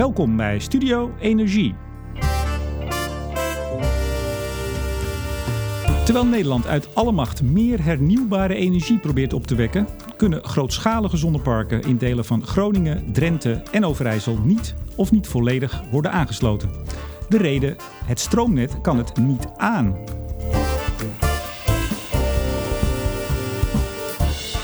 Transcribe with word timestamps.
Welkom 0.00 0.36
bij 0.36 0.58
Studio 0.58 1.12
Energie. 1.18 1.74
Terwijl 6.04 6.26
Nederland 6.26 6.66
uit 6.66 6.94
alle 6.94 7.12
macht 7.12 7.42
meer 7.42 7.84
hernieuwbare 7.84 8.54
energie 8.54 8.98
probeert 8.98 9.32
op 9.32 9.46
te 9.46 9.54
wekken, 9.54 9.86
kunnen 10.16 10.44
grootschalige 10.44 11.16
zonneparken 11.16 11.82
in 11.82 11.96
delen 11.96 12.24
van 12.24 12.46
Groningen, 12.46 13.12
Drenthe 13.12 13.62
en 13.72 13.84
Overijssel 13.84 14.38
niet 14.44 14.74
of 14.96 15.10
niet 15.10 15.26
volledig 15.26 15.82
worden 15.90 16.12
aangesloten. 16.12 16.70
De 17.28 17.38
reden: 17.38 17.76
het 18.04 18.20
stroomnet 18.20 18.80
kan 18.80 18.98
het 18.98 19.16
niet 19.16 19.46
aan. 19.56 19.96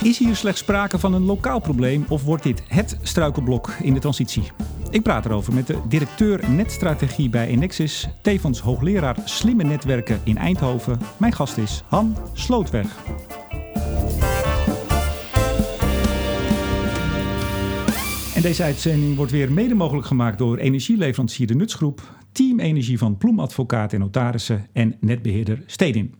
Is 0.02 0.18
hier 0.18 0.36
slechts 0.36 0.60
sprake 0.60 0.98
van 0.98 1.14
een 1.14 1.24
lokaal 1.24 1.60
probleem 1.60 2.04
of 2.08 2.24
wordt 2.24 2.42
dit 2.42 2.62
het 2.68 2.98
struikelblok 3.02 3.70
in 3.82 3.94
de 3.94 4.00
transitie? 4.00 4.52
Ik 4.96 5.02
praat 5.02 5.24
erover 5.24 5.54
met 5.54 5.66
de 5.66 5.78
directeur 5.88 6.50
netstrategie 6.50 7.28
bij 7.28 7.46
Enexis, 7.46 8.08
tevens 8.22 8.60
hoogleraar 8.60 9.16
slimme 9.24 9.62
netwerken 9.62 10.20
in 10.24 10.36
Eindhoven. 10.36 10.98
Mijn 11.16 11.32
gast 11.32 11.58
is 11.58 11.82
Han 11.86 12.16
Slootweg. 12.32 12.96
En 18.34 18.42
deze 18.42 18.62
uitzending 18.62 19.16
wordt 19.16 19.32
weer 19.32 19.52
mede 19.52 19.74
mogelijk 19.74 20.06
gemaakt 20.06 20.38
door 20.38 20.56
energieleverancier 20.56 21.46
De 21.46 21.54
Nutsgroep, 21.54 22.02
Team 22.32 22.60
Energie 22.60 22.98
van 22.98 23.16
Ploemadvocaat 23.16 23.92
en 23.92 24.00
Notarissen 24.00 24.66
en 24.72 24.96
netbeheerder 25.00 25.62
Stedin. 25.66 26.14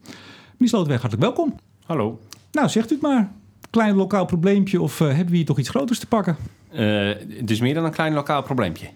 Meneer 0.53 0.69
Slootweg, 0.69 1.01
hartelijk 1.01 1.35
welkom. 1.35 1.55
Hallo. 1.85 2.21
Nou, 2.53 2.69
zegt 2.69 2.91
u 2.91 2.95
het 2.95 3.03
maar. 3.03 3.33
Klein 3.71 3.95
lokaal 3.95 4.25
probleempje 4.25 4.81
of 4.81 5.01
uh, 5.01 5.07
hebben 5.09 5.31
we 5.31 5.37
hier 5.37 5.47
toch 5.47 5.59
iets 5.59 5.69
groters 5.69 5.99
te 5.99 6.07
pakken? 6.07 6.37
Uh, 6.73 7.13
het 7.29 7.51
is 7.51 7.61
meer 7.61 7.75
dan 7.75 7.85
een 7.85 7.91
klein 7.91 8.13
lokaal 8.13 8.43
probleempje. 8.43 8.87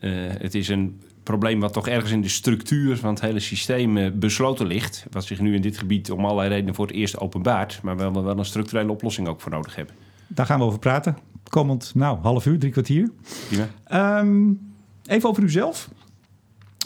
Uh, 0.00 0.12
het 0.38 0.54
is 0.54 0.68
een 0.68 1.00
probleem 1.22 1.60
wat 1.60 1.72
toch 1.72 1.88
ergens 1.88 2.12
in 2.12 2.20
de 2.20 2.28
structuur 2.28 2.96
van 2.96 3.10
het 3.10 3.20
hele 3.20 3.40
systeem 3.40 4.18
besloten 4.18 4.66
ligt. 4.66 5.06
Wat 5.10 5.24
zich 5.24 5.40
nu 5.40 5.54
in 5.54 5.62
dit 5.62 5.78
gebied 5.78 6.10
om 6.10 6.24
allerlei 6.24 6.48
redenen 6.48 6.74
voor 6.74 6.86
het 6.86 6.94
eerst 6.94 7.18
openbaart. 7.18 7.80
Maar 7.82 7.96
waar 7.96 8.12
we 8.12 8.20
wel 8.20 8.38
een 8.38 8.44
structurele 8.44 8.90
oplossing 8.90 9.28
ook 9.28 9.40
voor 9.40 9.50
nodig 9.50 9.74
hebben. 9.76 9.94
Daar 10.26 10.46
gaan 10.46 10.58
we 10.58 10.64
over 10.64 10.78
praten. 10.78 11.16
Komend, 11.48 11.92
nou, 11.94 12.18
half 12.18 12.46
uur, 12.46 12.58
drie 12.58 12.72
kwartier. 12.72 13.10
Um, 13.92 14.60
even 15.06 15.28
over 15.28 15.42
uzelf. 15.42 15.88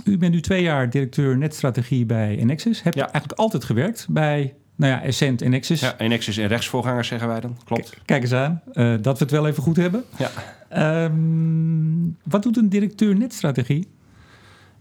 U 0.05 0.19
bent 0.19 0.33
nu 0.33 0.41
twee 0.41 0.63
jaar 0.63 0.91
directeur 0.91 1.39
netstrategie 1.39 2.07
bij 2.07 2.39
Enexis. 2.39 2.83
Hebt 2.83 2.97
ja. 2.97 3.03
eigenlijk 3.03 3.39
altijd 3.39 3.65
gewerkt 3.65 4.07
bij 4.11 4.55
nou 4.83 4.95
ja, 4.95 5.03
Essent 5.03 5.43
en 5.43 5.51
Nexus. 5.51 5.81
Ja, 5.81 5.95
Nexus 5.99 6.37
en 6.37 6.47
rechtsvoorgangers 6.47 7.09
zeggen 7.09 7.29
wij 7.29 7.41
dan, 7.41 7.57
klopt. 7.65 7.97
kijk 8.05 8.23
eens 8.23 8.33
aan, 8.33 8.63
uh, 8.73 8.95
dat 9.01 9.19
we 9.19 9.25
het 9.25 9.33
wel 9.33 9.47
even 9.47 9.63
goed 9.63 9.77
hebben. 9.77 10.05
Ja. 10.19 11.05
Um, 11.05 12.17
wat 12.23 12.43
doet 12.43 12.57
een 12.57 12.69
directeur 12.69 13.17
netstrategie? 13.17 13.89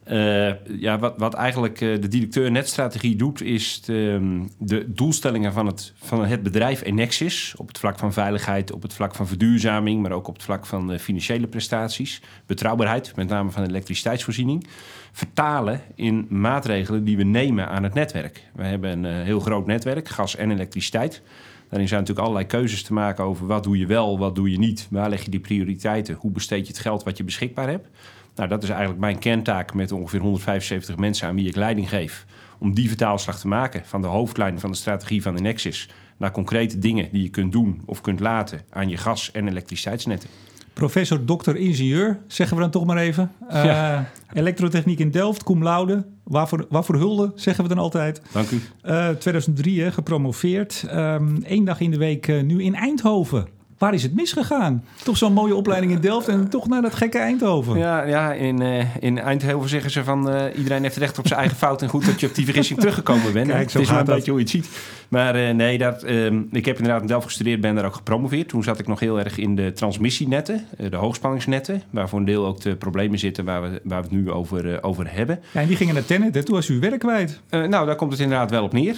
Uh, 0.07 0.79
ja, 0.79 0.99
wat, 0.99 1.13
wat 1.17 1.33
eigenlijk 1.33 1.81
uh, 1.81 2.01
de 2.01 2.07
directeur 2.07 2.51
netstrategie 2.51 3.15
doet, 3.15 3.41
is 3.41 3.81
de, 3.81 4.45
de, 4.57 4.93
doelstellingen 4.93 5.53
van 5.53 5.65
het, 5.65 5.93
van 5.95 6.25
het 6.25 6.43
bedrijf 6.43 6.81
Enexis 6.83 7.53
op 7.57 7.67
het 7.67 7.77
vlak 7.77 7.99
van 7.99 8.13
veiligheid, 8.13 8.71
op 8.71 8.81
het 8.81 8.93
vlak 8.93 9.15
van 9.15 9.27
verduurzaming, 9.27 10.01
maar 10.01 10.11
ook 10.11 10.27
op 10.27 10.33
het 10.33 10.43
vlak 10.43 10.65
van 10.65 10.99
financiële 10.99 11.47
prestaties, 11.47 12.21
betrouwbaarheid, 12.45 13.15
met 13.15 13.27
name 13.27 13.51
van 13.51 13.63
de 13.63 13.69
elektriciteitsvoorziening, 13.69 14.67
vertalen 15.11 15.81
in 15.95 16.27
maatregelen 16.29 17.03
die 17.03 17.17
we 17.17 17.23
nemen 17.23 17.69
aan 17.69 17.83
het 17.83 17.93
netwerk. 17.93 18.43
We 18.53 18.63
hebben 18.63 19.03
een 19.03 19.23
heel 19.23 19.39
groot 19.39 19.65
netwerk, 19.65 20.09
gas 20.09 20.35
en 20.35 20.51
elektriciteit. 20.51 21.21
Daarin 21.69 21.87
zijn 21.87 21.99
natuurlijk 21.99 22.27
allerlei 22.27 22.49
keuzes 22.49 22.83
te 22.83 22.93
maken 22.93 23.23
over 23.23 23.47
wat 23.47 23.63
doe 23.63 23.77
je 23.77 23.85
wel, 23.85 24.19
wat 24.19 24.35
doe 24.35 24.51
je 24.51 24.57
niet, 24.57 24.87
waar 24.89 25.09
leg 25.09 25.23
je 25.23 25.31
die 25.31 25.39
prioriteiten, 25.39 26.15
hoe 26.19 26.31
besteed 26.31 26.67
je 26.67 26.73
het 26.73 26.81
geld 26.81 27.03
wat 27.03 27.17
je 27.17 27.23
beschikbaar 27.23 27.69
hebt. 27.69 27.87
Nou, 28.35 28.49
dat 28.49 28.63
is 28.63 28.69
eigenlijk 28.69 28.99
mijn 28.99 29.19
kerntaak 29.19 29.73
met 29.73 29.91
ongeveer 29.91 30.19
175 30.19 30.97
mensen 30.97 31.27
aan 31.27 31.35
wie 31.35 31.47
ik 31.47 31.55
leiding 31.55 31.89
geef. 31.89 32.25
Om 32.59 32.73
die 32.73 32.87
vertaalslag 32.87 33.39
te 33.39 33.47
maken 33.47 33.81
van 33.85 34.01
de 34.01 34.07
hoofdlijn 34.07 34.59
van 34.59 34.71
de 34.71 34.77
strategie 34.77 35.21
van 35.21 35.35
de 35.35 35.41
Nexus 35.41 35.89
naar 36.17 36.31
concrete 36.31 36.77
dingen 36.77 37.09
die 37.11 37.23
je 37.23 37.29
kunt 37.29 37.51
doen 37.51 37.81
of 37.85 38.01
kunt 38.01 38.19
laten 38.19 38.61
aan 38.69 38.89
je 38.89 38.97
gas- 38.97 39.31
en 39.31 39.47
elektriciteitsnetten. 39.47 40.29
Professor, 40.73 41.25
dokter, 41.25 41.55
ingenieur, 41.55 42.19
zeggen 42.27 42.55
we 42.55 42.61
dan 42.61 42.71
toch 42.71 42.85
maar 42.85 42.97
even. 42.97 43.31
Ja. 43.49 43.99
Uh, 43.99 44.05
elektrotechniek 44.33 44.99
in 44.99 45.11
Delft, 45.11 45.43
cum 45.43 45.63
laude. 45.63 46.05
Waarvoor, 46.23 46.65
waarvoor 46.69 46.95
hulde, 46.95 47.31
zeggen 47.35 47.63
we 47.63 47.69
dan 47.69 47.77
altijd. 47.77 48.21
Dank 48.31 48.49
u. 48.49 48.61
Uh, 48.83 49.09
2003 49.09 49.81
hè, 49.81 49.91
gepromoveerd. 49.91 50.85
Eén 50.87 51.43
um, 51.51 51.65
dag 51.65 51.79
in 51.79 51.91
de 51.91 51.97
week 51.97 52.27
uh, 52.27 52.43
nu 52.43 52.63
in 52.63 52.75
Eindhoven. 52.75 53.47
Waar 53.81 53.93
is 53.93 54.03
het 54.03 54.15
misgegaan? 54.15 54.83
Toch 55.03 55.17
zo'n 55.17 55.33
mooie 55.33 55.55
opleiding 55.55 55.91
in 55.91 55.99
Delft 55.99 56.27
en 56.27 56.49
toch 56.49 56.67
naar 56.67 56.81
dat 56.81 56.93
gekke 56.93 57.17
Eindhoven. 57.17 57.77
Ja, 57.77 58.03
ja 58.03 58.33
in, 58.33 58.61
uh, 58.61 58.95
in 58.95 59.19
Eindhoven 59.19 59.69
zeggen 59.69 59.91
ze 59.91 60.03
van 60.03 60.29
uh, 60.29 60.43
iedereen 60.55 60.83
heeft 60.83 60.97
recht 60.97 61.19
op 61.19 61.27
zijn 61.27 61.39
eigen 61.39 61.57
fout. 61.57 61.81
En 61.81 61.87
goed 61.87 62.05
dat 62.05 62.19
je 62.19 62.27
op 62.27 62.35
die 62.35 62.45
vergissing 62.45 62.79
teruggekomen 62.79 63.33
bent. 63.33 63.47
Kijk, 63.47 63.69
zo 63.69 63.79
het 63.79 63.87
is 63.87 63.93
gaat 63.93 64.07
een 64.07 64.15
beetje 64.15 64.31
hoe 64.31 64.39
je 64.39 64.45
het 64.45 64.55
ziet. 64.55 64.69
Maar 65.07 65.39
uh, 65.39 65.49
nee, 65.49 65.77
dat, 65.77 66.03
ik 66.51 66.65
heb 66.65 66.77
inderdaad 66.77 67.01
in 67.01 67.07
Delft 67.07 67.25
gestudeerd, 67.25 67.61
ben 67.61 67.75
daar 67.75 67.85
ook 67.85 67.95
gepromoveerd. 67.95 68.49
Toen 68.49 68.63
zat 68.63 68.79
ik 68.79 68.87
nog 68.87 68.99
heel 68.99 69.19
erg 69.19 69.37
in 69.37 69.55
de 69.55 69.71
transmissienetten, 69.71 70.65
de 70.89 70.95
hoogspanningsnetten. 70.95 71.81
Waar 71.89 72.09
voor 72.09 72.19
een 72.19 72.25
deel 72.25 72.45
ook 72.45 72.61
de 72.61 72.75
problemen 72.75 73.19
zitten 73.19 73.45
waar 73.45 73.61
we, 73.61 73.81
waar 73.83 74.01
we 74.01 74.07
het 74.07 74.17
nu 74.17 74.31
over, 74.31 74.83
over 74.83 75.13
hebben. 75.13 75.39
Ja, 75.51 75.61
en 75.61 75.67
die 75.67 75.75
gingen 75.75 75.93
naar 75.93 76.05
Tennet, 76.05 76.35
hè? 76.35 76.43
toen 76.43 76.55
was 76.55 76.69
u 76.69 76.79
werk 76.79 76.99
kwijt. 76.99 77.41
nou, 77.49 77.85
daar 77.85 77.95
komt 77.95 78.11
het 78.11 78.21
inderdaad 78.21 78.51
wel 78.51 78.63
op 78.63 78.73
neer. 78.73 78.95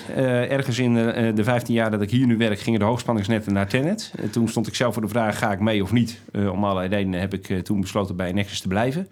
ergens 0.50 0.80
in 0.80 0.94
de 1.36 1.44
15 1.44 1.74
jaar 1.74 1.92
dat 1.92 2.02
ik 2.02 2.10
hier 2.10 2.28
nu 2.28 2.38
werk, 2.38 2.60
gingen 2.60 2.80
de 2.80 2.86
hoogspanningsnetten 2.86 3.54
naar 3.54 3.68
Tennet. 3.68 4.12
toen 4.32 4.48
stond 4.48 4.68
ik 4.68 4.73
zelf 4.76 4.94
voor 4.94 5.02
de 5.02 5.08
vraag, 5.08 5.38
ga 5.38 5.52
ik 5.52 5.60
mee 5.60 5.84
of 5.84 5.92
niet? 5.92 6.20
Uh, 6.32 6.52
om 6.52 6.64
allerlei 6.64 6.88
redenen 6.88 7.20
heb 7.20 7.34
ik 7.34 7.50
uh, 7.50 7.60
toen 7.60 7.82
besloten 7.82 8.16
bij 8.16 8.32
Nexus 8.32 8.62
te 8.62 8.68
blijven. 8.68 9.08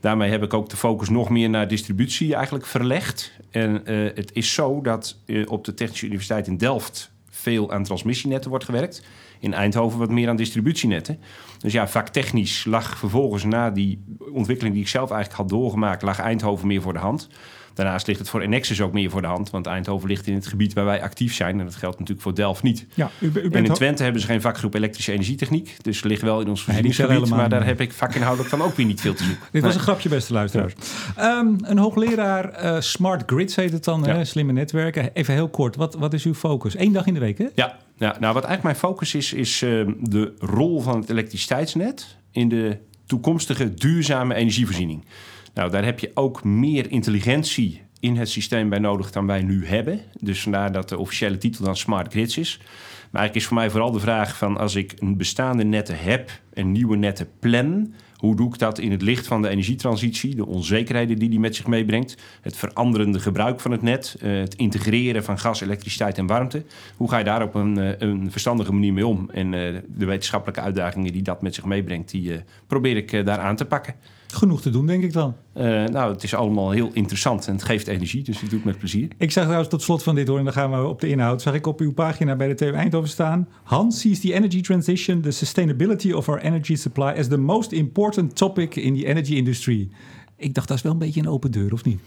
Daarmee 0.00 0.30
heb 0.30 0.42
ik 0.42 0.54
ook 0.54 0.68
de 0.68 0.76
focus 0.76 1.08
nog 1.08 1.28
meer 1.28 1.50
naar 1.50 1.68
distributie 1.68 2.34
eigenlijk 2.34 2.66
verlegd. 2.66 3.32
En 3.50 3.82
uh, 3.90 4.10
het 4.14 4.30
is 4.32 4.52
zo 4.52 4.80
dat 4.80 5.16
op 5.46 5.64
de 5.64 5.74
Technische 5.74 6.06
Universiteit 6.06 6.46
in 6.46 6.56
Delft 6.56 7.10
veel 7.30 7.72
aan 7.72 7.84
transmissienetten 7.84 8.50
wordt 8.50 8.64
gewerkt. 8.64 9.02
In 9.38 9.54
Eindhoven 9.54 9.98
wat 9.98 10.10
meer 10.10 10.28
aan 10.28 10.36
distributienetten. 10.36 11.18
Dus 11.58 11.72
ja, 11.72 11.88
vaktechnisch 11.88 12.64
lag 12.64 12.98
vervolgens 12.98 13.44
na 13.44 13.70
die 13.70 14.04
ontwikkeling 14.32 14.74
die 14.74 14.84
ik 14.84 14.90
zelf 14.90 15.10
eigenlijk 15.10 15.40
had 15.40 15.48
doorgemaakt, 15.48 16.02
lag 16.02 16.18
Eindhoven 16.18 16.66
meer 16.66 16.82
voor 16.82 16.92
de 16.92 16.98
hand. 16.98 17.28
Daarnaast 17.74 18.06
ligt 18.06 18.18
het 18.18 18.28
voor 18.28 18.40
Enexis 18.40 18.80
ook 18.80 18.92
meer 18.92 19.10
voor 19.10 19.20
de 19.20 19.26
hand. 19.26 19.50
Want 19.50 19.66
Eindhoven 19.66 20.08
ligt 20.08 20.26
in 20.26 20.34
het 20.34 20.46
gebied 20.46 20.72
waar 20.72 20.84
wij 20.84 21.02
actief 21.02 21.34
zijn. 21.34 21.58
En 21.58 21.64
dat 21.64 21.74
geldt 21.74 21.98
natuurlijk 21.98 22.22
voor 22.24 22.34
Delft 22.34 22.62
niet. 22.62 22.86
Ja, 22.94 23.10
u, 23.18 23.30
u 23.34 23.50
en 23.50 23.64
in 23.64 23.72
Twente 23.72 24.02
hebben 24.02 24.20
ze 24.20 24.26
geen 24.26 24.40
vakgroep 24.40 24.74
elektrische 24.74 25.12
energietechniek. 25.12 25.76
Dus 25.82 26.02
ligt 26.02 26.22
wel 26.22 26.40
in 26.40 26.48
ons 26.48 26.62
voorzieningsgebied. 26.62 27.28
maar 27.28 27.48
daar 27.48 27.66
heb 27.66 27.80
ik 27.80 27.92
vakinhoudelijk 27.92 28.50
dan 28.50 28.62
ook 28.62 28.74
weer 28.74 28.86
niet 28.86 29.00
veel 29.00 29.14
te 29.14 29.24
zoeken. 29.24 29.42
Dit 29.52 29.52
nee. 29.52 29.62
was 29.62 29.74
een 29.74 29.80
grapje, 29.80 30.08
beste 30.08 30.32
luisteraars. 30.32 30.74
Um, 31.18 31.56
een 31.62 31.78
hoogleraar 31.78 32.64
uh, 32.64 32.80
Smart 32.80 33.22
Grids 33.26 33.56
heet 33.56 33.72
het 33.72 33.84
dan. 33.84 34.02
Ja. 34.04 34.14
Hè? 34.14 34.24
Slimme 34.24 34.52
netwerken. 34.52 35.10
Even 35.12 35.34
heel 35.34 35.48
kort. 35.48 35.76
Wat, 35.76 35.94
wat 35.94 36.12
is 36.12 36.24
uw 36.24 36.34
focus? 36.34 36.78
Eén 36.78 36.92
dag 36.92 37.06
in 37.06 37.14
de 37.14 37.20
week, 37.20 37.38
hè? 37.38 37.46
Ja. 37.54 37.76
ja 37.96 38.16
nou, 38.20 38.34
wat 38.34 38.44
eigenlijk 38.44 38.62
mijn 38.62 38.76
focus 38.76 39.14
is, 39.14 39.32
is 39.32 39.62
uh, 39.62 39.88
de 40.00 40.34
rol 40.38 40.80
van 40.80 41.00
het 41.00 41.10
elektriciteitsnet... 41.10 42.16
in 42.30 42.48
de 42.48 42.78
toekomstige 43.06 43.74
duurzame 43.74 44.34
energievoorziening. 44.34 45.04
Nou, 45.54 45.70
daar 45.70 45.84
heb 45.84 45.98
je 45.98 46.10
ook 46.14 46.44
meer 46.44 46.90
intelligentie 46.90 47.82
in 48.00 48.16
het 48.16 48.28
systeem 48.28 48.68
bij 48.68 48.78
nodig 48.78 49.10
dan 49.10 49.26
wij 49.26 49.42
nu 49.42 49.66
hebben. 49.66 50.00
Dus 50.20 50.42
vandaar 50.42 50.72
dat 50.72 50.88
de 50.88 50.98
officiële 50.98 51.38
titel 51.38 51.64
dan 51.64 51.76
Smart 51.76 52.12
Grids 52.12 52.38
is. 52.38 52.58
Maar 52.58 53.22
eigenlijk 53.22 53.34
is 53.34 53.46
voor 53.46 53.56
mij 53.56 53.70
vooral 53.70 53.92
de 53.92 54.00
vraag 54.00 54.36
van 54.36 54.56
als 54.56 54.74
ik 54.74 54.92
een 54.98 55.16
bestaande 55.16 55.64
netten 55.64 55.98
heb 55.98 56.30
en 56.52 56.72
nieuwe 56.72 56.96
netten 56.96 57.28
plan, 57.38 57.94
hoe 58.16 58.36
doe 58.36 58.48
ik 58.48 58.58
dat 58.58 58.78
in 58.78 58.90
het 58.90 59.02
licht 59.02 59.26
van 59.26 59.42
de 59.42 59.48
energietransitie, 59.48 60.34
de 60.34 60.46
onzekerheden 60.46 61.18
die 61.18 61.28
die 61.28 61.40
met 61.40 61.56
zich 61.56 61.66
meebrengt, 61.66 62.16
het 62.40 62.56
veranderende 62.56 63.20
gebruik 63.20 63.60
van 63.60 63.70
het 63.70 63.82
net, 63.82 64.16
het 64.20 64.54
integreren 64.54 65.24
van 65.24 65.38
gas, 65.38 65.60
elektriciteit 65.60 66.18
en 66.18 66.26
warmte. 66.26 66.64
Hoe 66.96 67.08
ga 67.08 67.18
je 67.18 67.24
daar 67.24 67.42
op 67.42 67.54
een, 67.54 68.04
een 68.04 68.30
verstandige 68.30 68.72
manier 68.72 68.92
mee 68.92 69.06
om? 69.06 69.30
En 69.30 69.50
de 69.50 70.04
wetenschappelijke 70.04 70.60
uitdagingen 70.60 71.12
die 71.12 71.22
dat 71.22 71.42
met 71.42 71.54
zich 71.54 71.64
meebrengt, 71.64 72.10
die 72.10 72.42
probeer 72.66 72.96
ik 72.96 73.24
daar 73.24 73.38
aan 73.38 73.56
te 73.56 73.64
pakken. 73.64 73.94
Genoeg 74.34 74.60
te 74.60 74.70
doen, 74.70 74.86
denk 74.86 75.02
ik 75.02 75.12
dan. 75.12 75.34
Uh, 75.56 75.64
nou, 75.84 76.12
het 76.12 76.22
is 76.22 76.34
allemaal 76.34 76.70
heel 76.70 76.90
interessant 76.92 77.46
en 77.46 77.52
het 77.52 77.62
geeft 77.62 77.86
energie, 77.86 78.22
dus 78.22 78.42
ik 78.42 78.48
doe 78.48 78.58
het 78.58 78.64
met 78.64 78.78
plezier. 78.78 79.08
Ik 79.18 79.30
zag 79.30 79.42
trouwens 79.42 79.70
tot 79.70 79.82
slot 79.82 80.02
van 80.02 80.14
dit 80.14 80.28
hoor, 80.28 80.38
en 80.38 80.44
dan 80.44 80.52
gaan 80.52 80.70
we 80.70 80.88
op 80.88 81.00
de 81.00 81.08
inhoud. 81.08 81.42
Zag 81.42 81.54
ik 81.54 81.66
op 81.66 81.80
uw 81.80 81.92
pagina 81.92 82.36
bij 82.36 82.48
de 82.48 82.54
TU 82.54 82.70
Eindhoven 82.70 83.08
staan. 83.08 83.48
Hans 83.62 84.00
sees 84.00 84.20
the 84.20 84.32
energy 84.32 84.60
transition, 84.60 85.20
the 85.20 85.30
sustainability 85.30 86.12
of 86.12 86.28
our 86.28 86.40
energy 86.40 86.74
supply 86.74 87.14
as 87.18 87.28
the 87.28 87.36
most 87.36 87.72
important 87.72 88.36
topic 88.36 88.76
in 88.76 88.96
the 88.98 89.06
energy 89.06 89.34
industry. 89.34 89.88
Ik 90.36 90.54
dacht, 90.54 90.68
dat 90.68 90.76
is 90.76 90.82
wel 90.82 90.92
een 90.92 90.98
beetje 90.98 91.20
een 91.20 91.28
open 91.28 91.50
deur, 91.50 91.72
of 91.72 91.84
niet? 91.84 92.00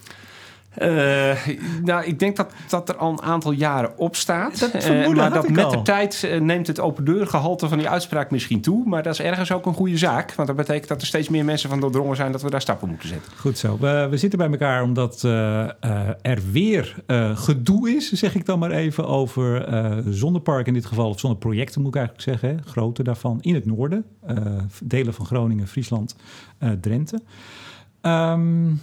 Uh, 0.82 1.48
nou, 1.84 2.06
ik 2.06 2.20
denk 2.20 2.36
dat 2.36 2.52
dat 2.70 2.90
er 2.90 2.96
al 2.96 3.12
een 3.12 3.22
aantal 3.22 3.52
jaren 3.52 3.98
op 3.98 4.16
staat. 4.16 4.60
Dat 4.60 4.90
uh, 4.90 5.08
maar 5.08 5.34
dat 5.34 5.50
met 5.50 5.64
al. 5.64 5.72
de 5.72 5.82
tijd 5.82 6.24
uh, 6.26 6.40
neemt 6.40 6.68
het 6.68 6.80
open 6.80 7.06
deur 7.06 7.28
gehalte 7.28 7.68
van 7.68 7.78
die 7.78 7.90
uitspraak 7.90 8.32
misschien 8.32 8.62
toe. 8.62 8.84
Maar 8.86 9.04
dat 9.04 9.14
is 9.14 9.20
ergens 9.20 9.52
ook 9.52 9.66
een 9.66 9.74
goede 9.74 9.98
zaak. 9.98 10.34
Want 10.34 10.48
dat 10.48 10.58
betekent 10.58 10.88
dat 10.88 11.02
er 11.02 11.08
steeds 11.08 11.30
meer 11.30 11.46
mensen 11.46 11.70
van 11.70 11.80
doordrongen 11.80 12.16
zijn 12.16 12.32
dat 12.32 12.42
we 12.42 12.50
daar 12.50 12.62
stappen 12.62 12.90
moeten 12.90 13.08
zetten. 13.08 13.32
Goed 13.38 13.58
zo. 13.58 13.78
We, 13.80 14.08
we 14.10 14.18
zitten 14.18 14.40
bij 14.40 14.50
elkaar 14.50 14.84
omdat 14.84 15.22
er 16.22 16.40
weer 16.52 16.96
gedoe 17.34 17.90
is, 17.96 18.12
zeg 18.12 18.36
ik 18.36 18.46
dan 18.46 18.60
maar 18.60 18.72
even, 18.72 19.08
over 19.08 19.68
zonneparken 20.14 20.68
in 20.68 20.74
dit 20.74 20.86
geval. 20.86 21.10
Of 21.10 21.20
zonneprojecten 21.20 21.82
moet 21.82 21.96
ik 21.96 21.96
eigenlijk 21.96 22.30
zeggen. 22.30 22.50
Hè, 22.50 22.72
grote 22.72 23.04
daarvan 23.04 23.38
in 23.42 23.54
het 23.54 23.66
noorden. 23.66 24.06
delen 24.84 25.14
van 25.14 25.26
Groningen, 25.26 25.68
Friesland, 25.68 26.16
Drenthe. 26.82 27.22
Um, 28.02 28.82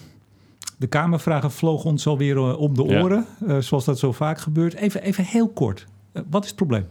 de 0.77 0.87
Kamervragen 0.87 1.51
vlogen 1.51 1.91
ons 1.91 2.07
alweer 2.07 2.37
uh, 2.37 2.59
om 2.59 2.75
de 2.75 2.83
oren, 2.83 3.27
ja. 3.41 3.55
uh, 3.55 3.61
zoals 3.61 3.85
dat 3.85 3.99
zo 3.99 4.13
vaak 4.13 4.39
gebeurt. 4.39 4.75
Even, 4.75 5.03
even 5.03 5.25
heel 5.25 5.49
kort, 5.49 5.87
uh, 6.13 6.23
wat 6.31 6.43
is 6.43 6.49
het 6.49 6.57
probleem? 6.57 6.87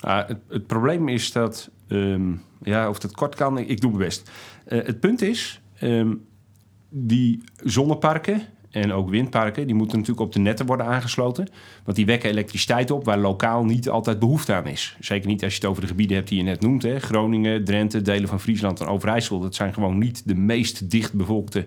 Ah, 0.00 0.28
het, 0.28 0.38
het, 0.48 0.66
probleem 0.66 1.08
is 1.08 1.32
dat, 1.32 1.70
um, 1.88 2.42
ja, 2.62 2.88
of 2.88 3.02
het 3.02 3.14
kort 3.14 3.34
kan, 3.34 3.58
ik, 3.58 3.68
ik 3.68 3.80
doe 3.80 3.90
mijn 3.90 4.02
best. 4.04 4.30
het 4.64 5.00
punt 5.00 5.22
is, 5.22 5.60
um, 5.80 6.26
die 6.88 7.42
zonneparken 7.56 8.42
en 8.70 8.92
ook 8.92 9.10
windparken, 9.10 9.66
die 9.66 9.74
moeten 9.74 9.98
natuurlijk 9.98 10.26
op 10.26 10.32
de 10.32 10.38
netten 10.38 10.66
worden 10.66 10.86
aangesloten. 10.86 11.48
Want 11.84 11.96
die 11.96 12.06
wekken 12.06 12.30
elektriciteit 12.30 12.90
op 12.90 13.04
waar 13.04 13.18
lokaal 13.18 13.64
niet 13.64 13.88
altijd 13.88 14.18
behoefte 14.18 14.52
aan 14.54 14.66
is. 14.66 14.96
Zeker 15.00 15.28
niet 15.28 15.44
als 15.44 15.52
je 15.52 15.60
het 15.60 15.68
over 15.68 15.82
de 15.82 15.88
gebieden 15.88 16.16
hebt 16.16 16.28
die 16.28 16.38
je 16.38 16.44
net 16.44 16.60
noemt. 16.60 16.82
Hè. 16.82 16.98
Groningen, 16.98 17.64
Drenthe, 17.64 18.02
delen 18.02 18.28
van 18.28 18.40
Friesland 18.40 18.80
en 18.80 18.86
Overijssel. 18.86 19.40
Dat 19.40 19.54
zijn 19.54 19.74
gewoon 19.74 19.98
niet 19.98 20.28
de 20.28 20.34
meest 20.34 20.90
dichtbevolkte 20.90 21.66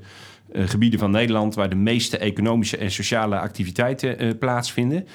gebieden 0.54 1.00
van 1.00 1.12
Nederland... 1.12 1.56
waar 1.56 1.70
de 1.70 1.76
meeste 1.76 2.18
economische 2.18 2.78
en 2.78 2.92
sociale 2.92 3.40
activiteiten 3.40 4.26
uh, 4.26 4.32
plaatsvinden. 4.40 5.08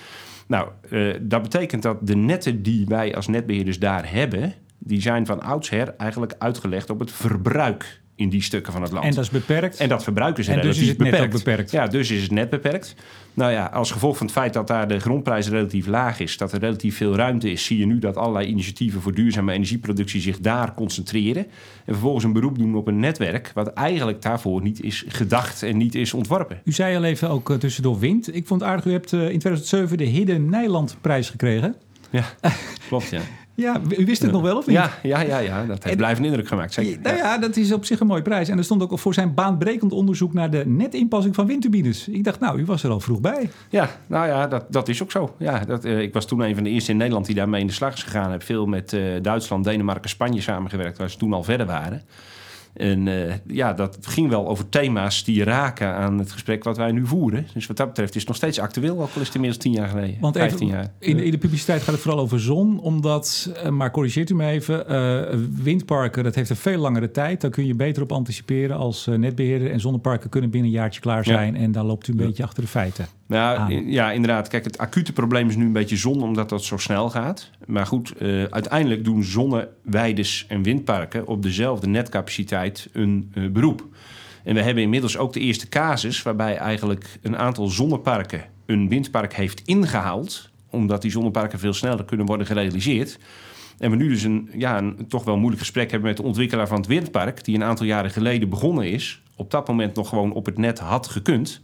Nou, 0.47 0.69
uh, 0.91 1.15
dat 1.21 1.43
betekent 1.43 1.83
dat 1.83 2.07
de 2.07 2.17
netten 2.17 2.63
die 2.63 2.87
wij 2.87 3.15
als 3.15 3.27
netbeheerders 3.27 3.79
daar 3.79 4.13
hebben... 4.13 4.55
die 4.79 5.01
zijn 5.01 5.27
van 5.27 5.43
oudsher 5.43 5.95
eigenlijk 5.97 6.35
uitgelegd 6.39 6.91
op 6.91 6.99
het 6.99 7.13
verbruik 7.13 8.03
in 8.17 8.29
die 8.29 8.43
stukken 8.43 8.73
van 8.73 8.83
het 8.83 8.93
land. 8.93 9.05
En 9.05 9.15
dat 9.15 9.25
is 9.25 9.31
beperkt. 9.31 9.79
En 9.79 9.89
dat 9.89 10.03
verbruik 10.03 10.39
is 10.39 10.49
en 10.49 10.55
relatief 10.55 10.75
dus 10.75 10.83
is 10.83 10.89
het 10.89 10.99
beperkt. 10.99 11.19
net 11.19 11.27
ook 11.27 11.45
beperkt. 11.45 11.71
Ja, 11.71 11.87
dus 11.87 12.11
is 12.11 12.23
het 12.23 12.31
net 12.31 12.51
beperkt. 12.51 12.95
Nou 13.35 13.53
ja, 13.53 13.65
als 13.65 13.91
gevolg 13.91 14.17
van 14.17 14.27
het 14.27 14.35
feit 14.35 14.53
dat 14.53 14.67
daar 14.67 14.89
de 14.89 15.01
grondprijs 15.01 15.49
relatief 15.49 15.87
laag 15.87 16.21
is... 16.21 16.37
dat 16.37 16.53
er 16.53 16.61
relatief 16.61 16.97
veel 16.97 17.17
ruimte 17.17 17.51
is... 17.51 17.65
zie 17.65 17.79
je 17.79 17.87
nu 17.87 17.99
dat 17.99 18.17
allerlei 18.17 18.47
initiatieven 18.47 19.01
voor 19.01 19.15
duurzame 19.15 19.53
energieproductie... 19.53 20.21
zich 20.21 20.39
daar 20.39 20.75
concentreren. 20.75 21.47
En 21.85 21.93
vervolgens 21.93 22.25
een 22.25 22.33
beroep 22.33 22.59
doen 22.59 22.77
op 22.77 22.87
een 22.87 23.01
netwerk... 23.01 23.51
wat 23.55 23.73
eigenlijk 23.73 24.23
daarvoor 24.23 24.63
niet 24.63 24.83
is 24.83 25.05
gedacht 25.09 25.63
en 25.63 25.77
niet 25.77 25.95
is 25.95 26.15
ontworpen. 26.15 26.61
U 26.65 26.73
zei 26.73 26.97
al 26.97 27.05
even 27.05 27.31
ook 27.31 27.51
uh, 27.51 27.57
tussendoor 27.57 27.99
wind. 27.99 28.35
Ik 28.35 28.47
vond 28.47 28.61
het 28.61 28.71
aardig, 28.71 28.85
u 28.85 28.93
hebt 28.93 29.13
uh, 29.13 29.21
in 29.21 29.39
2007 29.39 29.97
de 29.97 30.05
Hidden 30.05 30.49
Nijlandprijs 30.49 31.31
gekregen. 31.31 31.75
Ja, 32.11 32.25
klopt 32.89 33.09
ja. 33.09 33.21
Ja, 33.55 33.81
u 33.99 34.05
wist 34.05 34.23
het 34.23 34.33
nog 34.33 34.43
wel 34.43 34.57
of 34.57 34.67
niet? 34.67 34.77
Ja, 34.77 34.91
ja, 35.03 35.21
ja, 35.21 35.39
ja. 35.39 35.65
dat 35.65 35.85
heeft 35.85 35.97
blijven 35.97 36.25
indruk 36.25 36.49
gemaakt. 36.49 36.73
Zeker. 36.73 37.01
Nou 37.03 37.17
ja, 37.17 37.39
dat 37.39 37.57
is 37.57 37.73
op 37.73 37.85
zich 37.85 38.01
een 38.01 38.07
mooie 38.07 38.23
prijs. 38.23 38.49
En 38.49 38.59
er 38.59 38.65
stond 38.65 38.83
ook 38.83 38.99
voor 38.99 39.15
zijn 39.15 39.35
baanbrekend 39.35 39.93
onderzoek 39.93 40.33
naar 40.33 40.51
de 40.51 40.63
netinpassing 40.67 41.35
van 41.35 41.47
windturbines. 41.47 42.09
Ik 42.09 42.25
dacht, 42.25 42.41
nou, 42.41 42.59
u 42.59 42.65
was 42.65 42.83
er 42.83 42.91
al 42.91 43.01
vroeg 43.01 43.21
bij. 43.21 43.51
Ja, 43.69 43.91
nou 44.07 44.27
ja, 44.27 44.47
dat, 44.47 44.65
dat 44.69 44.89
is 44.89 45.03
ook 45.03 45.11
zo. 45.11 45.35
Ja, 45.39 45.59
dat, 45.59 45.85
uh, 45.85 46.01
ik 46.01 46.13
was 46.13 46.27
toen 46.27 46.41
een 46.41 46.55
van 46.55 46.65
de 46.65 46.71
eerste 46.71 46.91
in 46.91 46.97
Nederland 46.97 47.27
die 47.27 47.35
daarmee 47.35 47.61
in 47.61 47.67
de 47.67 47.73
slag 47.73 47.95
is 47.95 48.03
gegaan. 48.03 48.31
Heb 48.31 48.43
veel 48.43 48.67
met 48.67 48.93
uh, 48.93 49.23
Duitsland, 49.23 49.65
Denemarken, 49.65 50.11
Spanje 50.11 50.41
samengewerkt, 50.41 50.99
waar 50.99 51.11
ze 51.11 51.17
toen 51.17 51.33
al 51.33 51.43
verder 51.43 51.67
waren. 51.67 52.03
En 52.75 53.07
uh, 53.07 53.33
ja, 53.47 53.73
dat 53.73 53.99
ging 54.01 54.29
wel 54.29 54.49
over 54.49 54.69
thema's 54.69 55.25
die 55.25 55.45
raken 55.45 55.95
aan 55.95 56.19
het 56.19 56.33
gesprek 56.33 56.65
wat 56.65 56.77
wij 56.77 56.93
nu 56.93 57.07
voeren. 57.07 57.47
Dus 57.55 57.67
wat 57.67 57.77
dat 57.77 57.87
betreft 57.87 58.15
is 58.15 58.21
het 58.21 58.29
nog 58.29 58.37
steeds 58.37 58.59
actueel, 58.59 59.01
ook 59.01 59.15
al 59.15 59.21
is 59.21 59.27
het 59.27 59.35
inmiddels 59.35 59.63
tien 59.63 59.73
jaar 59.73 59.89
geleden. 59.89 60.17
Want 60.21 60.37
15 60.37 60.67
even, 60.67 60.77
jaar. 60.79 60.93
In, 60.99 61.19
in, 61.19 61.31
de 61.31 61.39
publiciteit 61.39 61.83
gaat 61.83 61.95
het 61.95 62.03
vooral 62.03 62.21
over 62.21 62.41
zon, 62.41 62.81
omdat, 62.81 63.51
uh, 63.57 63.69
maar 63.69 63.91
corrigeert 63.91 64.31
u 64.31 64.35
me 64.35 64.47
even, 64.47 64.85
uh, 64.91 65.39
windparken, 65.63 66.25
dat 66.25 66.35
heeft 66.35 66.51
een 66.51 66.57
veel 66.57 66.79
langere 66.79 67.11
tijd. 67.11 67.41
Daar 67.41 67.51
kun 67.51 67.67
je 67.67 67.75
beter 67.75 68.03
op 68.03 68.13
anticiperen 68.13 68.77
als 68.77 69.07
netbeheerder. 69.07 69.71
En 69.71 69.81
zonneparken 69.81 70.31
kunnen 70.31 70.51
binnen 70.51 70.71
een 70.71 70.77
jaartje 70.77 71.01
klaar 71.01 71.25
zijn. 71.25 71.55
Ja. 71.55 71.61
En 71.61 71.73
daar 71.73 71.85
loopt 71.85 72.09
u 72.09 72.13
een 72.13 72.19
ja. 72.19 72.25
beetje 72.27 72.43
achter 72.43 72.63
de 72.63 72.69
feiten. 72.69 73.07
Nou, 73.35 73.91
ja, 73.91 74.13
inderdaad. 74.13 74.49
Kijk, 74.49 74.65
het 74.65 74.79
acute 74.79 75.13
probleem 75.13 75.49
is 75.49 75.57
nu 75.57 75.65
een 75.65 75.73
beetje 75.73 75.97
zon, 75.97 76.23
omdat 76.23 76.49
dat 76.49 76.65
zo 76.65 76.77
snel 76.77 77.11
gaat. 77.11 77.51
Maar 77.67 77.87
goed, 77.87 78.13
uh, 78.19 78.45
uiteindelijk 78.45 79.05
doen 79.05 79.23
zonneweides 79.23 80.45
en 80.49 80.63
windparken 80.63 81.27
op 81.27 81.43
dezelfde 81.43 81.87
netcapaciteit 81.87 82.89
een 82.93 83.33
uh, 83.35 83.51
beroep. 83.51 83.87
En 84.45 84.55
we 84.55 84.63
hebben 84.63 84.83
inmiddels 84.83 85.17
ook 85.17 85.33
de 85.33 85.41
eerste 85.41 85.69
casus 85.69 86.23
waarbij 86.23 86.57
eigenlijk 86.57 87.19
een 87.23 87.37
aantal 87.37 87.67
zonneparken 87.67 88.45
een 88.67 88.89
windpark 88.89 89.35
heeft 89.35 89.63
ingehaald, 89.65 90.51
omdat 90.71 91.03
die 91.03 91.11
zonneparken 91.11 91.59
veel 91.59 91.73
sneller 91.73 92.05
kunnen 92.05 92.27
worden 92.27 92.47
gerealiseerd. 92.47 93.19
En 93.79 93.91
we 93.91 93.97
nu 93.97 94.09
dus 94.09 94.23
een, 94.23 94.51
ja, 94.57 94.79
een 94.79 95.07
toch 95.09 95.25
wel 95.25 95.37
moeilijk 95.37 95.61
gesprek 95.61 95.91
hebben 95.91 96.09
met 96.09 96.17
de 96.17 96.23
ontwikkelaar 96.23 96.69
van 96.69 96.77
het 96.77 96.87
windpark, 96.87 97.45
die 97.45 97.55
een 97.55 97.65
aantal 97.65 97.87
jaren 97.87 98.11
geleden 98.11 98.49
begonnen 98.49 98.91
is, 98.91 99.23
op 99.37 99.51
dat 99.51 99.69
moment 99.69 99.95
nog 99.95 100.09
gewoon 100.09 100.33
op 100.33 100.47
het 100.47 100.59
net 100.59 100.79
had 100.79 101.09
gekund. 101.09 101.63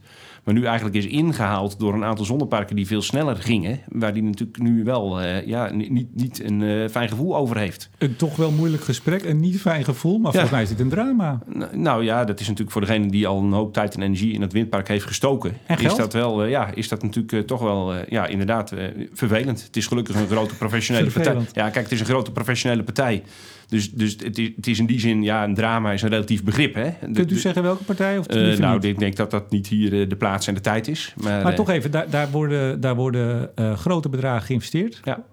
Maar 0.50 0.58
nu 0.58 0.64
eigenlijk 0.64 0.96
is 0.96 1.06
ingehaald 1.06 1.78
door 1.78 1.94
een 1.94 2.04
aantal 2.04 2.24
zonneparken 2.24 2.76
die 2.76 2.86
veel 2.86 3.02
sneller 3.02 3.36
gingen. 3.36 3.80
Waar 3.88 4.12
die 4.12 4.22
natuurlijk 4.22 4.58
nu 4.58 4.84
wel 4.84 5.22
uh, 5.22 5.46
ja, 5.46 5.72
niet, 5.72 6.14
niet 6.14 6.44
een 6.44 6.60
uh, 6.60 6.88
fijn 6.88 7.08
gevoel 7.08 7.36
over 7.36 7.56
heeft. 7.56 7.90
Een 7.98 8.16
toch 8.16 8.36
wel 8.36 8.50
moeilijk 8.50 8.84
gesprek, 8.84 9.24
een 9.24 9.40
niet 9.40 9.60
fijn 9.60 9.84
gevoel. 9.84 10.18
Maar 10.18 10.26
ja. 10.26 10.30
volgens 10.30 10.50
mij 10.50 10.62
is 10.62 10.68
dit 10.68 10.80
een 10.80 10.88
drama. 10.88 11.40
Nou, 11.46 11.76
nou, 11.76 12.04
ja, 12.04 12.24
dat 12.24 12.40
is 12.40 12.46
natuurlijk 12.46 12.72
voor 12.72 12.80
degene 12.80 13.10
die 13.10 13.26
al 13.26 13.38
een 13.38 13.52
hoop 13.52 13.72
tijd 13.72 13.94
en 13.94 14.02
energie 14.02 14.32
in 14.32 14.40
het 14.40 14.52
windpark 14.52 14.88
heeft 14.88 15.06
gestoken. 15.06 15.56
Is 15.78 15.94
dat, 15.94 16.12
wel, 16.12 16.44
uh, 16.44 16.50
ja, 16.50 16.70
is 16.74 16.88
dat 16.88 17.02
natuurlijk 17.02 17.46
toch 17.46 17.60
wel 17.60 17.94
ja, 18.08 18.26
inderdaad 18.26 18.72
vervelend. 19.12 19.62
Het 19.62 19.76
is 19.76 19.86
gelukkig 19.86 20.16
een 20.16 20.26
grote 20.26 20.56
professionele 20.56 21.10
partij. 21.10 21.36
Ja, 21.52 21.70
kijk, 21.70 21.84
het 21.84 21.92
is 21.92 22.00
een 22.00 22.06
grote 22.06 22.32
professionele 22.32 22.82
partij. 22.82 23.22
Dus, 23.70 23.90
dus 23.90 24.16
het, 24.22 24.38
is, 24.38 24.50
het 24.56 24.66
is 24.66 24.78
in 24.78 24.86
die 24.86 25.00
zin, 25.00 25.22
ja, 25.22 25.44
een 25.44 25.54
drama 25.54 25.92
is 25.92 26.02
een 26.02 26.08
relatief 26.08 26.44
begrip. 26.44 26.74
Hè? 26.74 26.90
Kunt 27.12 27.30
u 27.30 27.36
zeggen 27.36 27.62
welke 27.62 27.84
partij? 27.84 28.18
Of 28.18 28.34
uh, 28.34 28.58
nou, 28.58 28.88
ik 28.88 28.98
denk 28.98 29.16
dat 29.16 29.30
dat 29.30 29.50
niet 29.50 29.66
hier 29.66 29.92
uh, 29.92 30.08
de 30.08 30.16
plaats 30.16 30.46
en 30.46 30.54
de 30.54 30.60
tijd 30.60 30.88
is. 30.88 31.14
Maar, 31.16 31.42
maar 31.42 31.52
uh, 31.52 31.56
toch 31.56 31.70
even, 31.70 31.90
daar, 31.90 32.10
daar 32.10 32.30
worden, 32.30 32.80
daar 32.80 32.94
worden 32.94 33.50
grote 33.76 34.08
bedragen 34.08 34.46
geïnvesteerd 34.46 35.00
ja. 35.04 35.24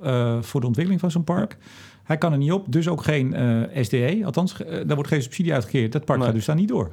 voor 0.41 0.61
de 0.61 0.67
ontwikkeling 0.67 1.01
van 1.01 1.11
zo'n 1.11 1.23
park. 1.23 1.57
Hij 2.03 2.17
kan 2.17 2.31
er 2.31 2.37
niet 2.37 2.51
op, 2.51 2.65
dus 2.71 2.87
ook 2.87 3.03
geen 3.03 3.35
SDE. 3.81 4.21
Althans, 4.25 4.55
daar 4.57 4.95
wordt 4.95 5.07
geen 5.09 5.21
subsidie 5.21 5.53
uitgekeerd. 5.53 5.91
Dat 5.91 6.05
park 6.05 6.23
gaat 6.23 6.33
dus 6.33 6.45
daar 6.45 6.55
niet 6.55 6.67
door. 6.67 6.91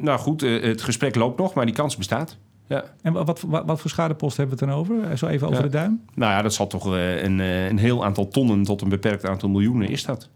nou 0.00 0.18
goed, 0.18 0.40
het 0.40 0.82
gesprek 0.82 1.14
loopt 1.14 1.38
nog, 1.38 1.54
maar 1.54 1.66
die 1.66 1.74
kans 1.74 1.96
bestaat. 1.96 2.38
Ja. 2.66 2.84
En 3.02 3.12
wat, 3.12 3.40
wat, 3.40 3.64
wat 3.66 3.80
voor 3.80 3.90
schadeposten 3.90 4.46
hebben 4.46 4.58
we 4.58 4.64
het 4.64 4.88
dan 4.88 4.98
over? 4.98 5.18
Zo 5.18 5.26
even 5.26 5.46
over 5.46 5.58
ja. 5.58 5.66
de 5.66 5.72
duim? 5.72 6.00
Nou 6.14 6.32
ja, 6.32 6.42
dat 6.42 6.54
zal 6.54 6.66
toch 6.66 6.84
een, 6.84 7.38
een 7.38 7.78
heel 7.78 8.04
aantal 8.04 8.28
tonnen 8.28 8.62
tot 8.62 8.80
een 8.80 8.88
beperkt 8.88 9.26
aantal 9.26 9.48
miljoenen 9.48 9.88
is 9.88 10.04
dat. 10.04 10.28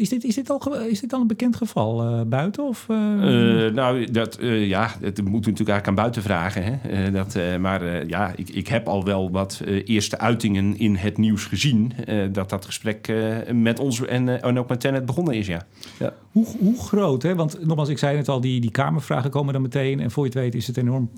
Is 0.00 0.08
dit, 0.08 0.24
is, 0.24 0.34
dit 0.34 0.50
al, 0.50 0.80
is 0.80 1.00
dit 1.00 1.12
al 1.12 1.20
een 1.20 1.26
bekend 1.26 1.56
geval 1.56 2.04
uh, 2.04 2.20
buiten? 2.26 2.64
Of, 2.64 2.86
uh... 2.90 2.96
Uh, 2.96 3.72
nou, 3.72 4.10
dat, 4.10 4.38
ja, 4.42 4.90
dat 5.00 5.20
moet 5.20 5.46
natuurlijk 5.46 5.68
eigenlijk 5.68 5.86
aan 5.86 5.94
buiten 5.94 6.22
vragen. 6.22 6.62
Hè? 6.64 7.10
dat, 7.10 7.38
maar 7.60 8.06
ja, 8.06 8.32
ik, 8.36 8.48
ik 8.48 8.68
heb 8.68 8.88
al 8.88 9.04
wel 9.04 9.30
wat 9.30 9.62
eerste 9.84 10.18
uitingen 10.18 10.78
in 10.78 10.96
het 10.96 11.18
nieuws 11.18 11.44
gezien... 11.44 11.92
dat 12.32 12.50
dat 12.50 12.64
gesprek 12.64 13.12
met 13.52 13.78
ons 13.78 14.04
en, 14.06 14.42
en 14.42 14.58
ook 14.58 14.68
met 14.68 14.80
Tenet 14.80 15.06
begonnen 15.06 15.34
is, 15.34 15.46
ja. 15.46 15.62
ja. 15.98 16.12
Hoe, 16.30 16.46
hoe 16.58 16.82
groot, 16.82 17.22
hè? 17.22 17.34
want 17.34 17.66
nogmaals, 17.66 17.88
ik 17.88 17.98
zei 17.98 18.16
het 18.16 18.28
al, 18.28 18.40
die, 18.40 18.60
die 18.60 18.70
kamervragen 18.70 19.30
komen 19.30 19.52
dan 19.52 19.62
meteen... 19.62 20.00
en 20.00 20.10
voor 20.10 20.24
je 20.24 20.30
het 20.30 20.38
weet 20.38 20.54
is 20.54 20.66
het 20.66 20.76
enorm, 20.76 21.10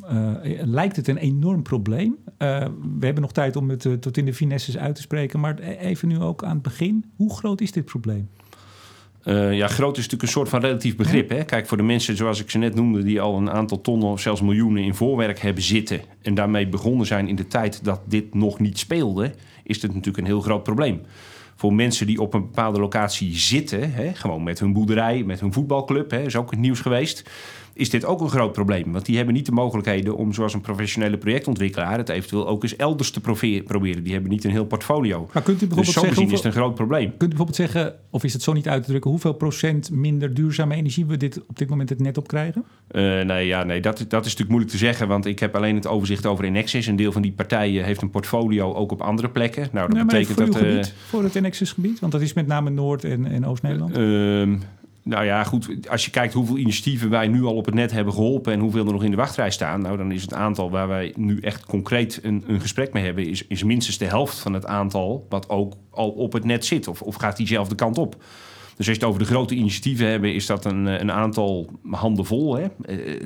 lijkt 0.65 0.97
het 0.97 1.09
een 1.09 1.17
enorm 1.17 1.63
probleem. 1.63 2.17
we 2.39 3.01
hebben 3.01 3.23
nog 3.23 3.33
tijd 3.33 3.57
om 3.57 3.71
het 3.71 3.87
tot 4.01 4.17
in 4.17 4.25
de 4.25 4.35
finesses 4.35 4.79
uit 4.79 4.95
te 4.95 5.01
spreken... 5.03 5.41
maar 5.41 5.59
even 5.59 6.09
nu 6.09 6.21
ook 6.21 6.45
aan 6.45 6.55
het 6.55 6.63
begin, 6.63 7.05
hoe 7.17 7.35
groot 7.35 7.61
is 7.61 7.73
dit 7.73 7.85
probleem? 7.85 8.29
Uh, 9.25 9.57
ja, 9.57 9.67
groot 9.67 9.97
is 9.97 10.03
natuurlijk 10.03 10.23
een 10.23 10.29
soort 10.29 10.49
van 10.49 10.61
relatief 10.61 10.97
begrip. 10.97 11.29
Hè? 11.29 11.45
Kijk, 11.45 11.67
voor 11.67 11.77
de 11.77 11.83
mensen 11.83 12.17
zoals 12.17 12.41
ik 12.41 12.51
ze 12.51 12.59
net 12.59 12.75
noemde... 12.75 13.03
die 13.03 13.21
al 13.21 13.37
een 13.37 13.51
aantal 13.51 13.81
tonnen 13.81 14.09
of 14.09 14.21
zelfs 14.21 14.41
miljoenen 14.41 14.83
in 14.83 14.95
voorwerk 14.95 15.41
hebben 15.41 15.63
zitten... 15.63 16.01
en 16.23 16.35
daarmee 16.35 16.69
begonnen 16.69 17.07
zijn 17.07 17.29
in 17.29 17.37
de 17.37 17.47
tijd 17.47 17.85
dat 17.85 18.01
dit 18.05 18.35
nog 18.35 18.59
niet 18.59 18.79
speelde... 18.79 19.35
is 19.63 19.81
dit 19.81 19.91
natuurlijk 19.91 20.19
een 20.19 20.33
heel 20.33 20.41
groot 20.41 20.63
probleem. 20.63 21.01
Voor 21.57 21.75
mensen 21.75 22.07
die 22.07 22.21
op 22.21 22.35
een 22.35 22.41
bepaalde 22.41 22.81
locatie 22.81 23.37
zitten... 23.37 23.93
Hè, 23.93 24.15
gewoon 24.15 24.43
met 24.43 24.59
hun 24.59 24.73
boerderij, 24.73 25.23
met 25.23 25.41
hun 25.41 25.53
voetbalclub... 25.53 26.11
Hè, 26.11 26.23
is 26.23 26.37
ook 26.37 26.51
het 26.51 26.61
nieuws 26.61 26.81
geweest 26.81 27.31
is 27.75 27.91
dit 27.91 28.05
ook 28.05 28.21
een 28.21 28.31
groot 28.31 28.53
probleem. 28.53 28.93
Want 28.93 29.07
die 29.07 29.17
hebben 29.17 29.35
niet 29.35 29.47
de 29.47 29.53
mogelijkheden 29.53 30.17
om 30.17 30.33
zoals 30.33 30.55
een 30.55 30.61
professionele 30.61 31.17
projectontwikkelaar... 31.17 31.99
het 31.99 32.09
eventueel 32.09 32.49
ook 32.49 32.63
eens 32.63 32.77
elders 32.77 33.11
te 33.11 33.21
proberen. 33.65 34.03
Die 34.03 34.13
hebben 34.13 34.31
niet 34.31 34.45
een 34.45 34.51
heel 34.51 34.65
portfolio. 34.65 35.29
Maar 35.33 35.43
kunt 35.43 35.63
u 35.63 35.67
bijvoorbeeld 35.67 35.87
dus 35.87 35.95
zo 35.95 36.01
zeggen, 36.01 36.19
hoeveel, 36.19 36.39
is 36.39 36.45
het 36.45 36.55
een 36.55 36.61
groot 36.61 36.75
probleem. 36.75 37.09
Kunt 37.09 37.23
u 37.23 37.27
bijvoorbeeld 37.27 37.57
zeggen, 37.57 37.95
of 38.11 38.25
is 38.25 38.33
het 38.33 38.43
zo 38.43 38.53
niet 38.53 38.69
uit 38.69 38.83
te 38.83 38.89
drukken... 38.89 39.11
hoeveel 39.11 39.33
procent 39.33 39.91
minder 39.91 40.35
duurzame 40.35 40.75
energie 40.75 41.07
we 41.07 41.17
dit, 41.17 41.47
op 41.47 41.59
dit 41.59 41.69
moment 41.69 41.89
het 41.89 42.01
net 42.01 42.19
op 42.19 42.29
krijgen? 42.29 42.65
Uh, 42.91 43.23
nee, 43.23 43.47
ja, 43.47 43.65
nee 43.65 43.81
dat, 43.81 43.97
dat 43.97 44.05
is 44.05 44.09
natuurlijk 44.11 44.49
moeilijk 44.49 44.71
te 44.71 44.79
zeggen. 44.79 45.09
Want 45.09 45.27
ik 45.27 45.39
heb 45.39 45.57
alleen 45.57 45.75
het 45.75 45.87
overzicht 45.87 46.27
over 46.27 46.45
Enexis. 46.45 46.87
Een 46.87 46.97
deel 46.97 47.13
van 47.13 47.23
die 47.23 47.33
partijen 47.33 47.85
heeft 47.85 48.03
een 48.03 48.11
portfolio 48.11 48.75
ook 48.75 48.93
op 48.93 49.01
andere 49.01 49.29
plekken. 49.29 49.69
Nou, 49.73 49.87
dat 49.87 49.97
nee, 49.97 50.05
betekent 50.05 50.37
voor 50.37 50.47
dat... 50.47 50.57
Uw 50.57 50.61
gebied, 50.61 50.87
uh, 50.87 50.93
voor 51.09 51.23
het 51.23 51.35
Enexis 51.35 51.73
gebied? 51.73 52.01
Want 52.01 52.13
dat 52.13 52.21
is 52.21 52.33
met 52.33 52.47
name 52.47 52.71
Noord- 52.71 53.05
en, 53.05 53.27
en 53.27 53.47
Oost-Nederland. 53.47 53.97
Uh, 53.99 54.59
Nou 55.05 55.25
ja, 55.25 55.45
goed. 55.45 55.89
Als 55.89 56.05
je 56.05 56.11
kijkt 56.11 56.35
hoeveel 56.35 56.57
initiatieven 56.57 57.11
wij 57.11 57.29
nu 57.29 57.45
al 57.45 57.55
op 57.55 57.65
het 57.65 57.75
net 57.75 57.93
hebben 57.93 58.13
geholpen 58.13 58.53
en 58.53 58.61
hoeveel 58.61 58.87
er 58.87 58.93
nog 58.93 59.05
in 59.05 59.11
de 59.11 59.17
wachtrij 59.17 59.51
staan, 59.51 59.81
nou 59.81 59.97
dan 59.97 60.13
is 60.13 60.23
het 60.23 60.35
aantal 60.35 60.71
waar 60.71 60.89
wij 60.89 61.13
nu 61.17 61.41
echt 61.41 61.65
concreet 61.65 62.21
een, 62.23 62.45
een 62.47 62.61
gesprek 62.61 62.93
mee 62.93 63.05
hebben, 63.05 63.27
is, 63.27 63.47
is 63.47 63.65
minstens 63.65 63.99
de 63.99 64.05
helft 64.05 64.39
van 64.39 64.53
het 64.53 64.67
aantal 64.67 65.27
wat 65.29 65.49
ook 65.49 65.73
al 65.91 66.11
op 66.11 66.33
het 66.33 66.45
net 66.45 66.65
zit. 66.65 66.89
Of, 66.89 67.03
of 67.03 67.15
gaat 67.15 67.37
diezelfde 67.37 67.75
kant 67.75 67.99
op? 67.99 68.17
Dus 68.77 68.87
als 68.89 68.97
je 68.97 69.03
het 69.03 69.05
over 69.05 69.19
de 69.19 69.25
grote 69.25 69.55
initiatieven 69.55 70.07
hebben, 70.07 70.35
is 70.35 70.47
dat 70.47 70.65
een, 70.65 70.87
een 70.87 71.13
aantal 71.13 71.71
handen 71.91 72.25
vol. 72.25 72.57
Hè? 72.57 72.67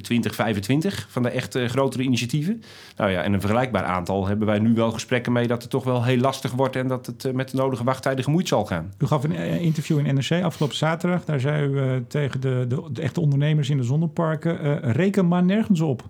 20, 0.00 0.30
eh, 0.30 0.36
25 0.36 1.06
van 1.10 1.22
de 1.22 1.28
echt 1.28 1.54
eh, 1.54 1.68
grotere 1.68 2.02
initiatieven. 2.02 2.62
Nou 2.96 3.10
ja, 3.10 3.22
en 3.22 3.32
een 3.32 3.40
vergelijkbaar 3.40 3.84
aantal 3.84 4.26
hebben 4.26 4.46
wij 4.46 4.58
nu 4.58 4.74
wel 4.74 4.90
gesprekken 4.90 5.32
mee 5.32 5.46
dat 5.46 5.62
het 5.62 5.70
toch 5.70 5.84
wel 5.84 6.04
heel 6.04 6.18
lastig 6.18 6.52
wordt 6.52 6.76
en 6.76 6.88
dat 6.88 7.06
het 7.06 7.24
eh, 7.24 7.32
met 7.32 7.50
de 7.50 7.56
nodige 7.56 7.84
wachttijden 7.84 8.24
gemoeid 8.24 8.48
zal 8.48 8.64
gaan. 8.64 8.92
U 8.98 9.06
gaf 9.06 9.24
een 9.24 9.36
interview 9.60 9.98
in 9.98 10.14
NRC 10.14 10.42
afgelopen 10.42 10.76
zaterdag. 10.76 11.24
Daar 11.24 11.40
zei 11.40 11.66
u 11.66 12.04
tegen 12.08 12.40
de, 12.40 12.64
de, 12.68 12.82
de, 12.92 13.02
echte 13.02 13.20
ondernemers 13.20 13.70
in 13.70 13.76
de 13.76 13.82
zonneparken: 13.82 14.80
reken 14.92 15.28
maar 15.28 15.44
nergens 15.44 15.80
op. 15.80 16.08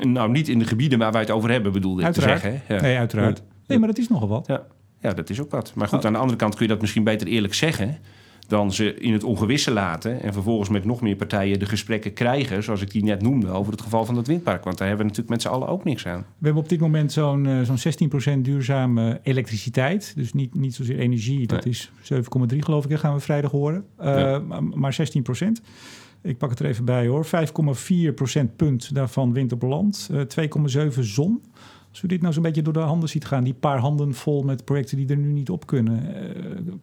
Nou, 0.00 0.30
niet 0.30 0.48
in 0.48 0.58
de 0.58 0.64
gebieden 0.64 0.98
waar 0.98 1.12
wij 1.12 1.20
het 1.20 1.30
over 1.30 1.50
hebben, 1.50 1.72
bedoelde 1.72 2.00
ik 2.00 2.06
uiteraard. 2.06 2.40
te 2.40 2.48
zeggen. 2.48 2.74
Ja. 2.76 2.82
Nee, 2.82 2.96
uiteraard. 2.96 3.42
Nee, 3.66 3.78
maar 3.78 3.88
dat 3.88 3.98
is 3.98 4.08
nogal 4.08 4.28
wat. 4.28 4.46
Ja. 4.46 4.62
ja, 5.00 5.12
dat 5.12 5.30
is 5.30 5.40
ook 5.40 5.50
wat. 5.50 5.72
Maar 5.74 5.88
goed, 5.88 6.04
aan 6.04 6.12
de 6.12 6.18
andere 6.18 6.38
kant 6.38 6.54
kun 6.54 6.66
je 6.66 6.72
dat 6.72 6.80
misschien 6.80 7.04
beter 7.04 7.26
eerlijk 7.26 7.54
zeggen 7.54 7.98
dan 8.46 8.72
ze 8.72 8.94
in 8.94 9.12
het 9.12 9.24
ongewisse 9.24 9.70
laten 9.70 10.22
en 10.22 10.32
vervolgens 10.32 10.68
met 10.68 10.84
nog 10.84 11.00
meer 11.00 11.16
partijen 11.16 11.58
de 11.58 11.66
gesprekken 11.66 12.12
krijgen, 12.12 12.62
zoals 12.62 12.80
ik 12.80 12.90
die 12.90 13.04
net 13.04 13.22
noemde, 13.22 13.48
over 13.48 13.72
het 13.72 13.80
geval 13.80 14.04
van 14.04 14.16
het 14.16 14.26
windpark. 14.26 14.64
Want 14.64 14.78
daar 14.78 14.88
hebben 14.88 15.06
we 15.06 15.12
natuurlijk 15.12 15.42
met 15.42 15.42
z'n 15.42 15.54
allen 15.54 15.68
ook 15.68 15.84
niks 15.84 16.06
aan. 16.06 16.18
We 16.18 16.44
hebben 16.44 16.62
op 16.62 16.68
dit 16.68 16.80
moment 16.80 17.12
zo'n 17.12 17.44
uh, 17.44 17.60
zo'n 17.62 18.38
16% 18.38 18.40
duurzame 18.40 19.20
elektriciteit. 19.22 20.12
Dus 20.16 20.32
niet, 20.32 20.54
niet 20.54 20.74
zozeer 20.74 20.98
energie, 20.98 21.46
dat 21.46 21.66
is 21.66 21.90
7,3 22.12 22.58
geloof 22.58 22.84
ik, 22.84 22.90
dat 22.90 22.98
gaan 22.98 23.14
we 23.14 23.20
vrijdag 23.20 23.50
horen. 23.50 23.84
Uh, 24.00 24.06
ja. 24.06 24.60
Maar 24.60 24.96
16%. 25.40 25.46
Ik 26.22 26.38
pak 26.38 26.50
het 26.50 26.58
er 26.58 26.66
even 26.66 26.84
bij 26.84 27.06
hoor. 27.06 27.26
5,4 27.26 27.30
procentpunt 28.14 28.94
daarvan 28.94 29.32
wind 29.32 29.52
op 29.52 29.62
land. 29.62 30.10
Uh, 30.12 30.88
2,7 30.94 31.00
zon. 31.00 31.42
Als 31.90 32.02
u 32.02 32.08
dit 32.08 32.20
nou 32.20 32.32
zo'n 32.32 32.42
beetje 32.42 32.62
door 32.62 32.72
de 32.72 32.78
handen 32.78 33.08
ziet 33.08 33.24
gaan, 33.24 33.44
die 33.44 33.54
paar 33.54 33.78
handen 33.78 34.14
vol 34.14 34.42
met 34.42 34.64
projecten 34.64 34.96
die 34.96 35.08
er 35.08 35.16
nu 35.16 35.32
niet 35.32 35.50
op 35.50 35.66
kunnen. 35.66 36.14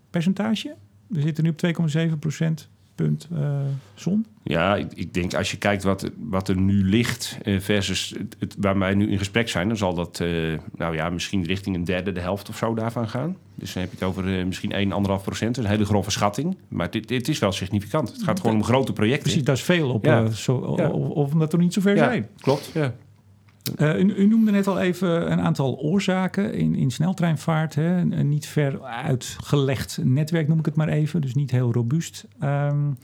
percentage? 0.10 0.76
We 1.10 1.22
zitten 1.22 1.44
nu 1.44 1.50
op 1.50 1.90
2,7 2.14 2.20
procent 2.20 2.70
punt 3.04 3.28
uh, 3.34 3.60
zon. 3.94 4.26
Ja, 4.44 4.76
ik, 4.76 4.94
ik, 4.94 5.14
denk 5.14 5.34
als 5.34 5.52
je 5.52 5.58
kijkt 5.58 5.84
wat, 5.84 6.12
wat 6.18 6.48
er 6.48 6.58
nu 6.58 6.84
ligt 6.84 7.38
uh, 7.44 7.60
versus 7.60 8.16
het, 8.40 8.56
waar 8.58 8.80
wij 8.80 8.94
nu 8.94 9.12
in 9.12 9.18
gesprek 9.18 9.50
zijn, 9.50 9.68
dan 9.68 9.78
zal 9.78 9.94
dat 9.94 10.20
uh, 10.20 10.58
nou 10.78 10.96
ja, 10.96 11.10
misschien 11.10 11.44
richting 11.44 11.76
een 11.76 11.84
derde, 11.84 12.12
de 12.12 12.20
helft 12.20 12.50
of 12.50 12.58
zo 12.58 12.74
daarvan 12.74 13.10
gaan. 13.10 13.38
Dus 13.56 13.74
dan 13.74 13.82
heb 13.82 13.92
je 13.92 13.98
het 13.98 14.08
over 14.08 14.48
misschien 14.48 14.92
1,5 15.18 15.24
procent. 15.24 15.58
een 15.58 15.66
hele 15.66 15.86
grove 15.86 16.12
schatting. 16.12 16.58
Maar 16.68 16.92
dit, 16.92 17.08
dit 17.08 17.28
is 17.28 17.40
wel 17.40 17.52
significant. 17.52 18.12
Het 18.12 18.24
gaat 18.24 18.40
gewoon 18.40 18.56
om 18.56 18.64
grote 18.64 18.94
projecten. 18.94 19.24
Precies, 19.24 19.44
dat 19.44 19.58
is 19.58 19.64
veel 19.64 19.90
op, 19.90 20.06
ja. 20.06 20.30
zo, 20.30 20.74
ja. 20.78 20.90
of, 20.90 21.10
of, 21.10 21.34
omdat 21.34 21.54
er 21.54 21.60
niet 21.60 21.74
zover 21.74 21.96
ja, 21.96 22.04
zijn. 22.04 22.28
Klopt, 22.40 22.72
ja. 22.74 22.96
Uh, 23.78 24.00
u, 24.00 24.28
noemde 24.28 24.52
net 24.52 24.68
al 24.68 24.80
even 24.80 25.32
een 25.32 25.42
aantal 25.42 25.78
oorzaken 25.78 26.54
in, 26.54 26.76
in 26.76 26.92
sneltreinvaart. 26.92 27.76
Hè? 27.76 27.98
Een, 27.98 28.30
niet 28.30 28.48
ver 28.48 28.82
uitgelegd 28.84 30.00
netwerk 30.04 30.48
noem 30.48 30.60
ik 30.60 30.66
het 30.66 30.76
maar 30.76 30.88
even, 30.88 31.22
dus 31.22 31.34
niet 31.34 31.52
heel 31.52 31.74
robuust. 31.74 32.28
Um, 32.44 32.98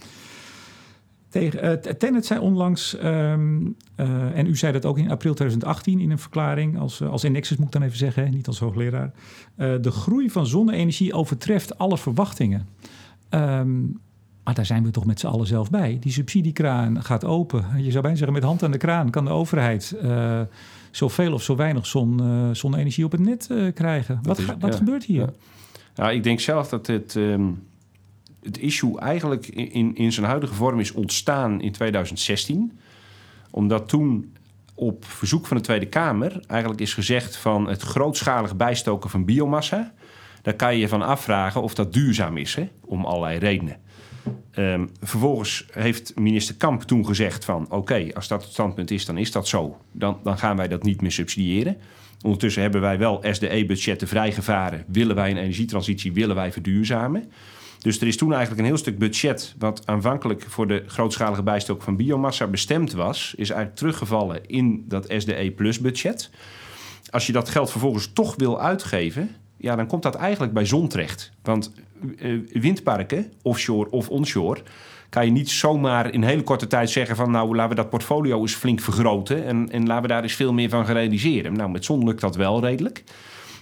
tegen, 1.29 1.65
uh, 1.65 1.71
Tenet 1.71 2.25
zei 2.25 2.39
onlangs, 2.39 2.97
um, 3.03 3.75
uh, 3.97 4.37
en 4.37 4.47
u 4.47 4.55
zei 4.55 4.73
dat 4.73 4.85
ook 4.85 4.97
in 4.97 5.11
april 5.11 5.33
2018 5.33 5.99
in 5.99 6.11
een 6.11 6.19
verklaring, 6.19 6.79
als, 6.79 7.01
als 7.01 7.23
Nexus 7.23 7.57
moet 7.57 7.65
ik 7.65 7.73
dan 7.73 7.83
even 7.83 7.97
zeggen, 7.97 8.31
niet 8.31 8.47
als 8.47 8.59
hoogleraar. 8.59 9.11
de 9.55 9.91
groei 9.91 10.29
van 10.29 10.47
zonne-energie 10.47 11.13
overtreft 11.13 11.77
alle 11.77 11.97
verwachtingen. 11.97 12.67
Um, 13.29 13.99
maar 14.45 14.53
daar 14.53 14.65
zijn 14.65 14.83
we 14.83 14.91
toch 14.91 15.05
met 15.05 15.19
z'n 15.19 15.27
allen 15.27 15.47
zelf 15.47 15.69
bij. 15.69 15.97
Die 15.99 16.11
subsidiekraan 16.11 17.03
gaat 17.03 17.25
open. 17.25 17.65
Je 17.77 17.89
zou 17.89 18.01
bijna 18.01 18.17
zeggen, 18.17 18.33
met 18.33 18.43
hand 18.43 18.63
aan 18.63 18.71
de 18.71 18.77
kraan 18.77 19.09
kan 19.09 19.25
de 19.25 19.31
overheid 19.31 19.95
uh, 20.03 20.41
zoveel 20.91 21.33
of 21.33 21.43
zo 21.43 21.55
weinig 21.55 21.85
zon, 21.85 22.21
uh, 22.21 22.49
zonne-energie 22.51 23.05
op 23.05 23.11
het 23.11 23.21
net 23.21 23.47
uh, 23.51 23.73
krijgen. 23.73 24.19
wat, 24.23 24.37
is, 24.37 24.45
wat 24.45 24.71
ja, 24.71 24.77
gebeurt 24.77 25.03
hier? 25.03 25.21
Ja. 25.21 25.29
Nou, 25.95 26.13
ik 26.13 26.23
denk 26.23 26.39
zelf 26.39 26.69
dat 26.69 26.87
het, 26.87 27.15
um, 27.15 27.63
het 28.43 28.57
issue 28.57 28.99
eigenlijk 28.99 29.47
in, 29.47 29.95
in 29.95 30.11
zijn 30.11 30.25
huidige 30.25 30.53
vorm 30.53 30.79
is 30.79 30.91
ontstaan 30.91 31.61
in 31.61 31.71
2016. 31.71 32.79
Omdat 33.51 33.89
toen 33.89 34.33
op 34.75 35.05
verzoek 35.05 35.47
van 35.47 35.57
de 35.57 35.63
Tweede 35.63 35.87
Kamer 35.87 36.43
eigenlijk 36.47 36.81
is 36.81 36.93
gezegd 36.93 37.37
van 37.37 37.67
het 37.67 37.81
grootschalig 37.81 38.55
bijstoken 38.55 39.09
van 39.09 39.25
biomassa. 39.25 39.93
Daar 40.41 40.53
kan 40.53 40.73
je 40.73 40.79
je 40.79 40.87
van 40.87 41.01
afvragen 41.01 41.61
of 41.61 41.73
dat 41.75 41.93
duurzaam 41.93 42.37
is, 42.37 42.55
hè, 42.55 42.69
om 42.81 43.05
allerlei 43.05 43.37
redenen. 43.37 43.83
Um, 44.55 44.89
vervolgens 45.01 45.65
heeft 45.71 46.19
minister 46.19 46.55
Kamp 46.55 46.81
toen 46.81 47.05
gezegd 47.05 47.45
van... 47.45 47.71
oké, 47.71 48.07
als 48.13 48.27
dat 48.27 48.43
het 48.43 48.51
standpunt 48.51 48.91
is, 48.91 49.05
dan 49.05 49.17
is 49.17 49.31
dat 49.31 49.47
zo. 49.47 49.77
Dan, 49.91 50.19
dan 50.23 50.37
gaan 50.37 50.57
wij 50.57 50.67
dat 50.67 50.83
niet 50.83 51.01
meer 51.01 51.11
subsidiëren. 51.11 51.77
Ondertussen 52.21 52.61
hebben 52.61 52.81
wij 52.81 52.97
wel 52.97 53.23
SDE-budgetten 53.31 54.07
vrijgevaren. 54.07 54.85
Willen 54.87 55.15
wij 55.15 55.31
een 55.31 55.37
energietransitie, 55.37 56.13
willen 56.13 56.35
wij 56.35 56.51
verduurzamen. 56.51 57.31
Dus 57.79 58.01
er 58.01 58.07
is 58.07 58.17
toen 58.17 58.31
eigenlijk 58.31 58.61
een 58.61 58.67
heel 58.67 58.77
stuk 58.77 58.97
budget... 58.97 59.55
wat 59.57 59.87
aanvankelijk 59.87 60.45
voor 60.47 60.67
de 60.67 60.83
grootschalige 60.87 61.43
bijstok 61.43 61.81
van 61.81 61.95
biomassa 61.95 62.47
bestemd 62.47 62.93
was... 62.93 63.33
is 63.37 63.49
eigenlijk 63.49 63.77
teruggevallen 63.77 64.45
in 64.45 64.85
dat 64.87 65.05
SDE-plus-budget. 65.17 66.29
Als 67.09 67.25
je 67.25 67.31
dat 67.31 67.49
geld 67.49 67.71
vervolgens 67.71 68.13
toch 68.13 68.35
wil 68.35 68.61
uitgeven 68.61 69.35
ja, 69.65 69.75
dan 69.75 69.87
komt 69.87 70.03
dat 70.03 70.15
eigenlijk 70.15 70.53
bij 70.53 70.65
zon 70.65 70.87
terecht. 70.87 71.31
Want 71.41 71.71
uh, 72.17 72.39
windparken, 72.51 73.31
offshore 73.41 73.91
of 73.91 74.09
onshore, 74.09 74.61
kan 75.09 75.25
je 75.25 75.31
niet 75.31 75.49
zomaar 75.49 76.13
in 76.13 76.23
hele 76.23 76.43
korte 76.43 76.67
tijd 76.67 76.89
zeggen 76.89 77.15
van 77.15 77.31
nou 77.31 77.55
laten 77.55 77.69
we 77.69 77.75
dat 77.75 77.89
portfolio 77.89 78.41
eens 78.41 78.53
flink 78.53 78.79
vergroten 78.79 79.45
en, 79.45 79.71
en 79.71 79.87
laten 79.87 80.01
we 80.01 80.07
daar 80.07 80.23
eens 80.23 80.33
veel 80.33 80.53
meer 80.53 80.69
van 80.69 80.85
realiseren. 80.85 81.53
Nou, 81.53 81.69
met 81.69 81.85
zon 81.85 82.05
lukt 82.05 82.21
dat 82.21 82.35
wel 82.35 82.61
redelijk. 82.61 83.03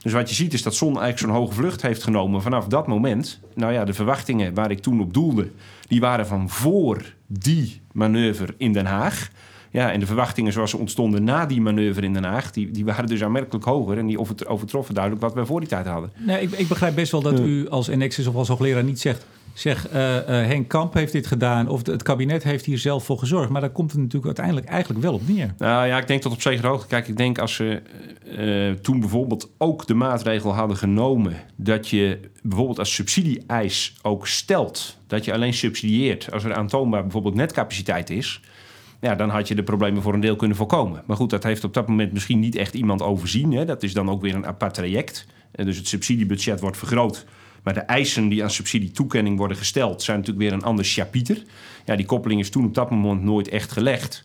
Dus 0.01 0.13
wat 0.13 0.29
je 0.29 0.35
ziet 0.35 0.53
is 0.53 0.63
dat 0.63 0.75
zon 0.75 0.99
eigenlijk 0.99 1.19
zo'n 1.19 1.41
hoge 1.41 1.53
vlucht 1.53 1.81
heeft 1.81 2.03
genomen 2.03 2.41
vanaf 2.41 2.67
dat 2.67 2.87
moment. 2.87 3.39
Nou 3.53 3.73
ja, 3.73 3.85
de 3.85 3.93
verwachtingen 3.93 4.53
waar 4.53 4.71
ik 4.71 4.79
toen 4.79 5.01
op 5.01 5.13
doelde, 5.13 5.51
die 5.87 5.99
waren 5.99 6.27
van 6.27 6.49
voor 6.49 7.13
die 7.27 7.81
manoeuvre 7.91 8.53
in 8.57 8.73
Den 8.73 8.85
Haag. 8.85 9.29
Ja, 9.73 9.91
en 9.91 9.99
de 9.99 10.05
verwachtingen 10.05 10.53
zoals 10.53 10.69
ze 10.69 10.77
ontstonden 10.77 11.23
na 11.23 11.45
die 11.45 11.61
manoeuvre 11.61 12.05
in 12.05 12.13
Den 12.13 12.23
Haag, 12.23 12.51
die, 12.51 12.71
die 12.71 12.85
waren 12.85 13.05
dus 13.05 13.23
aanmerkelijk 13.23 13.65
hoger 13.65 13.97
en 13.97 14.07
die 14.07 14.47
overtroffen 14.47 14.93
duidelijk 14.93 15.23
wat 15.23 15.33
we 15.33 15.45
voor 15.45 15.59
die 15.59 15.69
tijd 15.69 15.85
hadden. 15.85 16.11
Nee, 16.17 16.41
ik, 16.41 16.51
ik 16.51 16.67
begrijp 16.67 16.95
best 16.95 17.11
wel 17.11 17.21
dat 17.21 17.39
u 17.39 17.69
als 17.69 17.87
Nexus 17.87 18.27
of 18.27 18.35
als 18.35 18.47
hoogleraar 18.47 18.83
niet 18.83 18.99
zegt. 18.99 19.25
Zeg, 19.53 19.93
uh, 19.93 20.15
uh, 20.15 20.21
Henk 20.25 20.67
Kamp 20.67 20.93
heeft 20.93 21.11
dit 21.11 21.27
gedaan 21.27 21.67
of 21.67 21.85
het 21.85 22.03
kabinet 22.03 22.43
heeft 22.43 22.65
hier 22.65 22.77
zelf 22.77 23.05
voor 23.05 23.17
gezorgd. 23.17 23.49
Maar 23.49 23.61
daar 23.61 23.69
komt 23.69 23.91
het 23.91 23.99
natuurlijk 23.99 24.25
uiteindelijk 24.25 24.67
eigenlijk 24.67 25.01
wel 25.01 25.13
op 25.13 25.27
neer. 25.27 25.53
Nou 25.57 25.87
ja, 25.87 25.97
ik 25.97 26.07
denk 26.07 26.21
tot 26.21 26.31
op 26.31 26.41
zekere 26.41 26.67
hoogte. 26.67 26.87
Kijk, 26.87 27.07
ik 27.07 27.17
denk 27.17 27.37
als 27.37 27.55
ze 27.55 27.81
uh, 28.37 28.71
toen 28.71 28.99
bijvoorbeeld 28.99 29.49
ook 29.57 29.87
de 29.87 29.93
maatregel 29.93 30.53
hadden 30.53 30.77
genomen... 30.77 31.35
dat 31.55 31.89
je 31.89 32.19
bijvoorbeeld 32.41 32.79
als 32.79 32.93
subsidie-eis 32.93 33.95
ook 34.01 34.27
stelt... 34.27 34.97
dat 35.07 35.25
je 35.25 35.33
alleen 35.33 35.53
subsidieert 35.53 36.31
als 36.31 36.43
er 36.43 36.53
aantoonbaar 36.53 37.01
bijvoorbeeld 37.01 37.35
netcapaciteit 37.35 38.09
is 38.09 38.41
ja, 39.03 39.15
dan 39.15 39.29
had 39.29 39.47
je 39.47 39.55
de 39.55 39.63
problemen 39.63 40.01
voor 40.01 40.13
een 40.13 40.19
deel 40.19 40.35
kunnen 40.35 40.57
voorkomen. 40.57 41.03
Maar 41.05 41.17
goed, 41.17 41.29
dat 41.29 41.43
heeft 41.43 41.63
op 41.63 41.73
dat 41.73 41.87
moment 41.87 42.13
misschien 42.13 42.39
niet 42.39 42.55
echt 42.55 42.73
iemand 42.73 43.01
overzien. 43.01 43.51
Hè. 43.51 43.65
Dat 43.65 43.83
is 43.83 43.93
dan 43.93 44.09
ook 44.09 44.21
weer 44.21 44.35
een 44.35 44.45
apart 44.45 44.73
traject. 44.73 45.27
En 45.51 45.65
dus 45.65 45.77
het 45.77 45.87
subsidiebudget 45.87 46.59
wordt 46.59 46.77
vergroot. 46.77 47.25
Maar 47.63 47.73
de 47.73 47.79
eisen 47.79 48.27
die 48.27 48.43
aan 48.43 48.49
subsidietoekenning 48.49 49.37
worden 49.37 49.57
gesteld... 49.57 50.01
zijn 50.01 50.17
natuurlijk 50.17 50.45
weer 50.45 50.57
een 50.57 50.63
ander 50.63 50.85
chapiter. 50.85 51.43
Ja, 51.85 51.95
die 51.95 52.05
koppeling 52.05 52.39
is 52.39 52.49
toen 52.49 52.65
op 52.65 52.73
dat 52.73 52.89
moment 52.89 53.23
nooit 53.23 53.47
echt 53.47 53.71
gelegd. 53.71 54.23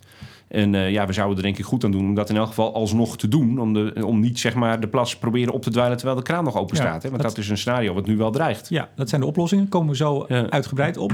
En 0.49 0.75
uh, 0.75 0.91
ja, 0.91 1.07
we 1.07 1.13
zouden 1.13 1.37
er 1.37 1.43
denk 1.43 1.59
ik 1.59 1.65
goed 1.65 1.85
aan 1.85 1.91
doen 1.91 2.05
om 2.05 2.15
dat 2.15 2.31
in 2.31 2.37
elk 2.37 2.49
geval 2.49 2.75
alsnog 2.75 3.17
te 3.17 3.29
doen. 3.29 3.59
Om, 3.59 3.73
de, 3.73 4.03
om 4.05 4.21
niet 4.21 4.39
zeg 4.39 4.55
maar 4.55 4.81
de 4.81 4.89
plas 4.89 5.17
proberen 5.17 5.53
op 5.53 5.63
te 5.63 5.71
dweilen 5.71 5.97
terwijl 5.97 6.19
de 6.19 6.25
kraan 6.25 6.45
nog 6.45 6.57
open 6.57 6.77
staat. 6.77 7.03
hè? 7.03 7.09
Want 7.11 7.23
dat, 7.23 7.35
dat, 7.35 7.45
is 7.45 7.49
een 7.51 7.59
scenario 7.59 7.95
wat 7.95 8.07
nu 8.07 8.17
wel 8.17 8.31
dreigt. 8.31 8.69
Ja, 8.69 8.89
dat 8.95 9.09
zijn 9.09 9.21
de 9.21 9.27
oplossingen. 9.27 9.69
Komen 9.69 9.89
we 9.89 9.97
zo 9.97 10.25
ja. 10.29 10.51
uitgebreid 10.51 10.97
op. 10.97 11.13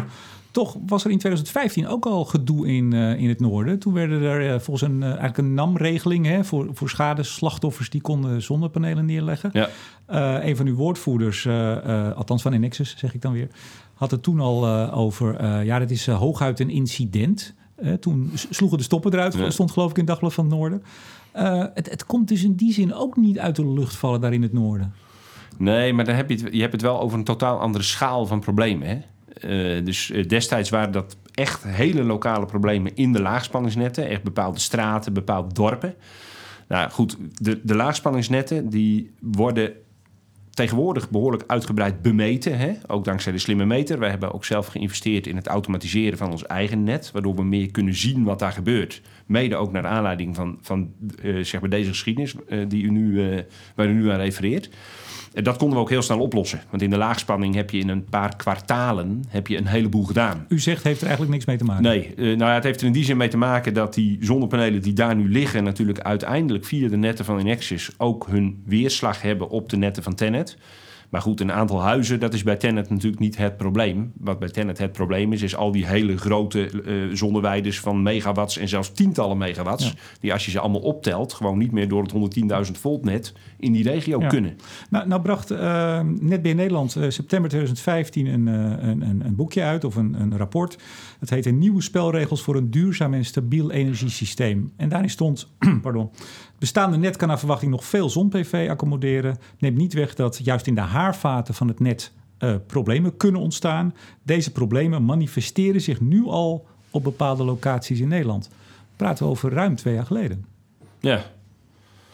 Toch 0.55 0.77
was 0.87 1.05
er 1.05 1.11
in 1.11 1.19
2015 1.19 1.89
ook 1.89 2.07
al 2.07 2.25
gedoe 2.25 2.67
in, 2.67 2.95
uh, 2.95 3.21
in 3.21 3.29
het 3.29 3.41
noorden. 3.41 3.79
Toen 3.79 3.93
werden 3.93 4.23
er 4.23 4.55
uh, 4.55 4.61
volgens 4.61 4.91
een, 4.91 5.01
uh, 5.01 5.05
eigenlijk 5.05 5.39
een 5.39 5.55
NAM-regeling 5.55 6.47
voor, 6.47 6.69
voor 6.73 7.15
slachtofers 7.21 7.91
die 7.91 8.01
konden 8.01 8.43
zonnepanelen 8.43 9.07
neerleggen. 9.07 9.51
Ja. 9.53 9.69
een 10.43 10.57
van 10.57 10.67
uw 10.67 10.75
woordvoerders, 10.75 11.47
althans 12.17 12.43
van 12.43 12.61
Nexus 12.61 12.95
zeg 12.99 13.15
ik 13.15 13.23
dan 13.23 13.33
weer, 13.33 13.49
had 13.95 14.11
het 14.11 14.23
toen 14.23 14.41
al 14.41 14.91
over, 14.91 15.45
ja, 15.65 15.79
dat 15.79 15.91
is 15.91 16.07
hooguit 16.07 16.61
een 16.61 16.71
incident. 16.71 17.55
toen 18.01 18.31
sloegen 18.51 18.79
de 18.79 18.85
stoppen 18.85 19.13
eruit, 19.13 19.35
ja. 19.35 19.51
stond 19.51 19.71
geloof 19.71 19.91
ik 19.91 19.97
in 19.97 20.03
het 20.03 20.11
Dagblad 20.11 20.35
van 20.35 20.45
het 20.45 20.55
Noorden. 20.55 20.83
Het, 21.75 21.91
het 21.91 22.07
komt 22.07 22.29
dus 22.29 22.45
in 22.45 22.55
die 22.55 22.73
zin 22.73 22.95
ook 22.95 23.17
niet 23.17 23.39
uit 23.39 23.57
de 23.57 23.69
lucht 23.69 23.97
vallen 23.97 24.21
daar 24.21 24.33
in 24.33 24.43
het 24.43 24.53
noorden. 24.53 24.95
Nee, 25.59 25.93
maar 25.93 26.05
dan 26.05 26.15
heb 26.15 26.31
je, 26.31 26.37
het, 26.37 26.55
je 26.55 26.61
hebt 26.61 26.73
het 26.73 26.83
wel 26.83 27.01
over 27.01 27.19
een 27.19 27.25
totaal 27.25 27.59
andere 27.59 27.85
schaal 27.85 28.27
van 28.27 28.41
problemen. 28.41 28.89
Hè? 28.89 29.01
Uh, 29.41 29.85
dus 29.85 30.11
uh, 30.11 30.27
destijds 30.27 30.71
waren 30.71 30.93
dat 30.93 31.17
echt 31.33 31.63
hele 31.63 32.03
lokale 32.03 32.47
problemen 32.47 32.97
in 32.97 33.13
de 33.13 33.21
laagspanningsnetten. 33.21 34.09
Echt 34.09 34.23
bepaalde 34.23 34.59
straten, 34.59 35.13
bepaalde 35.13 35.55
dorpen. 35.55 35.95
Nou 36.69 36.91
goed, 36.91 37.17
de, 37.35 37.61
de 37.63 37.75
laagspanningsnetten 37.75 38.69
die 38.69 39.11
worden 39.21 39.73
tegenwoordig 40.51 41.11
behoorlijk 41.11 41.45
uitgebreid 41.47 42.03
bemeten. 42.03 42.59
Hè? 42.59 42.73
Ook 42.87 43.05
dankzij 43.05 43.33
de 43.33 43.39
slimme 43.39 43.65
meter. 43.65 43.99
Wij 43.99 44.11
hebben 44.11 44.33
ook 44.33 44.45
zelf 44.45 44.67
geïnvesteerd 44.67 45.27
in 45.27 45.37
het 45.37 45.47
automatiseren 45.47 46.19
van 46.19 46.31
ons 46.31 46.47
eigen 46.47 46.83
net. 46.83 47.11
Waardoor 47.13 47.35
we 47.35 47.45
meer 47.45 47.71
kunnen 47.71 47.95
zien 47.95 48.25
wat 48.25 48.39
daar 48.39 48.53
gebeurt. 48.53 49.03
Mede 49.27 49.57
ook 49.57 49.73
naar 49.73 49.87
aanleiding 49.87 50.35
van, 50.35 50.59
van 50.61 50.93
uh, 51.23 51.45
zeg 51.45 51.61
maar 51.61 51.71
deze 51.71 51.89
geschiedenis 51.89 52.35
die 52.69 52.83
u 52.83 52.91
nu, 52.91 53.45
waar 53.75 53.89
u 53.89 53.93
nu 53.93 54.11
aan 54.11 54.19
refereert. 54.21 54.71
Dat 55.43 55.57
konden 55.57 55.77
we 55.77 55.83
ook 55.83 55.91
heel 55.91 56.03
snel 56.03 56.21
oplossen. 56.21 56.63
Want 56.71 56.83
in 56.83 56.91
de 56.91 56.97
laagspanning 56.97 57.55
heb 57.55 57.71
je 57.71 57.79
in 57.79 57.89
een 57.89 58.05
paar 58.05 58.37
kwartalen 58.37 59.25
heb 59.29 59.47
je 59.47 59.57
een 59.57 59.67
heleboel 59.67 60.05
gedaan. 60.05 60.47
U 60.49 60.59
zegt, 60.59 60.85
heeft 60.85 61.01
er 61.01 61.07
eigenlijk 61.07 61.35
niks 61.35 61.47
mee 61.47 61.57
te 61.57 61.65
maken? 61.65 61.83
Nee, 61.83 62.13
uh, 62.17 62.25
nou 62.25 62.51
ja, 62.51 62.55
het 62.55 62.65
heeft 62.65 62.81
er 62.81 62.87
in 62.87 62.93
die 62.93 63.05
zin 63.05 63.17
mee 63.17 63.29
te 63.29 63.37
maken 63.37 63.75
dat 63.75 63.95
die 63.95 64.19
zonnepanelen 64.21 64.83
die 64.83 64.93
daar 64.93 65.17
nu 65.17 65.29
liggen... 65.29 65.65
natuurlijk 65.65 66.01
uiteindelijk 66.01 66.65
via 66.65 66.89
de 66.89 66.97
netten 66.97 67.25
van 67.25 67.41
Inexis 67.41 67.91
ook 67.97 68.27
hun 68.27 68.63
weerslag 68.67 69.23
hebben 69.23 69.49
op 69.49 69.69
de 69.69 69.77
netten 69.77 70.03
van 70.03 70.15
Tenet. 70.15 70.57
Maar 71.15 71.23
goed, 71.23 71.41
een 71.41 71.53
aantal 71.53 71.83
huizen, 71.83 72.21
dat 72.21 72.35
is 72.35 72.43
bij 72.43 72.57
Tennet 72.57 72.91
natuurlijk 72.91 73.21
niet 73.21 73.37
het 73.37 73.57
probleem. 73.57 74.13
Wat 74.17 74.39
bij 74.39 74.49
Tennet 74.49 74.79
het 74.79 74.93
probleem 74.93 75.33
is, 75.33 75.43
is 75.43 75.57
al 75.57 75.73
die 75.73 75.87
hele 75.87 76.17
grote 76.17 76.71
uh, 76.85 77.15
zonneweiders 77.15 77.81
van 77.81 78.03
megawatts 78.03 78.59
en 78.59 78.69
zelfs 78.69 78.93
tientallen 78.93 79.39
megawatts. 79.39 79.87
Ja. 79.87 79.93
Die 80.21 80.33
als 80.33 80.45
je 80.45 80.51
ze 80.51 80.61
allemaal 80.61 80.81
optelt, 80.81 81.33
gewoon 81.33 81.59
niet 81.59 81.73
meer 81.73 81.89
door 81.89 82.03
het 82.03 82.37
110.000 82.67 82.81
volt 82.81 83.05
net 83.05 83.33
in 83.59 83.73
die 83.73 83.83
regio 83.83 84.21
ja. 84.21 84.27
kunnen. 84.27 84.57
Nou, 84.91 85.09
nou 85.09 85.23
bracht 85.23 85.53
uh, 85.53 86.01
Netbeheer 86.21 86.55
Nederland 86.55 86.97
uh, 86.97 87.11
september 87.11 87.51
2015 87.51 88.27
een, 88.27 88.47
een, 88.47 89.03
een, 89.03 89.23
een, 89.25 89.35
boekje 89.35 89.63
uit 89.63 89.85
of 89.85 89.97
een, 89.97 90.21
een 90.21 90.37
rapport. 90.37 90.79
Het 91.19 91.31
heette 91.31 91.51
Nieuwe 91.51 91.83
spelregels 91.83 92.43
voor 92.43 92.57
een 92.57 92.71
duurzaam 92.71 93.15
en 93.15 93.25
stabiel 93.25 93.71
energiesysteem. 93.71 94.73
En 94.77 94.89
daarin 94.89 95.11
stond, 95.11 95.49
pardon, 95.83 96.11
bestaande 96.65 96.97
net 96.97 97.17
kan 97.17 97.29
naar 97.29 97.39
verwachting 97.39 97.71
nog 97.71 97.85
veel 97.85 98.11
zon-PV 98.11 98.67
accommoderen. 98.71 99.37
Neemt 99.59 99.77
niet 99.77 99.93
weg 99.93 100.15
dat 100.15 100.41
juist 100.43 100.67
in 100.67 100.75
de 100.75 100.81
haarvaten 100.81 101.55
van 101.55 101.69
het 101.69 101.81
net 101.81 102.13
uh, 102.39 102.55
problemen 102.67 103.17
kunnen 103.17 103.41
ontstaan. 103.41 103.95
Deze 104.23 104.53
problemen 104.53 105.05
manifesteren 105.05 105.81
zich 105.81 106.01
nu 106.01 106.25
al 106.25 106.67
op 106.91 107.03
bepaalde 107.03 107.45
locaties 107.45 108.01
in 108.01 108.09
Nederland. 108.09 108.51
Praten 108.97 109.25
we 109.25 109.31
over 109.31 109.53
ruim 109.53 109.77
twee 109.77 109.95
jaar 109.95 110.07
geleden. 110.07 110.45
Ja. 111.01 111.25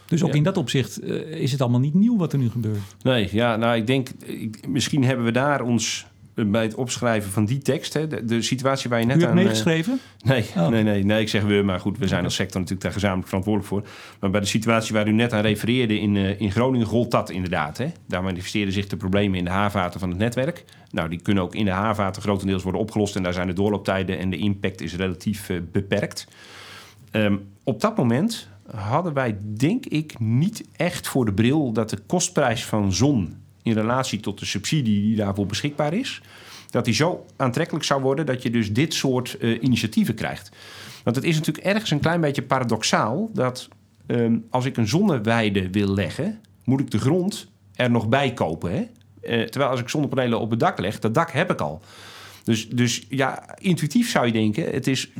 Dus 0.07 0.23
ook 0.23 0.29
Ja. 0.31 0.35
in 0.35 0.43
dat 0.43 0.57
opzicht 0.57 1.03
uh, 1.03 1.31
is 1.31 1.53
het 1.53 1.61
allemaal 1.61 1.81
niet 1.81 1.95
nieuw 1.95 2.17
wat 2.17 2.33
er 2.33 2.39
nu 2.39 2.51
gebeurt. 2.51 2.97
Nee, 3.03 3.29
ja, 3.33 3.57
nou, 3.57 3.77
ik 3.77 3.87
denk, 3.87 4.09
ik, 4.25 4.69
misschien 4.69 5.05
hebben 5.05 5.25
we 5.25 5.33
daar 5.33 5.61
ons 5.61 6.07
eh, 6.07 6.09
bij 6.35 6.63
het 6.63 6.75
opschrijven 6.75 7.31
van 7.31 7.45
die 7.45 7.59
tekst, 7.59 7.93
hè, 7.93 8.07
de, 8.07 8.25
de 8.25 8.43
situatie 8.43 8.91
waar 8.91 9.01
je 9.01 9.07
net 9.07 9.17
U 9.17 9.21
hebt 9.21 9.33
aan... 9.33 9.39
eh, 9.39 9.45
meegeschreven? 9.45 9.99
Nee, 10.25 10.45
Oh. 10.57 10.69
nee, 10.69 10.83
nee, 10.83 11.05
nee, 11.05 11.21
ik 11.21 11.29
zeg 11.29 11.43
we, 11.43 11.63
maar 11.65 11.81
goed, 11.81 11.99
we 11.99 12.07
zijn 12.07 12.25
als 12.25 12.35
sector 12.35 12.55
natuurlijk 12.55 12.83
daar 12.83 12.93
gezamenlijk 12.93 13.29
verantwoordelijk 13.29 13.73
voor. 13.73 13.87
Maar 14.21 14.31
bij 14.31 14.41
de 14.41 14.47
situatie 14.47 14.95
waar 14.95 15.09
u 15.09 15.13
net 15.13 15.33
aan 15.33 15.41
refereerde 15.43 15.99
in, 16.01 16.17
eh, 16.17 16.41
in 16.41 16.51
Groningen 16.53 16.87
gold 16.87 17.11
dat 17.11 17.31
inderdaad. 17.31 17.79
Hè. 17.79 17.87
Daar 18.07 18.23
manifesteren 18.23 18.73
zich 18.73 18.87
de 18.87 18.97
problemen 18.97 19.39
in 19.39 19.45
de 19.45 19.51
haarvaten 19.51 20.01
van 20.01 20.09
het 20.09 20.19
netwerk. 20.19 20.65
Nou, 20.91 21.09
die 21.09 21.21
kunnen 21.23 21.43
ook 21.43 21.55
in 21.55 21.65
de 21.65 21.71
haarvaten 21.71 22.23
grotendeels 22.23 22.63
worden 22.63 22.81
opgelost 22.81 23.17
en 23.17 23.23
daar 23.23 23.33
zijn 23.33 23.47
de 23.47 23.53
doorlooptijden 23.53 24.19
en 24.19 24.31
de 24.31 24.37
impact 24.37 24.81
is 24.81 24.97
relatief 24.97 25.49
eh, 25.49 25.57
beperkt. 25.73 26.27
Ehm, 27.11 27.37
op 27.65 27.81
dat 27.81 27.97
moment 27.97 28.49
hadden 28.77 29.13
wij, 29.13 29.37
denk 29.57 29.87
ik, 29.87 30.19
niet 30.19 30.65
echt 30.77 31.09
voor 31.09 31.25
de 31.25 31.33
bril 31.33 31.73
dat 31.73 31.91
de 31.91 31.99
kostprijs 32.07 32.65
van 32.65 32.93
zon 32.93 33.37
in 33.63 33.73
relatie 33.73 34.21
tot 34.21 34.39
de 34.39 34.45
subsidie 34.45 35.01
die 35.01 35.17
daarvoor 35.17 35.47
beschikbaar 35.47 35.95
is, 35.95 36.21
dat 36.71 36.85
die 36.85 36.95
zo 36.95 37.27
aantrekkelijk 37.37 37.85
zou 37.85 38.03
worden 38.03 38.27
dat 38.27 38.43
je 38.43 38.51
dus 38.51 38.73
dit 38.73 38.95
soort 38.95 39.37
eh, 39.39 39.63
initiatieven 39.63 40.15
krijgt. 40.15 40.51
Want 41.05 41.17
het 41.17 41.25
is 41.25 41.37
natuurlijk 41.37 41.67
ergens 41.67 41.91
een 41.91 42.01
klein 42.01 42.21
beetje 42.21 42.43
paradoxaal 42.43 43.31
dat 43.33 43.69
ehm, 44.07 44.39
als 44.51 44.65
ik 44.65 44.77
een 44.77 44.89
zonneweide 44.89 45.71
wil 45.71 45.95
leggen, 45.95 46.41
moet 46.65 46.81
ik 46.81 46.91
de 46.91 46.99
grond 46.99 47.49
er 47.75 47.91
nog 47.91 48.09
bij 48.09 48.33
kopen. 48.33 48.73
Hè? 48.73 48.87
Eh, 49.21 49.47
terwijl 49.47 49.71
als 49.71 49.81
ik 49.81 49.89
zonnepanelen 49.89 50.41
op 50.41 50.51
het 50.51 50.61
dak 50.61 50.79
leg, 50.79 50.99
dat 50.99 51.15
dak 51.15 51.31
heb 51.31 51.51
ik 51.51 51.61
al. 51.61 51.83
Dus, 52.45 52.69
dus 52.69 53.07
ja, 53.09 53.59
intuïtief 53.59 54.11
zou 54.11 54.27
je 54.27 54.33
denken, 54.33 54.65
het 54.71 54.87
is 54.87 55.11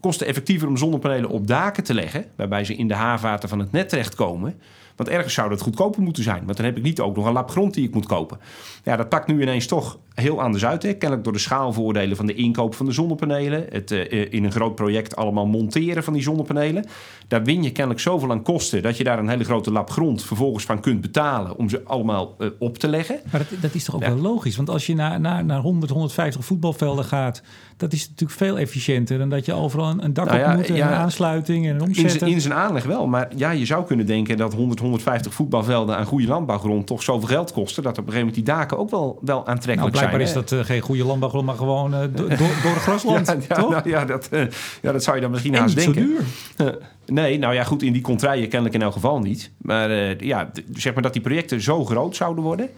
kosteneffectiever 0.00 0.68
om 0.68 0.76
zonnepanelen 0.76 1.30
op 1.30 1.46
daken 1.46 1.84
te 1.84 1.94
leggen, 1.94 2.24
waarbij 2.36 2.64
ze 2.64 2.74
in 2.74 2.88
de 2.88 2.94
haarvaten 2.94 3.48
van 3.48 3.58
het 3.58 3.72
net 3.72 3.88
terechtkomen. 3.88 4.60
Want 4.96 5.08
ergens 5.08 5.34
zou 5.34 5.48
dat 5.48 5.60
goedkoper 5.60 6.02
moeten 6.02 6.22
zijn. 6.22 6.42
Want 6.44 6.56
dan 6.56 6.66
heb 6.66 6.76
ik 6.76 6.82
niet 6.82 7.00
ook 7.00 7.16
nog 7.16 7.26
een 7.26 7.32
lap 7.32 7.50
grond 7.50 7.74
die 7.74 7.84
ik 7.86 7.94
moet 7.94 8.06
kopen. 8.06 8.38
Ja, 8.84 8.96
dat 8.96 9.08
pakt 9.08 9.26
nu 9.26 9.42
ineens 9.42 9.66
toch 9.66 9.98
heel 10.14 10.42
anders 10.42 10.64
uit. 10.64 10.82
Hè? 10.82 10.92
Kennelijk 10.92 11.24
door 11.24 11.32
de 11.32 11.38
schaalvoordelen 11.38 12.16
van 12.16 12.26
de 12.26 12.34
inkoop 12.34 12.74
van 12.74 12.86
de 12.86 12.92
zonnepanelen. 12.92 13.66
Het 13.70 13.90
eh, 13.90 14.32
in 14.32 14.44
een 14.44 14.52
groot 14.52 14.74
project 14.74 15.16
allemaal 15.16 15.46
monteren 15.46 16.04
van 16.04 16.12
die 16.12 16.22
zonnepanelen. 16.22 16.84
Daar 17.28 17.44
win 17.44 17.62
je 17.62 17.72
kennelijk 17.72 18.00
zoveel 18.02 18.30
aan 18.30 18.42
kosten... 18.42 18.82
dat 18.82 18.96
je 18.96 19.04
daar 19.04 19.18
een 19.18 19.28
hele 19.28 19.44
grote 19.44 19.70
lap 19.72 19.90
grond 19.90 20.22
vervolgens 20.22 20.64
van 20.64 20.80
kunt 20.80 21.00
betalen... 21.00 21.56
om 21.56 21.68
ze 21.68 21.80
allemaal 21.84 22.34
eh, 22.38 22.48
op 22.58 22.78
te 22.78 22.88
leggen. 22.88 23.20
Maar 23.30 23.46
dat, 23.50 23.60
dat 23.62 23.74
is 23.74 23.84
toch 23.84 23.94
ook 23.94 24.02
Ja. 24.02 24.08
wel 24.08 24.18
logisch? 24.22 24.56
Want 24.56 24.70
als 24.70 24.86
je 24.86 24.94
naar, 24.94 25.20
naar, 25.20 25.44
naar 25.44 25.60
100, 25.60 25.92
150 25.92 26.44
voetbalvelden 26.44 27.04
gaat... 27.04 27.42
dat 27.76 27.92
is 27.92 28.08
natuurlijk 28.08 28.38
veel 28.38 28.58
efficiënter... 28.58 29.18
dan 29.18 29.28
dat 29.28 29.46
je 29.46 29.52
overal 29.52 29.88
een, 29.90 30.04
een 30.04 30.12
dak 30.12 30.26
Nou 30.26 30.38
ja, 30.38 30.50
op 30.50 30.56
moet... 30.56 30.68
en 30.68 30.74
ja, 30.74 30.88
een 30.88 30.94
aansluiting 30.96 31.66
en 31.66 31.74
In 31.74 31.80
omzetten. 31.82 32.18
zijn, 32.18 32.30
in 32.30 32.40
zijn 32.40 32.54
aanleg 32.54 32.84
wel. 32.84 33.06
Maar 33.06 33.28
ja, 33.36 33.50
je 33.50 33.64
zou 33.66 33.84
kunnen 33.86 34.06
denken 34.06 34.36
dat 34.36 34.54
100, 34.54 34.80
150 34.80 35.34
voetbalvelden... 35.34 35.96
aan 35.96 36.06
goede 36.06 36.26
landbouwgrond 36.26 36.86
toch 36.86 37.02
zoveel 37.02 37.28
geld 37.28 37.52
kosten... 37.52 37.82
dat 37.82 37.92
op 37.92 38.06
een 38.06 38.12
gegeven 38.12 38.26
moment 38.26 38.46
die 38.46 38.54
daken 38.54 38.78
ook 38.78 38.90
wel, 38.90 39.18
wel 39.20 39.36
nou, 39.36 39.48
aantrekkelijk 39.48 39.92
blijkbaar 39.96 40.26
zijn. 40.26 40.42
is 40.44 40.50
dat 40.50 40.58
eh, 40.60 40.64
geen 40.66 40.80
goede 40.80 41.04
landbouwgrond... 41.04 41.46
maar 41.46 41.56
gewoon 41.56 41.94
eh, 41.94 42.00
do- 42.00 42.28
door, 42.28 42.36
door 42.36 42.46
het 42.48 42.82
grasland, 42.82 43.26
Ja, 43.48 43.54
toch? 43.54 43.70
nou 43.70 43.88
ja, 43.88 44.04
dat, 44.04 44.28
eh, 44.28 44.46
ja, 44.82 44.92
dat 44.92 45.02
zou 45.02 45.16
je 45.16 45.22
dan 45.22 45.30
misschien 45.30 45.54
en 45.54 45.60
haast 45.60 45.74
niet 45.76 45.84
zo 45.84 45.92
denken. 45.92 46.16
duur. 46.56 46.78
Nee, 47.06 47.38
nou 47.38 47.54
ja, 47.54 47.64
goed, 47.64 47.82
in 47.82 47.92
die 47.92 48.02
contraien 48.02 48.48
kennelijk 48.48 48.74
in 48.74 48.82
elk 48.82 48.92
geval 48.92 49.18
niet. 49.18 49.50
Maar 49.56 49.90
ja, 50.24 50.50
zeg 50.72 50.92
maar 50.94 51.02
dat 51.02 51.12
die 51.12 51.22
projecten 51.22 51.60
zo 51.60 51.84
groot 51.84 52.16
zouden 52.16 52.44
worden. 52.44 52.68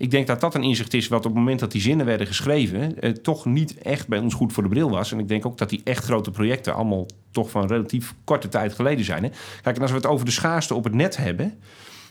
Ik 0.00 0.10
denk 0.10 0.26
dat 0.26 0.40
dat 0.40 0.54
een 0.54 0.62
inzicht 0.62 0.94
is 0.94 1.08
wat 1.08 1.18
op 1.18 1.24
het 1.24 1.34
moment 1.34 1.60
dat 1.60 1.72
die 1.72 1.80
zinnen 1.80 2.06
werden 2.06 2.26
geschreven... 2.26 3.00
Eh, 3.00 3.10
toch 3.10 3.44
niet 3.44 3.78
echt 3.78 4.08
bij 4.08 4.18
ons 4.18 4.34
goed 4.34 4.52
voor 4.52 4.62
de 4.62 4.68
bril 4.68 4.90
was. 4.90 5.12
En 5.12 5.18
ik 5.18 5.28
denk 5.28 5.46
ook 5.46 5.58
dat 5.58 5.68
die 5.68 5.80
echt 5.84 6.04
grote 6.04 6.30
projecten 6.30 6.74
allemaal 6.74 7.06
toch 7.30 7.50
van 7.50 7.66
relatief 7.66 8.14
korte 8.24 8.48
tijd 8.48 8.74
geleden 8.74 9.04
zijn. 9.04 9.22
Hè? 9.22 9.30
Kijk, 9.62 9.76
en 9.76 9.82
als 9.82 9.90
we 9.90 9.96
het 9.96 10.06
over 10.06 10.24
de 10.24 10.30
schaarste 10.30 10.74
op 10.74 10.84
het 10.84 10.94
net 10.94 11.16
hebben... 11.16 11.58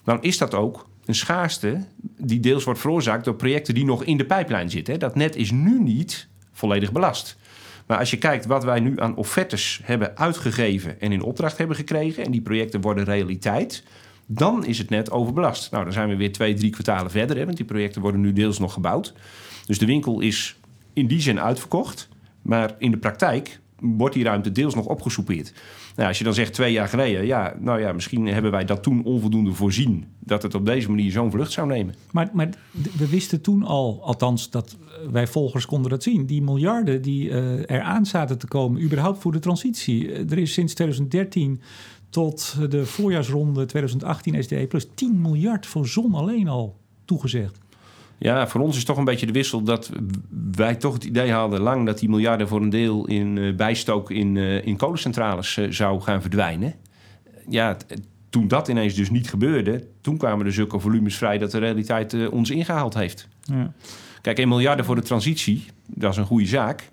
dan 0.04 0.22
is 0.22 0.38
dat 0.38 0.54
ook 0.54 0.88
een 1.06 1.16
schaarste 1.16 1.86
die 2.18 2.40
deels 2.40 2.64
wordt 2.64 2.80
veroorzaakt... 2.80 3.26
door 3.26 3.36
projecten 3.36 3.74
die 3.74 3.86
nog 3.86 4.04
in 4.04 4.18
de 4.18 4.26
pijplijn 4.26 4.70
zitten. 4.70 4.94
Hè? 4.94 5.00
Dat 5.00 5.16
net 5.16 5.36
is 5.36 5.52
nu 5.52 5.80
niet 5.80 6.28
volledig 6.52 6.92
belast. 6.92 7.38
Maar 7.86 7.98
als 7.98 8.12
je 8.12 8.18
kijkt 8.18 8.46
wat 8.46 8.64
wij 8.64 8.80
nu 8.80 9.00
aan 9.00 9.16
offertes 9.16 9.82
hebben 9.84 10.18
uitgegeven 10.18 11.02
en 11.02 11.12
in 11.12 11.22
opdracht 11.22 11.58
hebben 11.58 11.76
gekregen, 11.76 12.26
en 12.26 12.32
die 12.32 12.42
projecten 12.42 12.82
worden 12.82 13.04
realiteit, 13.04 13.84
dan 14.32 14.66
is 14.66 14.78
het 14.78 14.90
net 14.90 15.12
overbelast. 15.12 15.72
Nou, 15.72 15.84
dan 15.84 15.94
zijn 15.94 16.10
we 16.10 16.16
weer 16.16 16.32
twee, 16.32 16.54
drie 16.54 16.70
kwartalen 16.70 17.12
verder, 17.12 17.38
hè, 17.38 17.46
want 17.46 17.58
die 17.58 17.66
projecten 17.66 18.02
worden 18.02 18.22
nu 18.22 18.34
deels 18.34 18.60
nog 18.60 18.74
gebouwd. 18.74 19.14
Dus 19.66 19.80
de 19.80 19.86
winkel 19.86 20.20
is 20.20 20.58
in 20.94 21.08
die 21.08 21.22
zin 21.22 21.40
uitverkocht, 21.40 22.10
maar 22.42 22.76
in 22.78 22.92
de 22.92 22.98
praktijk 22.98 23.60
wordt 23.80 24.16
die 24.16 24.24
ruimte 24.24 24.52
deels 24.52 24.76
nog 24.76 24.86
opgesoupeerd. 24.86 25.54
Nou, 25.96 26.08
als 26.08 26.18
je 26.18 26.24
dan 26.24 26.34
zegt 26.34 26.54
twee 26.54 26.72
jaar 26.72 26.88
geleden, 26.88 27.26
ja, 27.26 27.56
nou 27.60 27.80
ja, 27.80 27.94
misschien 27.94 28.28
hebben 28.28 28.52
wij 28.52 28.66
dat 28.66 28.84
toen 28.84 29.04
onvoldoende 29.04 29.54
voorzien 29.54 30.06
dat 30.20 30.44
het 30.44 30.56
op 30.56 30.66
deze 30.66 30.90
manier 30.90 31.12
zo'n 31.12 31.32
vlucht 31.32 31.52
zou 31.52 31.68
nemen. 31.68 31.96
Maar, 32.12 32.30
maar 32.34 32.50
we 32.98 33.10
wisten 33.10 33.42
toen 33.42 33.64
al, 33.64 34.00
althans 34.04 34.50
dat 34.50 34.78
wij 35.12 35.28
volgers 35.28 35.66
konden 35.66 35.90
dat 35.90 36.04
zien... 36.04 36.26
die 36.26 36.42
miljarden 36.42 37.02
die 37.02 37.30
eh, 37.30 37.78
eraan 37.78 38.06
zaten 38.06 38.38
te 38.38 38.48
komen, 38.48 38.82
überhaupt 38.82 39.22
voor 39.22 39.32
de 39.32 39.40
transitie. 39.40 40.12
Eh, 40.12 40.32
er 40.32 40.38
is 40.38 40.54
sinds 40.54 40.74
2013 40.74 41.62
tot 42.10 42.56
de 42.70 42.86
voorjaarsronde 42.86 43.66
2018 43.66 44.44
SDE 44.44 44.68
plus 44.68 44.88
10 44.96 45.22
miljard 45.22 45.66
voor 45.66 45.88
zon 45.88 46.14
alleen 46.14 46.48
al 46.48 46.78
toegezegd. 47.06 47.60
Ja, 48.20 48.48
voor 48.48 48.62
ons 48.62 48.78
is 48.78 48.84
toch 48.84 48.98
een 48.98 49.04
beetje 49.04 49.26
de 49.26 49.32
wissel 49.32 49.62
dat 49.62 49.92
wij 50.52 50.76
toch 50.76 50.94
het 50.94 51.04
idee 51.04 51.32
hadden 51.32 51.62
lang 51.62 51.86
dat 51.86 52.00
die 52.00 52.10
miljarden 52.10 52.48
voor 52.48 52.62
een 52.62 52.70
deel 52.70 53.08
in 53.08 53.38
eh, 53.38 53.56
bijstook 53.56 54.12
in, 54.12 54.38
eh, 54.38 54.66
in 54.66 54.78
kolencentrales 54.78 55.58
eh, 55.58 55.66
zou 55.70 56.02
gaan 56.02 56.22
verdwijnen. 56.22 56.76
Ja, 57.50 57.78
toen 58.30 58.48
dat 58.48 58.68
ineens 58.68 58.94
dus 58.94 59.10
niet 59.10 59.30
gebeurde, 59.30 59.88
toen 60.02 60.18
kwamen 60.18 60.46
er 60.46 60.54
zulke 60.54 60.80
volumes 60.80 61.18
vrij 61.18 61.38
dat 61.38 61.52
de 61.52 61.58
realiteit 61.58 62.30
ons 62.30 62.50
ingehaald 62.50 62.94
heeft. 62.94 63.28
Ja. 63.42 63.74
Kijk, 64.22 64.38
1 64.40 64.48
miljarden 64.48 64.86
voor 64.86 64.96
de 64.96 65.02
transitie, 65.02 65.66
dat 65.86 66.12
is 66.12 66.18
een 66.18 66.26
goede 66.26 66.46
zaak. 66.46 66.90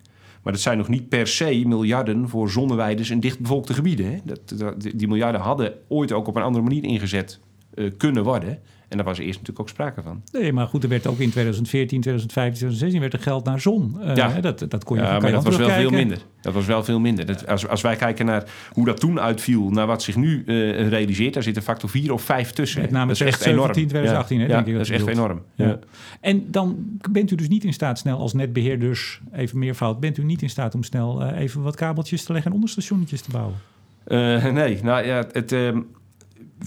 Maar 0.46 0.54
dat 0.54 0.64
zijn 0.64 0.78
nog 0.78 0.88
niet 0.88 1.08
per 1.08 1.26
se 1.26 1.62
miljarden 1.66 2.28
voor 2.28 2.50
zonneweiders 2.50 3.10
en 3.10 3.20
dichtbevolkte 3.20 3.74
gebieden. 3.74 4.06
Hè? 4.06 4.18
Dat- 4.24 4.80
die 4.96 5.08
miljarden 5.08 5.40
hadden 5.40 5.74
ooit 5.88 6.12
ook 6.12 6.26
op 6.26 6.36
een 6.36 6.42
andere 6.42 6.64
manier 6.64 6.84
ingezet 6.84 7.40
eh, 7.74 7.90
kunnen 7.96 8.24
worden. 8.24 8.58
En 8.88 8.96
daar 8.96 9.06
was 9.06 9.18
eerst 9.18 9.32
natuurlijk 9.32 9.60
ook 9.60 9.68
sprake 9.68 10.02
van. 10.02 10.22
Nee, 10.32 10.52
maar 10.52 10.66
goed, 10.66 10.82
er 10.82 10.88
werd 10.88 11.06
ook 11.06 11.18
in 11.18 11.30
2014, 11.30 12.00
2015, 12.00 12.52
2016 12.58 13.00
werd 13.00 13.12
er 13.12 13.18
geld 13.32 13.44
naar 13.44 13.60
zon. 13.60 13.96
Eh, 14.00 14.16
Ja. 14.16 14.30
hè, 14.30 14.40
dat, 14.40 14.64
dat 14.68 14.84
kon 14.84 14.96
je 14.96 15.02
Ja, 15.02 15.18
maar 15.18 15.30
dat 15.32 15.44
was 15.44 15.56
wel 15.56 15.70
veel 15.70 15.90
minder. 15.90 16.18
Dat 16.40 16.54
was 16.54 16.66
wel 16.66 16.84
veel 16.84 17.00
minder. 17.00 17.26
Dat, 17.26 17.46
als, 17.46 17.68
als 17.68 17.80
wij 17.80 17.96
kijken 17.96 18.26
naar 18.26 18.44
hoe 18.72 18.84
dat 18.84 19.00
toen 19.00 19.20
uitviel, 19.20 19.70
naar 19.70 19.86
wat 19.86 20.02
zich 20.02 20.16
nu 20.16 20.42
eh, 20.46 20.88
realiseert, 20.88 21.34
daar 21.34 21.42
zit 21.42 21.56
een 21.56 21.62
factor 21.62 21.90
4 21.90 22.12
of 22.12 22.22
5 22.22 22.50
tussen. 22.50 22.80
Met 22.80 22.90
name 22.90 23.06
dat 23.06 23.20
is 23.20 23.26
echt 23.26 23.46
enorm. 23.46 23.72
2017, 23.72 23.88
2018, 23.88 24.38
hè, 24.40 24.46
ja, 24.46 24.52
denk 24.52 24.66
ik 24.66 24.72
dat 24.72 24.86
dat 24.86 24.96
is 24.96 25.02
echt 25.02 25.16
enorm. 25.16 25.42
Ja. 25.54 25.78
En 26.20 26.50
dan 26.50 26.76
bent 27.10 27.30
u 27.30 27.34
dus 27.34 27.48
niet 27.48 27.64
in 27.64 27.72
staat 27.72 27.98
snel 27.98 28.18
als 28.18 28.32
netbeheerders, 28.32 29.20
even 29.32 29.58
meer 29.58 29.74
fout, 29.74 30.00
bent 30.00 30.18
u 30.18 30.24
niet 30.24 30.42
in 30.42 30.50
staat 30.50 30.74
om 30.74 30.82
snel 30.82 31.22
eh, 31.22 31.40
even 31.40 31.62
wat 31.62 31.76
kabeltjes 31.76 32.24
te 32.24 32.32
leggen 32.32 32.50
en 32.50 32.56
onderstationnetjes 32.56 33.20
te 33.20 33.30
bouwen? 33.30 33.56
Nee, 34.54 34.78
nou 34.82 35.06
ja, 35.06 35.24
het, 35.32 35.52
ehm, 35.52 35.80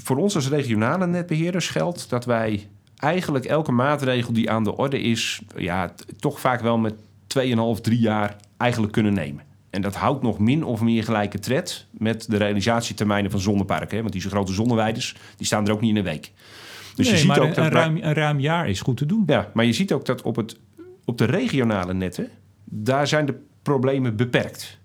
voor 0.04 0.18
ons 0.18 0.36
als 0.36 0.50
regionale 0.50 1.08
netbeheerders 1.08 1.70
geldt 1.70 2.10
dat 2.10 2.26
wij 2.26 2.68
eigenlijk 2.96 3.46
elke 3.46 3.72
maatregel 3.72 4.34
die 4.34 4.52
aan 4.52 4.64
de 4.64 4.78
orde 4.78 5.02
is, 5.02 5.42
ja, 5.56 5.94
toch 6.20 6.40
vaak 6.40 6.62
wel 6.62 6.78
met 6.78 6.94
2,5, 7.38 7.82
3 7.82 8.00
jaar 8.00 8.36
eigenlijk 8.58 8.94
kunnen 8.94 9.14
nemen. 9.14 9.44
En 9.70 9.82
dat 9.82 9.96
houdt 9.96 10.24
nog 10.24 10.40
min 10.40 10.64
of 10.64 10.82
meer 10.82 11.04
gelijke 11.04 11.40
tred 11.40 11.86
met 11.92 12.26
de 12.30 12.38
realisatietermijnen 12.38 13.32
van 13.32 13.40
zonneparken. 13.40 13.96
Hè? 13.96 14.02
Want 14.02 14.14
die 14.14 14.22
grote 14.22 14.54
zonneweiders, 14.54 15.16
die 15.36 15.46
staan 15.46 15.68
er 15.68 15.74
ook 15.74 15.82
niet 15.82 15.90
in 15.90 15.98
een 15.98 16.04
week. 16.04 16.32
Dus 16.96 17.10
je 17.10 17.18
ziet 17.18 17.30
ook 17.30 17.38
een, 17.38 17.54
dat 17.54 17.58
een, 17.58 17.72
ruim, 17.72 17.98
een 17.98 18.14
ruim 18.14 18.40
jaar 18.40 18.70
is 18.70 18.82
goed 18.82 18.98
te 18.98 19.06
doen. 19.06 19.24
Ja, 19.26 19.52
maar 19.54 19.66
je 19.66 19.74
ziet 19.74 19.94
ook 19.94 20.06
dat 20.06 20.22
op, 20.22 20.36
het, 20.36 20.60
op 21.06 21.18
de 21.18 21.26
regionale 21.26 21.94
netten, 21.94 22.30
daar 22.64 23.08
zijn 23.08 23.26
de 23.26 23.36
problemen 23.62 24.16
beperkt. 24.16 24.79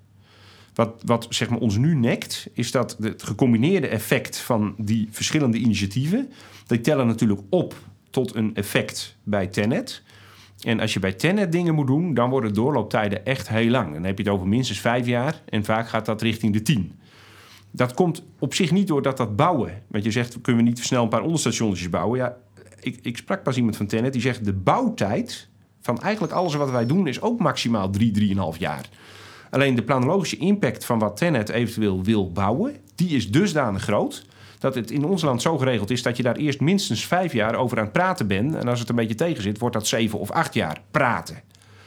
Wat, 0.74 1.02
wat 1.04 1.26
zeg 1.28 1.50
maar 1.50 1.58
ons 1.58 1.76
nu 1.76 1.94
nekt, 1.94 2.48
is 2.52 2.70
dat 2.70 2.96
het 3.00 3.22
gecombineerde 3.22 3.86
effect 3.86 4.38
van 4.38 4.74
die 4.78 5.08
verschillende 5.10 5.58
initiatieven, 5.58 6.32
die 6.66 6.80
tellen 6.80 7.06
natuurlijk 7.06 7.40
op 7.48 7.74
tot 8.10 8.34
een 8.34 8.54
effect 8.54 9.16
bij 9.22 9.46
Tenet. 9.46 10.02
En 10.60 10.80
als 10.80 10.92
je 10.92 11.00
bij 11.00 11.12
Tenet 11.12 11.52
dingen 11.52 11.74
moet 11.74 11.86
doen, 11.86 12.14
dan 12.14 12.30
worden 12.30 12.54
doorlooptijden 12.54 13.24
echt 13.24 13.48
heel 13.48 13.70
lang. 13.70 13.92
Dan 13.92 14.04
heb 14.04 14.18
je 14.18 14.24
het 14.24 14.32
over 14.32 14.46
minstens 14.46 14.80
vijf 14.80 15.06
jaar 15.06 15.42
en 15.48 15.64
vaak 15.64 15.88
gaat 15.88 16.06
dat 16.06 16.22
richting 16.22 16.52
de 16.52 16.62
tien. 16.62 16.92
Dat 17.70 17.94
komt 17.94 18.22
op 18.38 18.54
zich 18.54 18.70
niet 18.70 18.86
door 18.86 19.02
dat 19.02 19.36
bouwen. 19.36 19.82
Want 19.86 20.04
je 20.04 20.10
zegt, 20.10 20.40
kunnen 20.40 20.64
we 20.64 20.68
niet 20.68 20.78
snel 20.78 21.02
een 21.02 21.08
paar 21.08 21.22
onderstations 21.22 21.88
bouwen? 21.88 22.18
Ja, 22.18 22.36
ik, 22.80 22.98
ik 23.02 23.16
sprak 23.16 23.42
pas 23.42 23.56
iemand 23.56 23.76
van 23.76 23.86
Tenet 23.86 24.12
die 24.12 24.22
zegt, 24.22 24.44
de 24.44 24.52
bouwtijd 24.52 25.48
van 25.80 26.00
eigenlijk 26.00 26.32
alles 26.32 26.54
wat 26.54 26.70
wij 26.70 26.86
doen 26.86 27.06
is 27.06 27.20
ook 27.20 27.40
maximaal 27.40 27.90
drie, 27.90 28.10
drieënhalf 28.10 28.58
jaar. 28.58 28.88
Alleen 29.54 29.74
de 29.74 29.82
planologische 29.82 30.36
impact 30.36 30.84
van 30.84 30.98
wat 30.98 31.16
Tenet 31.16 31.48
eventueel 31.48 32.02
wil 32.02 32.32
bouwen, 32.32 32.76
die 32.94 33.08
is 33.08 33.30
dusdanig 33.30 33.82
groot 33.82 34.24
dat 34.58 34.74
het 34.74 34.90
in 34.90 35.04
ons 35.04 35.22
land 35.22 35.42
zo 35.42 35.58
geregeld 35.58 35.90
is 35.90 36.02
dat 36.02 36.16
je 36.16 36.22
daar 36.22 36.36
eerst 36.36 36.60
minstens 36.60 37.06
vijf 37.06 37.32
jaar 37.32 37.54
over 37.54 37.78
aan 37.78 37.84
het 37.84 37.92
praten 37.92 38.26
bent. 38.26 38.54
En 38.54 38.68
als 38.68 38.80
het 38.80 38.88
een 38.88 38.94
beetje 38.94 39.14
tegen 39.14 39.42
zit, 39.42 39.58
wordt 39.58 39.74
dat 39.74 39.86
zeven 39.86 40.18
of 40.18 40.30
acht 40.30 40.54
jaar 40.54 40.80
praten. 40.90 41.36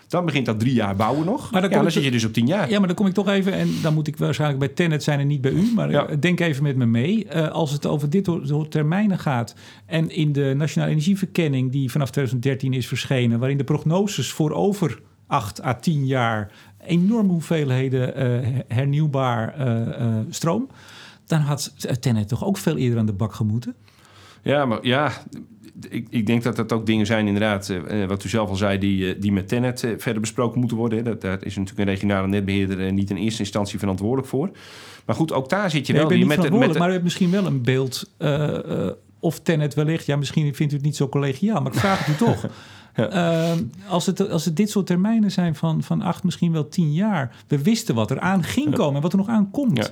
Dan 0.08 0.26
begint 0.26 0.46
dat 0.46 0.60
drie 0.60 0.74
jaar 0.74 0.96
bouwen 0.96 1.26
nog. 1.26 1.52
Maar 1.52 1.62
dan, 1.62 1.70
ja, 1.70 1.82
dan 1.82 1.92
zit 1.92 2.04
je 2.04 2.12
dus 2.12 2.26
op 2.26 2.34
tien 2.34 2.48
jaar. 2.48 2.70
Ja, 2.70 2.78
maar 2.78 2.88
dan 2.88 2.96
kom 2.96 3.08
ik 3.08 3.14
toch 3.14 3.28
even, 3.28 3.54
en 3.54 3.70
dan 3.82 3.94
moet 3.94 4.08
ik 4.08 4.18
waarschijnlijk 4.18 4.60
bij 4.60 4.70
Tenet 4.70 5.04
zijn 5.04 5.20
en 5.20 5.28
niet 5.28 5.42
bij 5.42 5.52
u. 5.52 5.72
Maar 5.76 6.20
denk 6.20 6.40
even 6.40 6.64
met 6.64 6.76
me 6.76 6.86
mee. 6.86 7.28
Uh, 7.36 7.48
als 7.48 7.72
het 7.72 7.86
over 7.86 8.10
dit 8.10 8.30
soort 8.44 8.72
termijnen 8.72 9.20
gaat. 9.20 9.56
En 9.86 10.10
in 10.10 10.32
de 10.32 10.54
Nationale 10.58 10.92
Energieverkenning, 10.92 11.72
die 11.72 11.92
vanaf 11.92 12.10
2013 12.10 12.74
is 12.74 12.88
verschenen, 12.88 13.40
waarin 13.40 13.58
de 13.58 13.64
prognoses 13.64 14.32
voor 14.32 14.52
over 14.52 15.00
acht 15.28 15.64
à 15.64 15.74
tien 15.74 16.06
jaar 16.06 16.52
enorme 16.88 17.32
hoeveelheden 17.32 18.24
uh, 18.44 18.60
hernieuwbaar 18.68 19.68
uh, 19.68 20.18
stroom 20.30 20.70
dan 21.28 21.40
had 21.40 21.74
Tenet 22.00 22.28
toch 22.28 22.46
ook 22.46 22.58
veel 22.58 22.78
eerder 22.78 23.00
aan 23.00 23.06
de 23.06 23.14
bak 23.14 23.34
gemoeten? 23.34 23.76
Ja, 24.42 24.66
maar 24.66 24.80
ja, 24.82 25.12
ik, 25.90 26.08
ik 26.10 26.26
denk 26.26 26.44
dat 26.44 26.56
dat 26.56 26.72
ook 26.72 26.86
dingen 26.86 27.06
zijn, 27.06 27.28
inderdaad, 27.28 27.70
uh, 27.70 28.06
wat 28.06 28.24
u 28.24 28.30
zelf 28.30 28.50
al 28.50 28.56
zei, 28.56 28.78
die, 28.78 29.16
uh, 29.16 29.22
die 29.22 29.32
met 29.32 29.48
Tenet 29.48 29.84
uh, 29.84 29.92
verder 29.98 30.22
besproken 30.22 30.60
moeten 30.60 30.78
worden. 30.78 31.04
Dat, 31.04 31.22
daar 31.22 31.46
is 31.46 31.56
natuurlijk 31.56 31.88
een 31.88 31.94
regionale 31.94 32.28
netbeheerder 32.28 32.94
niet 32.94 33.10
in 33.10 33.16
eerste 33.16 33.42
instantie 33.42 33.80
verantwoordelijk 33.80 34.28
voor. 34.28 34.50
Maar 35.06 35.16
goed, 35.16 35.32
ook 35.34 35.50
daar 35.50 35.70
zit 35.70 35.88
je 35.88 35.94
wel. 35.94 36.14
Je 36.14 36.26
met, 36.26 36.50
met, 36.52 36.78
maar 36.78 36.90
u 36.90 36.92
hebt 36.92 37.04
misschien 37.04 37.32
wel 37.32 37.46
een 37.46 37.62
beeld 37.62 38.12
of 39.20 39.40
Tenet 39.40 39.74
wellicht. 39.74 40.06
Ja, 40.06 40.16
misschien 40.16 40.56
vindt 40.56 40.74
u 40.74 40.76
het 40.76 40.86
niet 40.86 40.96
zo 40.96 41.10
collegiaal, 41.10 41.62
maar 41.62 41.72
ik 41.72 41.80
vraag 41.80 42.06
het 42.06 42.16
u 42.16 42.26
toch. 42.26 42.46
Ja. 42.98 43.56
als, 43.90 44.06
het, 44.06 44.30
als 44.30 44.46
het 44.46 44.56
dit 44.56 44.70
soort 44.70 44.86
termijnen 44.86 45.32
zijn 45.32 45.56
van, 45.56 45.84
van 45.84 46.02
acht, 46.02 46.24
misschien 46.24 46.52
wel 46.52 46.70
tien 46.70 46.94
jaar. 46.94 47.36
We 47.48 47.62
wisten 47.62 47.96
wat 47.96 48.12
er 48.12 48.20
aan 48.20 48.44
ging 48.44 48.76
komen 48.76 48.96
en 48.96 49.02
wat 49.02 49.12
er 49.12 49.18
nog 49.18 49.28
aan 49.28 49.52
komt. 49.52 49.78
Ja. 49.78 49.88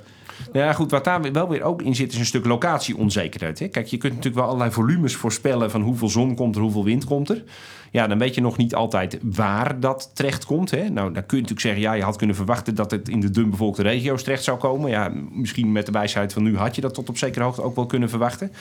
Nou 0.54 0.66
ja, 0.66 0.74
goed, 0.74 0.92
wat 0.92 1.04
daar 1.04 1.32
wel 1.32 1.50
weer 1.50 1.64
ook 1.64 1.82
in 1.82 1.96
zit, 1.96 2.12
is 2.12 2.20
een 2.20 2.26
stuk 2.26 2.46
locatieonzekerheid. 2.46 3.60
Hè? 3.60 3.68
Kijk, 3.68 3.88
je 3.88 3.98
kunt 3.98 4.14
natuurlijk 4.14 4.42
wel 4.42 4.46
allerlei 4.46 4.72
volumes 4.72 5.16
voorspellen 5.16 5.72
van 5.72 5.82
hoeveel 5.82 6.10
zon 6.10 6.36
komt 6.36 6.56
er, 6.56 6.62
hoeveel 6.62 6.84
wind 6.84 7.06
komt 7.06 7.30
er. 7.30 7.44
Ja, 7.92 8.08
dan 8.08 8.18
weet 8.18 8.36
je 8.36 8.42
nog 8.42 8.58
niet 8.58 8.76
altijd 8.76 9.20
waar 9.22 9.80
dat 9.80 10.12
terecht 10.14 10.46
komt. 10.46 10.72
Hè? 10.72 10.90
Nou, 10.90 11.14
dan 11.14 11.26
kun 11.26 11.38
je 11.38 11.44
natuurlijk 11.44 11.60
zeggen, 11.60 11.82
ja, 11.82 11.94
je 11.94 12.04
had 12.04 12.16
kunnen 12.16 12.36
verwachten 12.36 12.76
dat 12.76 12.92
het 12.92 13.10
in 13.10 13.20
de 13.20 13.30
dunbevolkte 13.30 13.82
regio's 13.82 14.24
terecht 14.24 14.44
zou 14.44 14.58
komen. 14.58 14.90
Ja, 14.90 15.12
misschien 15.32 15.72
met 15.72 15.86
de 15.86 15.92
wijsheid 15.92 16.34
van 16.34 16.44
nu 16.44 16.58
had 16.58 16.76
je 16.76 16.82
dat 16.82 16.94
tot 16.94 17.10
op 17.10 17.18
zekere 17.18 17.44
hoogte 17.44 17.62
ook 17.62 17.76
wel 17.76 17.86
kunnen 17.86 18.10
verwachten. 18.10 18.52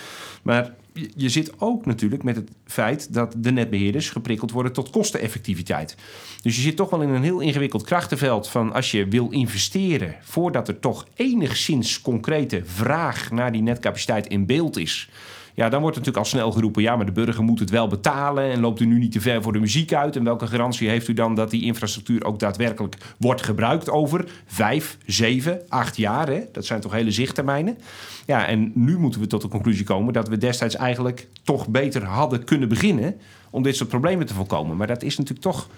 Maar 0.42 0.72
je 1.16 1.28
zit 1.28 1.60
ook 1.60 1.86
natuurlijk 1.86 2.22
met 2.22 2.36
het 2.36 2.50
feit 2.66 3.14
dat 3.14 3.34
de 3.36 3.52
netbeheerders 3.52 4.10
geprikkeld 4.10 4.50
worden 4.50 4.72
tot 4.72 4.90
kosteneffectiviteit. 4.90 5.96
Dus 6.42 6.56
je 6.56 6.62
zit 6.62 6.76
toch 6.76 6.90
wel 6.90 7.02
in 7.02 7.08
een 7.08 7.22
heel 7.22 7.40
ingewikkeld 7.40 7.84
krachtenveld 7.84 8.48
van 8.48 8.72
als 8.72 8.90
je 8.90 9.08
wil 9.08 9.30
investeren 9.30 10.14
voordat 10.22 10.68
er 10.68 10.80
toch 10.80 11.06
enigszins 11.14 12.00
concrete 12.00 12.62
vraag 12.64 13.30
naar 13.30 13.52
die 13.52 13.62
netcapaciteit 13.62 14.26
in 14.26 14.46
beeld 14.46 14.76
is. 14.76 15.08
Ja, 15.54 15.68
dan 15.68 15.80
wordt 15.80 15.96
natuurlijk 15.96 16.24
al 16.24 16.30
snel 16.30 16.52
geroepen: 16.52 16.82
ja, 16.82 16.96
maar 16.96 17.06
de 17.06 17.12
burger 17.12 17.44
moet 17.44 17.58
het 17.58 17.70
wel 17.70 17.86
betalen. 17.86 18.50
En 18.50 18.60
loopt 18.60 18.80
u 18.80 18.86
nu 18.86 18.98
niet 18.98 19.12
te 19.12 19.20
ver 19.20 19.42
voor 19.42 19.52
de 19.52 19.58
muziek 19.58 19.92
uit? 19.92 20.16
En 20.16 20.24
welke 20.24 20.46
garantie 20.46 20.88
heeft 20.88 21.08
u 21.08 21.12
dan 21.12 21.34
dat 21.34 21.50
die 21.50 21.64
infrastructuur 21.64 22.24
ook 22.24 22.38
daadwerkelijk 22.38 22.96
wordt 23.18 23.42
gebruikt 23.42 23.90
over 23.90 24.24
vijf, 24.46 24.98
zeven, 25.06 25.60
acht 25.68 25.96
jaar? 25.96 26.28
Hè? 26.28 26.40
Dat 26.52 26.64
zijn 26.66 26.80
toch 26.80 26.92
hele 26.92 27.10
zichttermijnen. 27.10 27.78
Ja, 28.26 28.46
en 28.46 28.72
nu 28.74 28.98
moeten 28.98 29.20
we 29.20 29.26
tot 29.26 29.42
de 29.42 29.48
conclusie 29.48 29.84
komen 29.84 30.12
dat 30.12 30.28
we 30.28 30.38
destijds 30.38 30.76
eigenlijk 30.76 31.26
toch 31.42 31.68
beter 31.68 32.04
hadden 32.04 32.44
kunnen 32.44 32.68
beginnen 32.68 33.16
om 33.50 33.62
dit 33.62 33.76
soort 33.76 33.88
problemen 33.88 34.26
te 34.26 34.34
voorkomen. 34.34 34.76
Maar 34.76 34.86
dat 34.86 35.02
is 35.02 35.16
natuurlijk 35.16 35.46
toch. 35.46 35.68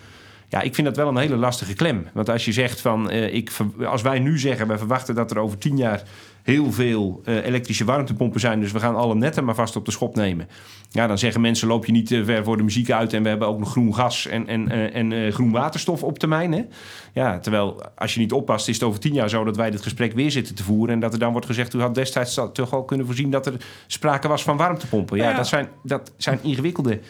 Ja, 0.49 0.61
ik 0.61 0.75
vind 0.75 0.87
dat 0.87 0.97
wel 0.97 1.09
een 1.09 1.17
hele 1.17 1.37
lastige 1.37 1.75
klem. 1.75 2.07
Want 2.13 2.29
als 2.29 2.45
je 2.45 2.53
zegt 2.53 2.81
van, 2.81 3.13
uh, 3.13 3.35
ik, 3.35 3.51
als 3.87 4.03
wij 4.03 4.19
nu 4.19 4.39
zeggen, 4.39 4.67
wij 4.67 4.79
verwachten 4.79 5.15
dat 5.15 5.31
er 5.31 5.39
over 5.39 5.59
tien 5.59 5.77
jaar 5.77 6.03
heel 6.47 6.73
veel 6.73 7.21
uh, 7.25 7.45
elektrische 7.45 7.85
warmtepompen 7.85 8.41
zijn. 8.41 8.61
Dus 8.61 8.73
we 8.73 8.81
gaan 8.81 8.97
alle 8.97 9.15
netten 9.15 9.45
maar 9.45 9.55
vast 9.55 9.77
op 9.77 9.85
de 9.85 9.91
schop 9.91 10.15
nemen. 10.15 10.49
Ja, 10.91 11.07
dan 11.07 11.19
zeggen 11.19 11.41
mensen: 11.41 11.69
loop 11.69 11.87
je 11.87 11.93
niet 11.93 12.07
te 12.07 12.25
ver 12.25 12.45
voor 12.45 12.57
de 12.57 12.63
muziek 12.63 12.91
uit. 12.91 13.13
En 13.13 13.23
we 13.23 13.29
hebben 13.29 13.49
ook 13.49 13.59
nog 13.59 13.71
groen 13.71 13.95
gas 13.95 14.27
en, 14.27 14.47
en, 14.47 14.69
uh, 14.69 14.95
en 14.95 15.11
uh, 15.11 15.33
groen 15.33 15.51
waterstof 15.51 16.03
op 16.03 16.19
termijn. 16.19 16.53
Hè? 16.53 16.65
Ja, 17.13 17.39
terwijl 17.39 17.83
als 17.95 18.15
je 18.15 18.21
niet 18.21 18.33
oppast, 18.33 18.69
is 18.69 18.75
het 18.75 18.85
over 18.85 19.01
tien 19.01 19.13
jaar 19.13 19.29
zo 19.29 19.45
dat 19.45 19.57
wij 19.57 19.71
dit 19.71 19.83
gesprek 19.83 20.13
weer 20.13 20.31
zitten 20.31 20.55
te 20.55 20.63
voeren. 20.63 20.95
En 20.95 21.01
dat 21.01 21.13
er 21.13 21.19
dan 21.19 21.33
wordt 21.33 21.47
gezegd: 21.47 21.75
u 21.75 21.81
had 21.81 21.95
destijds 21.95 22.41
toch 22.53 22.73
al 22.73 22.85
kunnen 22.85 23.07
voorzien 23.07 23.31
dat 23.31 23.47
er 23.47 23.55
sprake 23.87 24.29
was 24.29 24.43
van 24.43 24.57
warmtepompen. 24.57 25.17
Ja, 25.17 25.31
ja. 25.31 25.37
Dat, 25.37 25.47
zijn, 25.47 25.69
dat 25.83 26.13
zijn 26.17 26.39
ingewikkelde 26.43 27.01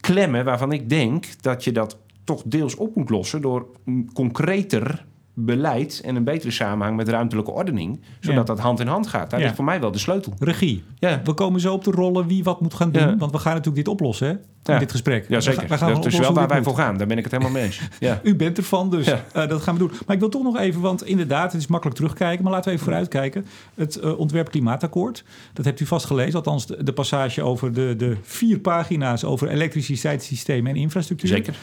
klemmen 0.00 0.44
waarvan 0.44 0.72
ik 0.72 0.88
denk 0.88 1.26
dat 1.40 1.64
je 1.64 1.72
dat 1.72 1.98
toch 2.24 2.42
deels 2.44 2.74
op 2.74 2.96
moet 2.96 3.10
lossen 3.10 3.40
door 3.40 3.66
concreter 4.12 5.04
beleid 5.34 6.00
en 6.04 6.16
een 6.16 6.24
betere 6.24 6.50
samenhang 6.50 6.96
met 6.96 7.08
ruimtelijke 7.08 7.50
ordening, 7.50 8.00
zodat 8.20 8.46
dat 8.46 8.58
hand 8.58 8.80
in 8.80 8.86
hand 8.86 9.06
gaat. 9.06 9.30
Daar 9.30 9.38
ja. 9.38 9.44
ligt 9.44 9.56
voor 9.56 9.64
mij 9.64 9.80
wel 9.80 9.90
de 9.90 9.98
sleutel. 9.98 10.32
Regie. 10.38 10.84
Ja. 10.94 11.20
We 11.24 11.34
komen 11.34 11.60
zo 11.60 11.72
op 11.72 11.84
de 11.84 11.90
rollen 11.90 12.26
wie 12.26 12.44
wat 12.44 12.60
moet 12.60 12.74
gaan 12.74 12.90
doen, 12.90 13.18
want 13.18 13.32
we 13.32 13.38
gaan 13.38 13.54
natuurlijk 13.54 13.84
dit 13.84 13.94
oplossen. 13.94 14.40
In 14.64 14.78
dit 14.78 14.90
gesprek. 14.90 15.28
Ja, 15.28 15.40
zeker. 15.40 15.78
Gaan 15.78 15.94
dat 15.94 16.06
is 16.06 16.18
wel 16.18 16.32
waar 16.32 16.48
wij 16.48 16.62
voor 16.62 16.76
gaan. 16.76 16.96
Daar 16.96 17.06
ben 17.06 17.18
ik 17.18 17.22
het 17.22 17.32
helemaal 17.32 17.52
mee 17.52 17.64
eens. 17.64 17.80
Ja. 17.98 18.20
U 18.22 18.36
bent 18.36 18.56
ervan, 18.56 18.90
dus 18.90 19.08
uh, 19.08 19.14
dat 19.32 19.62
gaan 19.62 19.74
we 19.74 19.80
doen. 19.80 19.90
Maar 20.06 20.14
ik 20.14 20.20
wil 20.20 20.28
toch 20.28 20.42
nog 20.42 20.58
even, 20.58 20.80
want 20.80 21.04
inderdaad, 21.04 21.52
het 21.52 21.60
is 21.60 21.66
makkelijk 21.66 21.96
terugkijken. 21.96 22.42
Maar 22.44 22.52
laten 22.52 22.68
we 22.68 22.72
even 22.72 22.84
vooruitkijken. 22.84 23.46
Het 23.74 24.00
uh, 24.04 24.18
ontwerp 24.18 24.50
klimaatakkoord, 24.50 25.24
dat 25.52 25.64
hebt 25.64 25.80
u 25.80 25.86
vast 25.86 26.06
gelezen. 26.06 26.34
Althans, 26.34 26.66
de, 26.66 26.84
de, 26.84 26.92
passage 26.92 27.42
over 27.42 27.72
de, 27.72 27.94
de 27.96 28.16
vier 28.22 28.58
pagina's 28.58 29.24
over 29.24 29.48
elektriciteitssystemen 29.48 30.70
en 30.70 30.76
infrastructuur. 30.76 31.28
Zeker. 31.28 31.56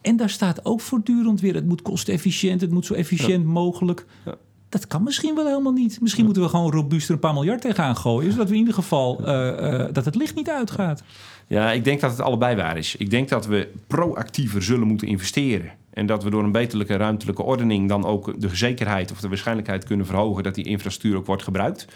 En 0.00 0.16
daar 0.16 0.30
staat 0.30 0.64
ook 0.64 0.80
voortdurend 0.80 1.40
weer, 1.40 1.54
het 1.54 1.66
moet 1.66 1.82
kostefficiënt, 1.82 2.60
het 2.60 2.70
moet 2.70 2.86
zo 2.86 2.94
efficiënt 2.94 3.44
mogelijk. 3.44 4.06
Dat 4.70 4.86
kan 4.86 5.02
misschien 5.02 5.34
wel 5.34 5.46
helemaal 5.46 5.72
niet. 5.72 6.00
Misschien 6.00 6.24
moeten 6.24 6.42
we 6.42 6.48
gewoon 6.48 6.72
robuust 6.72 7.08
er 7.08 7.14
een 7.14 7.20
paar 7.20 7.32
miljard 7.32 7.60
tegenaan 7.60 7.96
gooien. 7.96 8.32
Zodat 8.32 8.46
we 8.46 8.52
in 8.52 8.58
ieder 8.58 8.74
geval 8.74 9.20
uh, 9.20 9.84
dat 9.92 10.04
het 10.04 10.14
licht 10.14 10.34
niet 10.34 10.50
uitgaat. 10.50 11.02
Ja, 11.46 11.72
ik 11.72 11.84
denk 11.84 12.00
dat 12.00 12.10
het 12.10 12.20
allebei 12.20 12.56
waar 12.56 12.76
is. 12.76 12.96
Ik 12.96 13.10
denk 13.10 13.28
dat 13.28 13.46
we 13.46 13.68
proactiever 13.86 14.62
zullen 14.62 14.86
moeten 14.86 15.08
investeren. 15.08 15.70
En 15.90 16.06
dat 16.06 16.24
we 16.24 16.30
door 16.30 16.44
een 16.44 16.52
beterlijke 16.52 16.96
ruimtelijke 16.96 17.42
ordening 17.42 17.88
dan 17.88 18.04
ook 18.04 18.40
de 18.40 18.56
zekerheid 18.56 19.12
of 19.12 19.20
de 19.20 19.28
waarschijnlijkheid 19.28 19.84
kunnen 19.84 20.06
verhogen 20.06 20.42
dat 20.42 20.54
die 20.54 20.64
infrastructuur 20.64 21.18
ook 21.18 21.26
wordt 21.26 21.42
gebruikt. 21.42 21.86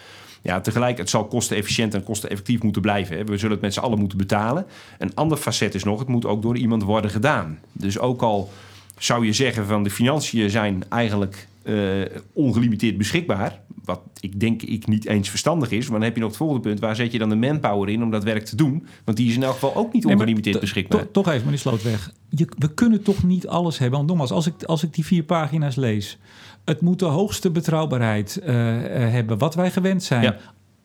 Ja, 0.43 0.61
tegelijk, 0.61 0.99
het 0.99 1.11
zal 1.11 1.25
kostenefficiënt 1.25 1.95
en 1.95 2.05
kosteneffectief 2.05 2.63
moeten 2.63 2.83
blijven. 2.83 3.27
We 3.27 3.37
zullen 3.37 3.53
het 3.53 3.61
met 3.61 3.75
z'n 3.75 3.81
allen 3.81 3.99
moeten 3.99 4.19
betalen. 4.19 4.67
Een 4.99 5.15
ander 5.15 5.39
facet 5.39 5.75
is 5.75 5.85
nog, 5.85 5.99
het 5.99 6.09
moet 6.09 6.27
ook 6.27 6.43
door 6.43 6.57
iemand 6.57 6.83
worden 6.83 7.11
gedaan. 7.11 7.59
Dus 7.73 7.99
ook 7.99 8.23
al 8.23 8.51
zou 8.99 9.27
je 9.27 9.33
zeggen 9.33 9.67
van 9.67 9.83
de 9.83 9.91
financiën 9.91 10.51
zijn 10.51 10.85
eigenlijk 10.89 11.49
uh, 11.65 12.05
ongelimiteerd 12.33 12.99
beschikbaar. 12.99 13.63
Wat 13.85 14.01
ik 14.21 14.41
denk 14.41 14.63
ik 14.63 14.87
niet 14.87 15.07
eens 15.07 15.29
verstandig 15.29 15.71
is. 15.71 15.83
Maar 15.89 15.99
dan 15.99 16.03
heb 16.03 16.15
je 16.15 16.21
nog 16.21 16.29
het 16.29 16.39
volgende 16.39 16.63
punt. 16.63 16.81
Waar 16.81 16.97
zet 16.97 17.13
je 17.13 17.19
dan 17.19 17.29
de 17.29 17.37
manpower 17.37 17.89
in 17.89 18.03
om 18.03 18.11
dat 18.11 18.25
werk 18.25 18.45
te 18.45 18.57
doen? 18.57 18.87
Want 19.05 19.17
die 19.17 19.29
is 19.29 19.35
in 19.35 19.43
elk 19.43 19.53
geval 19.53 19.75
ook 19.75 19.93
niet 19.93 20.07
ongelimiteerd 20.07 20.61
beschikbaar. 20.61 21.11
Toch 21.11 21.29
even, 21.29 21.45
meneer 21.45 21.59
Slootweg. 21.59 22.13
Je, 22.29 22.49
we 22.59 22.75
kunnen 22.75 23.03
toch 23.03 23.23
niet 23.23 23.47
alles 23.47 23.79
hebben. 23.79 23.97
Want 23.97 24.09
nogmaals, 24.09 24.31
als 24.31 24.47
ik, 24.47 24.63
als 24.63 24.83
ik 24.83 24.95
die 24.95 25.05
vier 25.05 25.23
pagina's 25.23 25.77
lees. 25.77 26.19
Het 26.65 26.81
moet 26.81 26.99
de 26.99 27.05
hoogste 27.05 27.51
betrouwbaarheid 27.51 28.41
uh, 28.41 28.47
hebben. 28.47 29.39
Wat 29.39 29.55
wij 29.55 29.71
gewend 29.71 30.03
zijn. 30.03 30.23
Ja. 30.23 30.37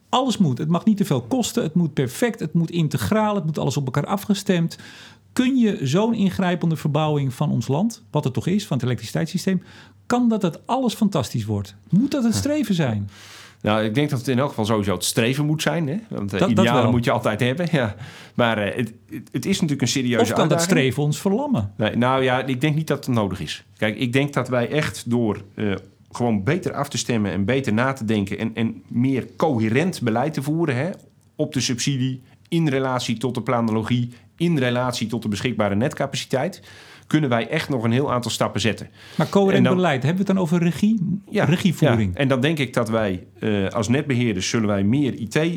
Alles 0.09 0.37
moet. 0.37 0.57
Het 0.57 0.69
mag 0.69 0.85
niet 0.85 0.97
te 0.97 1.05
veel 1.05 1.21
kosten. 1.21 1.63
Het 1.63 1.73
moet 1.73 1.93
perfect. 1.93 2.39
Het 2.39 2.53
moet 2.53 2.71
integraal. 2.71 3.35
Het 3.35 3.45
moet 3.45 3.59
alles 3.59 3.77
op 3.77 3.85
elkaar 3.85 4.05
afgestemd. 4.05 4.77
Kun 5.33 5.57
je 5.57 5.79
zo'n 5.81 6.13
ingrijpende 6.13 6.75
verbouwing 6.75 7.33
van 7.33 7.51
ons 7.51 7.67
land, 7.67 8.03
wat 8.11 8.23
het 8.23 8.33
toch 8.33 8.47
is, 8.47 8.67
van 8.67 8.77
het 8.77 8.85
elektriciteitssysteem, 8.85 9.61
kan 10.09 10.29
dat 10.29 10.41
het 10.41 10.59
alles 10.67 10.93
fantastisch 10.93 11.45
wordt? 11.45 11.75
Moet 11.89 12.11
dat 12.11 12.23
het 12.23 12.35
streven 12.35 12.75
zijn? 12.75 13.09
Nou, 13.61 13.83
ik 13.83 13.93
denk 13.93 14.09
dat 14.09 14.19
het 14.19 14.27
in 14.27 14.39
elk 14.39 14.49
geval 14.49 14.65
sowieso 14.65 14.93
het 14.93 15.03
streven 15.03 15.45
moet 15.45 15.61
zijn. 15.61 15.87
Hè? 15.87 15.97
Want 16.09 16.33
uh, 16.33 16.39
Dat- 16.39 16.39
dat 16.39 16.49
idealen 16.49 16.91
moet 16.91 17.05
je 17.05 17.11
altijd 17.11 17.39
hebben. 17.39 17.67
Ja. 17.71 17.95
Maar 18.33 18.57
eh, 18.57 18.85
het, 19.31 19.45
is 19.45 19.53
natuurlijk 19.53 19.81
een 19.81 19.87
serieuze 19.87 20.21
Of 20.21 20.27
kan 20.27 20.47
dat 20.47 20.57
uitdaging. 20.57 20.69
streven 20.69 21.03
ons 21.03 21.19
verlammen? 21.21 21.73
Nee, 21.77 21.95
nou 21.95 22.23
ja, 22.23 22.43
ik 22.45 22.61
denk 22.61 22.75
niet 22.75 22.87
dat 22.87 23.05
het 23.05 23.15
nodig 23.15 23.39
is. 23.39 23.63
Kijk, 23.77 23.97
ik 23.97 24.13
denk 24.13 24.33
dat 24.33 24.47
wij 24.49 24.69
echt 24.69 25.09
door 25.09 25.41
eh, 25.55 25.71
gewoon 26.11 26.43
beter 26.43 26.73
af 26.73 26.89
te 26.89 26.97
stemmen 26.97 27.31
en 27.31 27.45
beter 27.45 27.73
na 27.73 27.93
te 27.93 28.05
denken 28.05 28.37
en, 28.39 28.51
en 28.55 28.83
meer 28.87 29.25
coherent 29.37 30.01
beleid 30.01 30.33
te 30.33 30.41
voeren 30.41 30.75
hè, 30.75 30.89
op 31.35 31.53
de 31.53 31.59
subsidie, 31.61 32.21
in 32.47 32.67
relatie 32.67 33.17
tot 33.17 33.35
de 33.35 33.41
planologie, 33.41 34.09
in 34.37 34.57
relatie 34.57 35.07
tot 35.07 35.21
de 35.21 35.27
beschikbare 35.27 35.75
netcapaciteit, 35.75 36.61
kunnen 37.09 37.29
wij 37.29 37.47
echt 37.47 37.69
nog 37.69 37.83
een 37.83 37.91
heel 37.91 38.11
aantal 38.11 38.31
stappen 38.31 38.61
zetten. 38.61 38.89
Maar 39.15 39.29
coherent 39.29 39.57
En 39.57 39.63
dan- 39.63 39.75
beleid, 39.75 40.03
hebben 40.03 40.21
we 40.21 40.27
het 40.27 40.35
dan 40.37 40.43
over 40.45 40.59
regie? 40.63 41.21
regievoering? 41.31 42.11
Ja. 42.13 42.19
En 42.19 42.27
dan 42.27 42.41
denk 42.41 42.57
ik 42.59 42.73
dat 42.73 42.89
wij 42.89 43.23
eh, 43.39 43.67
als 43.67 43.87
netbeheerders 43.87 44.49
zullen 44.49 44.67
wij 44.67 44.83
meer 44.83 45.13
IT 45.13 45.35
eh, 45.35 45.47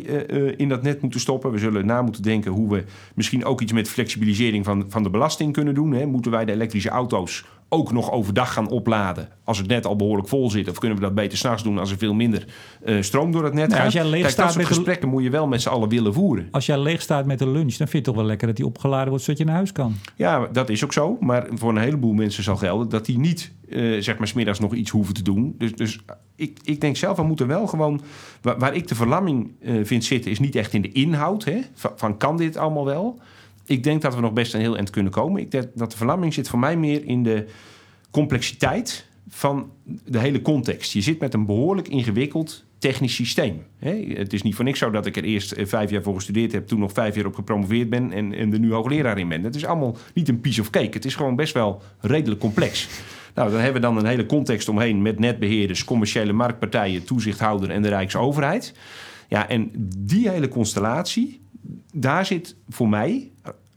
eh, 0.49 0.55
in 0.57 0.69
dat 0.69 0.83
net 0.83 1.03
moeten 1.03 1.21
stoppen. 1.21 1.51
We 1.51 1.59
zullen 1.59 1.87
na 1.87 2.03
moeten 2.03 2.23
denken 2.23 2.53
hoe 2.53 2.69
we 2.71 2.85
misschien 3.15 3.45
ook 3.45 3.61
iets 3.61 3.73
met 3.73 3.88
flexibilisering 3.88 4.65
van, 4.65 4.85
van 4.88 5.03
de 5.03 5.11
belasting 5.11 5.53
kunnen 5.53 5.75
doen. 5.75 5.93
Hè. 5.93 6.07
Moeten 6.07 6.31
wij 6.31 6.45
de 6.45 6.53
elektrische 6.53 6.88
auto's 6.88 7.45
ook 7.73 7.93
nog 7.93 8.11
overdag 8.11 8.53
gaan 8.53 8.69
opladen 8.69 9.29
als 9.45 9.59
het 9.59 9.67
net 9.67 9.87
al 9.87 9.97
behoorlijk 9.97 10.29
vol 10.29 10.51
zit? 10.51 10.69
Of 10.69 10.79
kunnen 10.79 10.99
we 10.99 11.05
dat 11.05 11.15
beter 11.15 11.39
s'nachts 11.39 11.63
doen 11.63 11.79
als 11.79 11.91
er 11.91 11.99
veel 11.99 12.15
minder 12.15 12.45
eh, 12.85 12.97
stroom 13.01 13.33
door 13.33 13.45
het 13.45 13.55
net 13.55 13.63
Nou, 13.65 13.75
gaat? 13.77 13.85
als 13.85 13.95
jij 13.95 14.05
leeg 14.05 14.21
Kijk, 14.21 14.33
staat 14.33 14.45
dat 14.45 14.55
soort 14.55 14.65
met 14.65 14.73
de- 14.73 14.75
gesprekken 14.75 15.09
moet 15.09 15.23
je 15.23 15.31
wel 15.31 15.47
met 15.47 15.63
z'n 15.63 15.69
allen 15.69 15.89
willen 15.89 16.15
voeren. 16.15 16.49
Als 16.51 16.67
jij 16.67 16.79
leeg 16.79 17.01
staat 17.03 17.27
met 17.27 17.39
de 17.39 17.49
lunch, 17.49 17.75
dan 17.77 17.89
vind 17.89 17.91
je 17.91 17.97
het 17.97 18.05
toch 18.05 18.15
wel 18.17 18.25
lekker 18.25 18.47
dat 18.47 18.57
die 18.57 18.67
opgeladen 18.67 19.09
wordt 19.09 19.25
zodat 19.25 19.41
je 19.41 19.47
naar 19.47 19.55
huis 19.55 19.73
kan. 19.73 19.95
Ja, 20.17 20.47
dat 20.53 20.69
is 20.69 20.85
ook 20.85 20.93
zo. 20.93 21.17
Maar 21.21 21.47
voor 21.55 21.71
een 21.71 21.77
heleboel 21.77 22.13
mensen 22.13 22.43
zal 22.43 22.57
gelden 22.57 22.89
dat 22.89 23.07
die 23.07 23.19
niet, 23.19 23.53
eh, 23.69 24.01
zeg 24.01 24.19
maar, 24.19 24.29
smiddags 24.29 24.59
nog 24.59 24.75
iets 24.75 24.91
hoeven 24.91 25.15
te 25.15 25.23
doen. 25.23 25.55
Dus, 25.59 25.75
dus 25.75 25.99
ik, 26.37 26.59
ik 26.65 26.81
denk 26.81 26.97
zelf, 26.97 27.17
we 27.17 27.23
moeten 27.23 27.47
wel 27.47 27.67
gewoon. 27.67 28.01
Waar, 28.43 28.59
waar 28.59 28.75
ik 28.75 28.89
de 28.89 28.95
verlamming 28.95 29.51
eh, 29.61 29.75
vind 29.83 30.05
zitten, 30.05 30.31
is 30.31 30.39
niet 30.41 30.55
echt 30.57 30.73
in 30.73 30.83
de 30.83 30.93
inhoud. 30.93 31.45
Hè? 31.45 31.61
Van, 31.75 31.91
van 31.97 32.17
kan 32.17 32.37
dit 32.37 32.57
allemaal 32.57 32.85
wel? 32.85 33.19
Ik 33.66 33.83
denk 33.83 34.03
dat 34.03 34.14
we 34.14 34.20
nog 34.20 34.33
best 34.33 34.55
een 34.55 34.61
heel 34.61 34.77
eind 34.77 34.90
kunnen 34.90 35.12
komen. 35.12 35.40
Ik 35.40 35.51
denk 35.51 35.66
dat 35.75 35.90
de 35.90 35.96
verlamming 35.96 36.35
zit 36.35 36.48
voor 36.48 36.59
mij 36.59 36.77
meer 36.77 37.05
in 37.05 37.22
de 37.22 37.46
complexiteit 38.11 39.07
van 39.29 39.70
de 40.05 40.18
hele 40.18 40.42
context. 40.42 40.92
Je 40.92 41.01
zit 41.01 41.20
met 41.20 41.35
een 41.35 41.46
behoorlijk 41.46 41.88
ingewikkeld 41.88 42.64
technisch 42.79 43.14
systeem. 43.14 43.62
Het 43.79 44.33
is 44.33 44.42
niet 44.42 44.55
voor 44.55 44.64
niks 44.64 44.79
zo 44.79 44.90
dat 44.90 45.07
ik 45.07 45.16
er 45.16 45.25
eerst 45.25 45.53
eh, 45.53 45.66
vijf 45.66 45.90
jaar 45.90 46.03
voor 46.03 46.14
gestudeerd 46.14 46.53
heb... 46.53 46.66
toen 46.66 46.79
nog 46.79 46.92
vijf 46.92 47.14
jaar 47.14 47.27
op 47.27 47.35
gepromoveerd 47.35 47.90
ben 47.90 48.12
en, 48.12 48.33
en 48.33 48.53
er 48.53 48.59
nu 48.59 48.72
hoogleraar 48.72 49.18
in 49.18 49.29
ben. 49.29 49.44
Het 49.44 49.55
is 49.55 49.64
allemaal 49.64 49.96
niet 50.14 50.29
een 50.29 50.40
piece 50.40 50.61
of 50.61 50.70
cake. 50.70 50.90
Het 50.90 51.05
is 51.05 51.14
gewoon 51.14 51.37
best 51.37 51.55
wel 51.55 51.83
redelijk 52.01 52.40
complex. 52.40 52.88
Nou, 53.35 53.51
dan 53.51 53.61
hebben 53.61 53.81
we 53.81 53.87
dan 53.87 53.96
een 53.96 54.07
hele 54.07 54.27
context 54.27 54.68
omheen... 54.68 55.03
met 55.03 55.18
netbeheerders, 55.18 55.85
commerciële 55.85 56.33
marktpartijen, 56.33 57.05
toezichthouder 57.05 57.70
en 57.70 57.83
de 57.83 57.88
Rijksoverheid. 57.88 58.75
Ja, 59.29 59.48
en 59.48 59.70
die 59.98 60.31
hele 60.31 60.48
constellatie, 60.48 61.40
daar 61.92 62.27
zit 62.27 62.57
voor 62.68 62.88
mij 62.88 63.32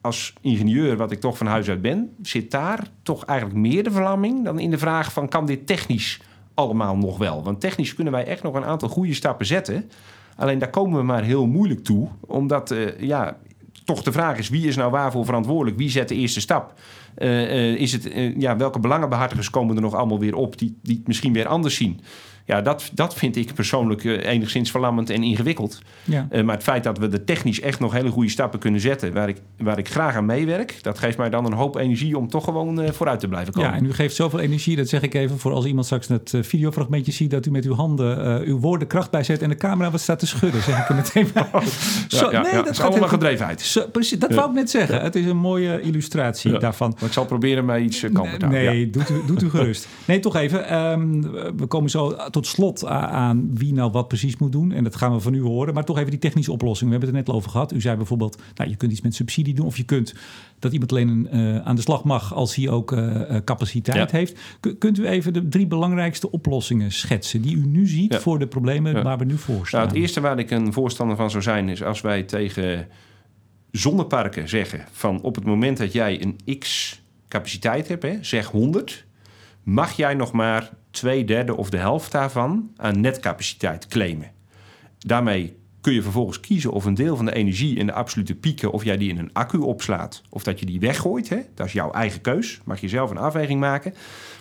als 0.05 0.33
ingenieur, 0.41 0.97
wat 0.97 1.11
ik 1.11 1.19
toch 1.19 1.37
van 1.37 1.47
huis 1.47 1.69
uit 1.69 1.81
ben, 1.81 2.15
zit 2.21 2.51
daar 2.51 2.87
toch 3.03 3.25
eigenlijk 3.25 3.59
meer 3.59 3.83
de 3.83 3.91
verlamming 3.91 4.43
dan 4.43 4.59
in 4.59 4.69
de 4.69 4.77
vraag 4.77 5.13
van 5.13 5.27
kan 5.27 5.45
dit 5.45 5.67
technisch 5.67 6.21
allemaal 6.53 6.97
nog 6.97 7.17
wel? 7.17 7.43
Want 7.43 7.59
technisch 7.59 7.95
kunnen 7.95 8.13
wij 8.13 8.25
echt 8.25 8.43
nog 8.43 8.53
een 8.53 8.65
aantal 8.65 8.89
goede 8.89 9.13
stappen 9.13 9.45
zetten. 9.45 9.89
Alleen 10.35 10.59
daar 10.59 10.69
komen 10.69 10.99
we 10.99 11.05
maar 11.05 11.23
heel 11.23 11.45
moeilijk 11.45 11.83
toe, 11.83 12.07
omdat 12.19 12.71
eh, 12.71 12.99
ja, 12.99 13.37
toch 13.83 14.03
de 14.03 14.11
vraag 14.11 14.37
is 14.37 14.49
wie 14.49 14.67
is 14.67 14.75
nou 14.75 14.91
waarvoor 14.91 15.25
verantwoordelijk? 15.25 15.77
Wie 15.77 15.89
zet 15.89 16.07
de 16.07 16.15
eerste 16.15 16.41
stap? 16.41 16.73
Eh, 17.15 17.43
eh, 17.43 17.75
is 17.75 17.91
het, 17.91 18.11
ja, 18.37 18.57
welke 18.57 18.79
belangenbehartigers 18.79 19.49
komen 19.49 19.75
er 19.75 19.81
nog 19.81 19.93
allemaal 19.93 20.19
weer 20.19 20.35
op 20.35 20.57
die, 20.57 20.77
die 20.81 20.95
het 20.95 21.07
misschien 21.07 21.33
weer 21.33 21.47
anders 21.47 21.75
zien? 21.75 21.99
Ja, 22.47 22.61
dat, 22.61 22.89
dat 22.93 23.13
vind 23.13 23.35
ik 23.35 23.53
persoonlijk 23.53 24.03
eh, 24.03 24.31
enigszins 24.31 24.71
verlammend 24.71 25.09
en 25.09 25.23
ingewikkeld. 25.23 25.79
Ja. 26.03 26.27
Eh, 26.29 26.43
maar 26.43 26.55
het 26.55 26.63
feit 26.63 26.83
dat 26.83 26.97
we 26.97 27.07
er 27.09 27.23
technisch 27.23 27.61
echt 27.61 27.79
nog 27.79 27.93
hele 27.93 28.09
goede 28.09 28.29
stappen 28.29 28.59
kunnen 28.59 28.81
zetten, 28.81 29.13
waar 29.13 29.29
ik, 29.29 29.37
waar 29.57 29.77
ik 29.77 29.89
graag 29.89 30.15
aan 30.15 30.25
meewerk, 30.25 30.77
dat 30.81 30.99
geeft 30.99 31.17
mij 31.17 31.29
dan 31.29 31.45
een 31.45 31.53
hoop 31.53 31.75
energie 31.75 32.17
om 32.17 32.27
toch 32.29 32.43
gewoon 32.43 32.81
eh, 32.81 32.91
vooruit 32.91 33.19
te 33.19 33.27
blijven 33.27 33.53
komen. 33.53 33.69
Ja, 33.69 33.75
en 33.77 33.85
u 33.85 33.93
geeft 33.93 34.15
zoveel 34.15 34.39
energie, 34.39 34.75
dat 34.75 34.87
zeg 34.89 35.01
ik 35.01 35.13
even 35.13 35.39
voor 35.39 35.51
als 35.51 35.65
iemand 35.65 35.85
straks 35.85 36.07
het 36.07 36.33
videofragmentje 36.41 37.11
ziet, 37.11 37.31
dat 37.31 37.45
u 37.45 37.51
met 37.51 37.65
uw 37.65 37.73
handen 37.73 38.41
uw 38.45 38.59
woorden 38.59 38.87
kracht 38.87 39.11
bijzet 39.11 39.41
en 39.41 39.49
de 39.49 39.55
camera 39.55 39.91
wat 39.91 40.01
staat 40.01 40.19
te 40.19 40.27
schudden, 40.27 40.61
zeg 40.63 40.79
ik 40.79 40.89
er 40.89 40.95
meteen. 40.95 41.27
Zo, 42.07 42.31
ja, 42.31 42.41
ja, 42.51 42.63
het 42.63 42.67
is 42.69 42.81
allemaal 42.81 43.07
gedrevenheid. 43.09 43.61
Zo, 43.61 43.87
precies, 43.91 44.19
dat 44.19 44.33
wou 44.33 44.49
ik 44.49 44.55
net 44.55 44.69
zeggen. 44.69 45.01
Het 45.01 45.15
is 45.15 45.25
een 45.25 45.37
mooie 45.37 45.81
illustratie 45.81 46.51
Ja. 46.51 46.57
daarvan. 46.59 46.93
Maar 46.99 47.07
ik 47.07 47.13
zal 47.13 47.25
proberen 47.25 47.65
mij 47.65 47.81
iets 47.81 47.99
kalmer 47.99 48.39
te 48.39 48.45
houden. 48.45 48.65
Nee, 48.73 48.89
doet, 48.89 49.09
u, 49.09 49.21
doet 49.25 49.41
u 49.41 49.49
gerust. 49.49 49.87
Nee, 50.05 50.19
toch 50.19 50.35
even. 50.35 50.67
ehm, 50.67 51.21
we 51.57 51.65
komen 51.67 51.89
zo 51.89 52.15
tot 52.35 52.47
slot 52.47 52.85
aan 52.85 53.49
wie 53.53 53.73
nou 53.73 53.91
wat 53.91 54.07
precies 54.07 54.37
moet 54.37 54.51
doen. 54.51 54.71
En 54.71 54.83
dat 54.83 54.95
gaan 54.95 55.13
we 55.13 55.19
van 55.19 55.33
u 55.33 55.41
horen. 55.41 55.73
Maar 55.73 55.85
toch 55.85 55.97
even 55.97 56.09
die 56.09 56.19
technische 56.19 56.51
oplossing. 56.51 56.89
We 56.89 56.97
hebben 56.97 57.15
het 57.15 57.17
er 57.27 57.33
net 57.33 57.35
over 57.37 57.49
gehad. 57.51 57.73
U 57.73 57.81
zei 57.81 57.95
bijvoorbeeld, 57.97 58.41
nou, 58.55 58.69
je 58.69 58.75
kunt 58.75 58.91
iets 58.91 59.01
met 59.01 59.15
subsidie 59.15 59.53
doen. 59.53 59.65
Of 59.65 59.77
je 59.77 59.83
kunt 59.83 60.13
dat 60.59 60.71
iemand 60.71 60.91
alleen 60.91 61.27
eh, 61.29 61.57
aan 61.57 61.75
de 61.75 61.81
slag 61.81 62.03
mag 62.03 62.33
als 62.33 62.55
hij 62.55 62.69
ook 62.69 62.91
eh, 62.91 63.35
eh, 63.35 63.43
capaciteit 63.43 64.11
Ja. 64.11 64.17
heeft. 64.17 64.39
K- 64.59 64.75
kunt 64.79 64.97
u 64.97 65.05
even 65.07 65.33
de 65.33 65.47
drie 65.47 65.67
belangrijkste 65.67 66.31
oplossingen 66.31 66.91
schetsen 66.91 67.41
die 67.41 67.55
u 67.55 67.65
nu 67.65 67.87
ziet 67.87 68.13
Ja. 68.13 68.19
voor 68.19 68.39
de 68.39 68.47
problemen 68.47 69.03
waar 69.03 69.17
we 69.17 69.25
nu 69.25 69.37
voor 69.37 69.67
staan? 69.67 69.79
Nou, 69.81 69.91
het 69.93 70.01
eerste 70.01 70.21
waar 70.21 70.39
ik 70.39 70.51
een 70.51 70.73
voorstander 70.73 71.15
van 71.15 71.29
zou 71.29 71.43
zijn, 71.43 71.69
is 71.69 71.83
als 71.83 72.01
wij 72.01 72.23
tegen 72.23 72.87
zonneparken 73.71 74.49
zeggen 74.49 74.85
van 74.91 75.21
op 75.21 75.35
het 75.35 75.45
moment 75.45 75.77
dat 75.77 75.91
jij 75.93 76.21
een 76.23 76.59
x 76.59 77.01
capaciteit 77.27 77.87
hebt, 77.87 78.03
hè, 78.03 78.17
zeg 78.21 78.47
100, 78.47 79.05
mag 79.63 79.91
jij 79.97 80.13
nog 80.13 80.31
maar 80.31 80.69
twee 80.95 81.25
derde 81.25 81.55
of 81.55 81.69
de 81.69 81.77
helft 81.77 82.11
daarvan 82.11 82.71
aan 82.75 83.01
netcapaciteit 83.01 83.87
claimen. 83.87 84.31
Daarmee 84.97 85.57
kun 85.81 85.93
je 85.93 86.01
vervolgens 86.01 86.39
kiezen 86.39 86.71
of 86.71 86.85
een 86.85 86.93
deel 86.93 87.15
van 87.15 87.25
de 87.25 87.33
energie 87.33 87.75
in 87.75 87.85
de 87.85 87.93
absolute 87.93 88.35
pieken, 88.35 88.71
of 88.71 88.83
jij 88.83 88.97
die 88.97 89.09
in 89.09 89.17
een 89.17 89.33
accu 89.33 89.57
opslaat, 89.57 90.21
of 90.29 90.43
dat 90.43 90.59
je 90.59 90.65
die 90.65 90.79
weggooit. 90.79 91.29
Hè? 91.29 91.39
Dat 91.53 91.65
is 91.65 91.73
jouw 91.73 91.91
eigen 91.91 92.21
keus. 92.21 92.59
Mag 92.63 92.81
je 92.81 92.89
zelf 92.89 93.09
een 93.09 93.17
afweging 93.17 93.59
maken. 93.59 93.93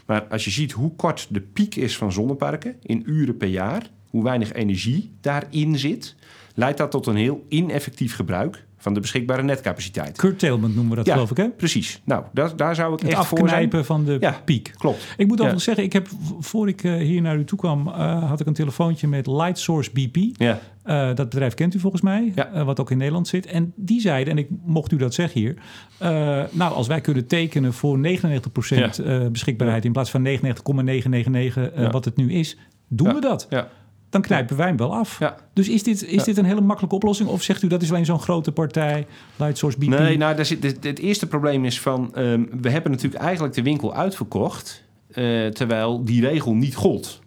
Maar 0.07 0.25
als 0.25 0.45
je 0.45 0.51
ziet 0.51 0.73
hoe 0.73 0.95
kort 0.97 1.27
de 1.31 1.41
piek 1.41 1.75
is 1.75 1.97
van 1.97 2.13
zonneparken 2.13 2.77
in 2.83 3.03
uren 3.07 3.37
per 3.37 3.49
jaar, 3.49 3.91
hoe 4.11 4.23
weinig 4.23 4.53
energie 4.53 5.13
daarin 5.21 5.79
zit, 5.79 6.15
leidt 6.55 6.79
dat 6.79 6.91
tot 6.91 7.07
een 7.07 7.17
heel 7.17 7.45
ineffectief 7.49 8.15
gebruik 8.15 8.65
van 8.85 8.95
de 8.95 9.01
beschikbare 9.01 9.43
netcapaciteit. 9.43 10.17
Curtailment 10.19 10.75
noemen 10.75 10.91
we 10.91 10.97
dat, 10.97 11.07
Ja, 11.07 11.13
geloof 11.13 11.31
ik, 11.31 11.37
hè? 11.37 11.49
precies. 11.49 12.01
Nou, 12.05 12.25
daar, 12.33 12.57
daar 12.57 12.75
zou 12.75 12.93
ik 12.95 13.01
Het 13.01 13.11
echt 13.11 13.27
voor 13.27 13.49
zijn. 13.49 13.85
van 13.85 14.05
de 14.05 14.17
Ja. 14.21 14.41
piek. 14.45 14.73
Klopt. 14.79 15.15
Ik 15.17 15.27
moet 15.27 15.39
Ja. 15.39 15.45
overigens 15.45 15.65
zeggen, 15.65 15.85
ik 15.85 15.93
heb, 15.93 16.09
voor 16.41 16.69
ik 16.69 16.85
eh, 16.85 16.93
hier 16.95 17.21
naar 17.23 17.37
u 17.37 17.45
toe 17.45 17.59
kwam, 17.59 17.89
eh, 17.89 18.29
had 18.29 18.41
ik 18.41 18.47
een 18.47 18.53
telefoontje 18.53 19.09
met 19.09 19.27
Lightsource 19.27 19.91
BP. 19.93 20.17
Ja, 20.41 20.61
Eh, 20.83 21.07
dat 21.15 21.29
bedrijf 21.29 21.55
kent 21.55 21.75
u 21.75 21.79
volgens 21.79 22.03
mij, 22.03 22.33
Ja. 22.35 22.65
wat 22.65 22.81
ook 22.81 22.91
in 22.91 22.97
Nederland 22.99 23.29
zit. 23.29 23.47
En 23.47 23.73
die 23.77 24.01
zeiden, 24.01 24.33
en 24.33 24.39
ik 24.39 24.49
mocht 24.65 24.93
u 24.93 24.97
dat 24.97 25.15
zeggen 25.15 25.41
hier... 25.41 25.55
eh, 25.99 26.09
nou, 26.51 26.75
als 26.75 26.87
wij 26.87 27.01
kunnen 27.01 27.27
tekenen 27.27 27.73
voor 27.73 27.99
99% 27.99 28.99
eh, 28.99 29.27
beschikbaarheid... 29.29 29.85
in 29.85 29.93
plaats 29.93 30.11
van 30.11 30.23
99,999 30.23 31.73
eh, 31.73 31.83
Ja. 31.85 31.91
wat 31.91 32.05
het 32.05 32.17
nu 32.17 32.33
is, 32.33 32.57
doen 32.89 33.15
we 33.15 33.21
dat. 33.21 33.47
ja, 33.51 33.69
Dan 34.15 34.23
knijpen 34.23 34.57
wij 34.57 34.67
hem 34.67 34.77
wel 34.77 34.95
af. 34.95 35.19
ja. 35.19 35.37
Dus 35.53 35.69
is 35.69 35.83
dit, 35.83 36.05
is 36.05 36.11
Ja. 36.15 36.25
dit 36.25 36.37
een 36.39 36.45
hele 36.45 36.61
makkelijke 36.61 36.95
oplossing? 36.97 37.29
Of 37.29 37.43
zegt 37.43 37.63
u 37.63 37.67
dat 37.67 37.83
is 37.83 37.91
alleen 37.91 38.05
zo'n 38.05 38.21
grote 38.21 38.53
partij, 38.53 39.07
Lightsource 39.37 39.79
BP? 39.79 39.89
Nee, 39.89 40.17
nou, 40.17 40.37
daar 40.37 40.45
zit, 40.45 40.63
het, 40.63 40.85
het 40.85 40.99
eerste 40.99 41.27
probleem 41.27 41.65
is 41.65 41.81
van... 41.81 42.15
ehm, 42.15 42.43
we 42.61 42.71
hebben 42.71 42.91
natuurlijk 42.91 43.23
eigenlijk 43.23 43.55
de 43.55 43.63
winkel 43.63 43.95
uitverkocht... 43.95 44.83
eh, 45.13 45.47
terwijl 45.47 46.05
die 46.05 46.21
regel 46.27 46.55
niet 46.55 46.75
gold. 46.77 47.21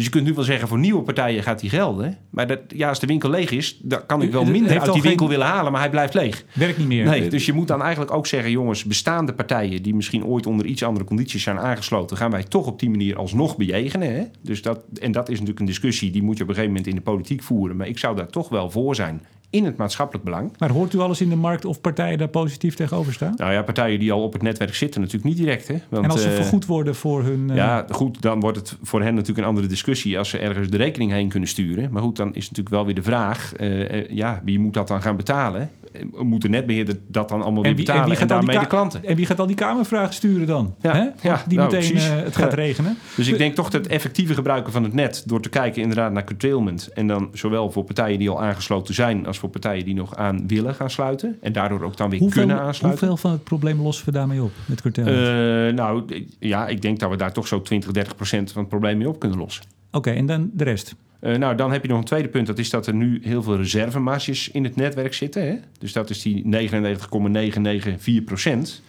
Dus 0.00 0.08
je 0.08 0.14
kunt 0.14 0.28
nu 0.28 0.34
wel 0.34 0.44
zeggen, 0.44 0.68
voor 0.68 0.78
nieuwe 0.78 1.02
partijen 1.02 1.42
gaat 1.42 1.60
die 1.60 1.70
gelden. 1.70 2.16
Maar 2.30 2.46
dat, 2.46 2.60
ja, 2.68 2.88
als 2.88 3.00
de 3.00 3.06
winkel 3.06 3.30
leeg 3.30 3.50
is, 3.50 3.78
dan 3.82 4.06
kan 4.06 4.22
ik 4.22 4.32
wel 4.32 4.44
minder 4.44 4.80
uit 4.80 4.92
die 4.92 5.02
winkel 5.02 5.26
geen- 5.26 5.36
willen 5.36 5.52
halen... 5.52 5.72
maar 5.72 5.80
hij 5.80 5.90
blijft 5.90 6.14
leeg. 6.14 6.44
Werkt 6.52 6.78
niet 6.78 6.86
meer. 6.86 7.04
Nee, 7.04 7.28
dus 7.30 7.46
je 7.46 7.52
moet 7.52 7.68
dan 7.68 7.82
eigenlijk 7.82 8.12
ook 8.12 8.26
zeggen... 8.26 8.50
jongens, 8.50 8.84
bestaande 8.84 9.32
partijen 9.32 9.82
die 9.82 9.94
misschien 9.94 10.24
ooit 10.24 10.46
onder 10.46 10.66
iets 10.66 10.82
andere 10.82 11.04
condities 11.04 11.42
zijn 11.42 11.58
aangesloten... 11.58 12.16
gaan 12.16 12.30
wij 12.30 12.42
toch 12.42 12.66
op 12.66 12.80
die 12.80 12.90
manier 12.90 13.16
alsnog 13.16 13.56
bejegenen. 13.56 14.14
Hè? 14.14 14.24
Dus 14.42 14.62
dat, 14.62 14.84
en 15.00 15.12
dat 15.12 15.28
is 15.28 15.34
natuurlijk 15.34 15.60
een 15.60 15.66
discussie... 15.66 16.10
die 16.10 16.22
moet 16.22 16.36
je 16.36 16.42
op 16.42 16.48
een 16.48 16.54
gegeven 16.54 16.74
moment 16.76 16.92
in 16.92 16.98
de 16.98 17.10
politiek 17.10 17.42
voeren. 17.42 17.76
Maar 17.76 17.88
ik 17.88 17.98
zou 17.98 18.16
daar 18.16 18.30
toch 18.30 18.48
wel 18.48 18.70
voor 18.70 18.94
zijn 18.94 19.22
in 19.50 19.64
het 19.64 19.76
maatschappelijk 19.76 20.24
belang. 20.24 20.52
Maar 20.58 20.70
hoort 20.70 20.92
u 20.92 20.98
alles 20.98 21.20
in 21.20 21.28
de 21.28 21.36
markt 21.36 21.64
of 21.64 21.80
partijen 21.80 22.18
daar 22.18 22.28
positief 22.28 22.74
tegenover 22.74 23.12
staan? 23.12 23.34
Nou 23.36 23.52
ja, 23.52 23.62
partijen 23.62 23.98
die 23.98 24.12
al 24.12 24.22
op 24.22 24.32
het 24.32 24.42
netwerk 24.42 24.74
zitten 24.74 25.00
natuurlijk 25.00 25.28
niet 25.28 25.36
direct. 25.36 25.68
Hè? 25.68 25.76
Want, 25.88 26.04
en 26.04 26.10
als 26.10 26.22
ze 26.22 26.28
eh, 26.28 26.34
vergoed 26.34 26.66
worden 26.66 26.94
voor 26.94 27.22
hun... 27.22 27.50
eh, 27.50 27.56
Ja, 27.56 27.86
goed, 27.90 28.22
dan 28.22 28.40
wordt 28.40 28.56
het 28.58 28.76
voor 28.82 29.02
hen 29.02 29.12
natuurlijk 29.14 29.38
een 29.38 29.44
andere 29.44 29.66
discussie... 29.66 30.18
als 30.18 30.28
ze 30.28 30.38
ergens 30.38 30.68
de 30.68 30.76
rekening 30.76 31.10
heen 31.10 31.28
kunnen 31.28 31.48
sturen. 31.48 31.92
Maar 31.92 32.02
goed, 32.02 32.16
dan 32.16 32.28
is 32.34 32.42
natuurlijk 32.42 32.68
wel 32.74 32.84
weer 32.84 32.94
de 32.94 33.02
vraag... 33.02 33.54
eh, 33.54 34.08
ja, 34.08 34.40
wie 34.44 34.58
moet 34.58 34.74
dat 34.74 34.88
dan 34.88 35.02
gaan 35.02 35.16
betalen? 35.16 35.70
Eh, 35.92 36.02
Moet 36.22 36.42
de 36.42 36.48
netbeheerder 36.48 36.96
dat 37.08 37.28
dan 37.28 37.42
allemaal 37.42 37.62
weer 37.62 37.74
wie- 37.74 37.84
betalen... 37.84 38.02
en, 38.04 38.10
al 38.10 38.16
die 38.18 38.26
daarmee 38.26 38.54
ka- 38.56 38.60
de 38.62 38.66
klanten? 38.68 39.04
En 39.04 39.16
wie 39.16 39.26
gaat 39.26 39.38
al 39.40 39.46
die 39.46 39.56
kamervragen 39.56 40.14
sturen 40.14 40.46
dan? 40.46 40.74
Ja, 40.80 40.92
Hè? 40.94 41.28
ja, 41.28 41.42
die 41.48 41.58
nou, 41.58 41.72
meteen 41.76 41.96
eh, 41.96 42.08
het 42.08 42.36
gaat 42.36 42.50
Ja. 42.50 42.56
regenen. 42.56 42.96
Dus 43.16 43.28
ik 43.28 43.38
denk 43.38 43.54
toch 43.54 43.70
dat 43.70 43.82
het 43.84 43.92
effectieve 43.92 44.34
gebruiken 44.34 44.72
van 44.72 44.82
het 44.82 44.92
net... 44.92 45.22
door 45.26 45.40
te 45.40 45.48
kijken 45.48 45.82
inderdaad 45.82 46.12
naar 46.12 46.24
curtailment... 46.24 46.88
en 46.94 47.06
dan 47.06 47.28
zowel 47.32 47.70
voor 47.70 47.84
partijen 47.84 48.18
die 48.18 48.28
al 48.30 48.42
aangesloten 48.42 48.94
zijn... 48.94 49.26
als 49.26 49.38
voor 49.38 49.48
partijen 49.48 49.84
die 49.84 49.94
nog 49.94 50.16
aan 50.16 50.46
willen 50.46 50.74
gaan 50.74 50.90
sluiten... 50.90 51.38
en 51.40 51.52
daardoor 51.52 51.82
ook 51.82 51.96
dan 51.96 52.10
weer 52.10 52.18
Hoeveel, 52.20 52.38
kunnen 52.46 52.60
aansluiten. 52.62 53.06
hoeveel 53.08 53.16
van 53.16 53.30
het 53.30 53.44
probleem 53.44 53.80
lossen 53.80 54.04
we 54.06 54.12
daarmee 54.12 54.42
op 54.42 54.52
met 54.66 54.80
curtailment? 54.80 55.26
Eh, 55.70 55.74
nou, 55.84 56.24
ja, 56.38 56.66
ik 56.68 56.82
denk 56.82 56.98
dat 56.98 57.10
we 57.10 57.16
daar 57.16 57.32
toch 57.32 57.46
zo 57.46 57.62
20, 57.62 57.90
30 57.92 58.14
procent 58.16 58.52
van 58.52 58.60
het 58.60 58.70
probleem 58.70 58.98
mee 58.98 59.08
op 59.08 59.18
kunnen 59.18 59.38
lossen. 59.38 59.64
Oké, 59.92 60.10
en 60.10 60.26
dan 60.26 60.50
de 60.52 60.64
rest. 60.64 60.94
Uh, 61.20 61.36
nou, 61.36 61.56
dan 61.56 61.72
heb 61.72 61.82
je 61.82 61.88
nog 61.88 61.98
een 61.98 62.04
tweede 62.04 62.28
punt. 62.28 62.46
Dat 62.46 62.58
is 62.58 62.70
dat 62.70 62.86
er 62.86 62.94
nu 62.94 63.20
heel 63.22 63.42
veel 63.42 63.56
reservemarges 63.56 64.50
in 64.50 64.64
het 64.64 64.76
netwerk 64.76 65.14
zitten. 65.14 65.46
Hè? 65.46 65.56
Dus 65.78 65.92
dat 65.92 66.10
is 66.10 66.22
die 66.22 66.46
99,994 66.46 68.24
procent. 68.24 68.82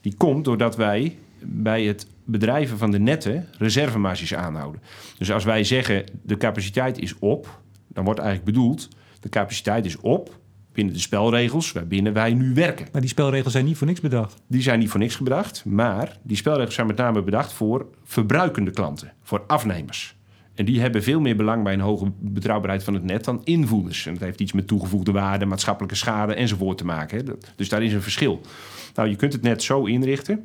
Die 0.00 0.14
komt 0.16 0.44
doordat 0.44 0.76
wij 0.76 1.18
bij 1.40 1.82
het 1.84 2.06
bedrijven 2.24 2.78
van 2.78 2.90
de 2.90 2.98
netten 2.98 3.46
reservemarges 3.58 4.34
aanhouden. 4.34 4.82
Dus 5.18 5.32
als 5.32 5.44
wij 5.44 5.64
zeggen 5.64 6.04
de 6.22 6.36
capaciteit 6.36 6.98
is 6.98 7.18
op, 7.18 7.60
dan 7.88 8.04
wordt 8.04 8.20
eigenlijk 8.20 8.54
bedoeld 8.54 8.88
de 9.20 9.28
capaciteit 9.28 9.84
is 9.84 9.96
op 10.00 10.38
binnen 10.72 10.94
de 10.94 11.00
spelregels 11.02 11.72
waarbinnen 11.72 12.12
wij 12.12 12.34
nu 12.34 12.54
werken. 12.54 12.88
Maar 12.92 13.00
die 13.00 13.10
spelregels 13.10 13.52
zijn 13.52 13.64
niet 13.64 13.76
voor 13.76 13.86
niks 13.86 14.00
bedacht. 14.00 14.42
Die 14.46 14.62
zijn 14.62 14.78
niet 14.78 14.88
voor 14.90 15.00
niks 15.00 15.18
bedacht, 15.18 15.64
maar 15.64 16.16
die 16.22 16.36
spelregels 16.36 16.74
zijn 16.74 16.86
met 16.86 16.96
name 16.96 17.22
bedacht 17.22 17.52
voor 17.52 17.86
verbruikende 18.04 18.70
klanten, 18.70 19.12
voor 19.22 19.44
afnemers. 19.46 20.17
En 20.58 20.64
die 20.64 20.80
hebben 20.80 21.02
veel 21.02 21.20
meer 21.20 21.36
belang 21.36 21.64
bij 21.64 21.72
een 21.72 21.80
hoge 21.80 22.12
betrouwbaarheid 22.18 22.84
van 22.84 22.94
het 22.94 23.04
net 23.04 23.24
dan 23.24 23.40
invoerders. 23.44 24.06
En 24.06 24.12
dat 24.12 24.22
heeft 24.22 24.40
iets 24.40 24.52
met 24.52 24.66
toegevoegde 24.66 25.12
waarde, 25.12 25.46
maatschappelijke 25.46 25.96
schade 25.96 26.34
enzovoort 26.34 26.78
te 26.78 26.84
maken. 26.84 27.38
Dus 27.56 27.68
daar 27.68 27.82
is 27.82 27.92
een 27.92 28.02
verschil. 28.02 28.40
Nou, 28.94 29.08
je 29.08 29.16
kunt 29.16 29.32
het 29.32 29.42
net 29.42 29.62
zo 29.62 29.84
inrichten 29.84 30.44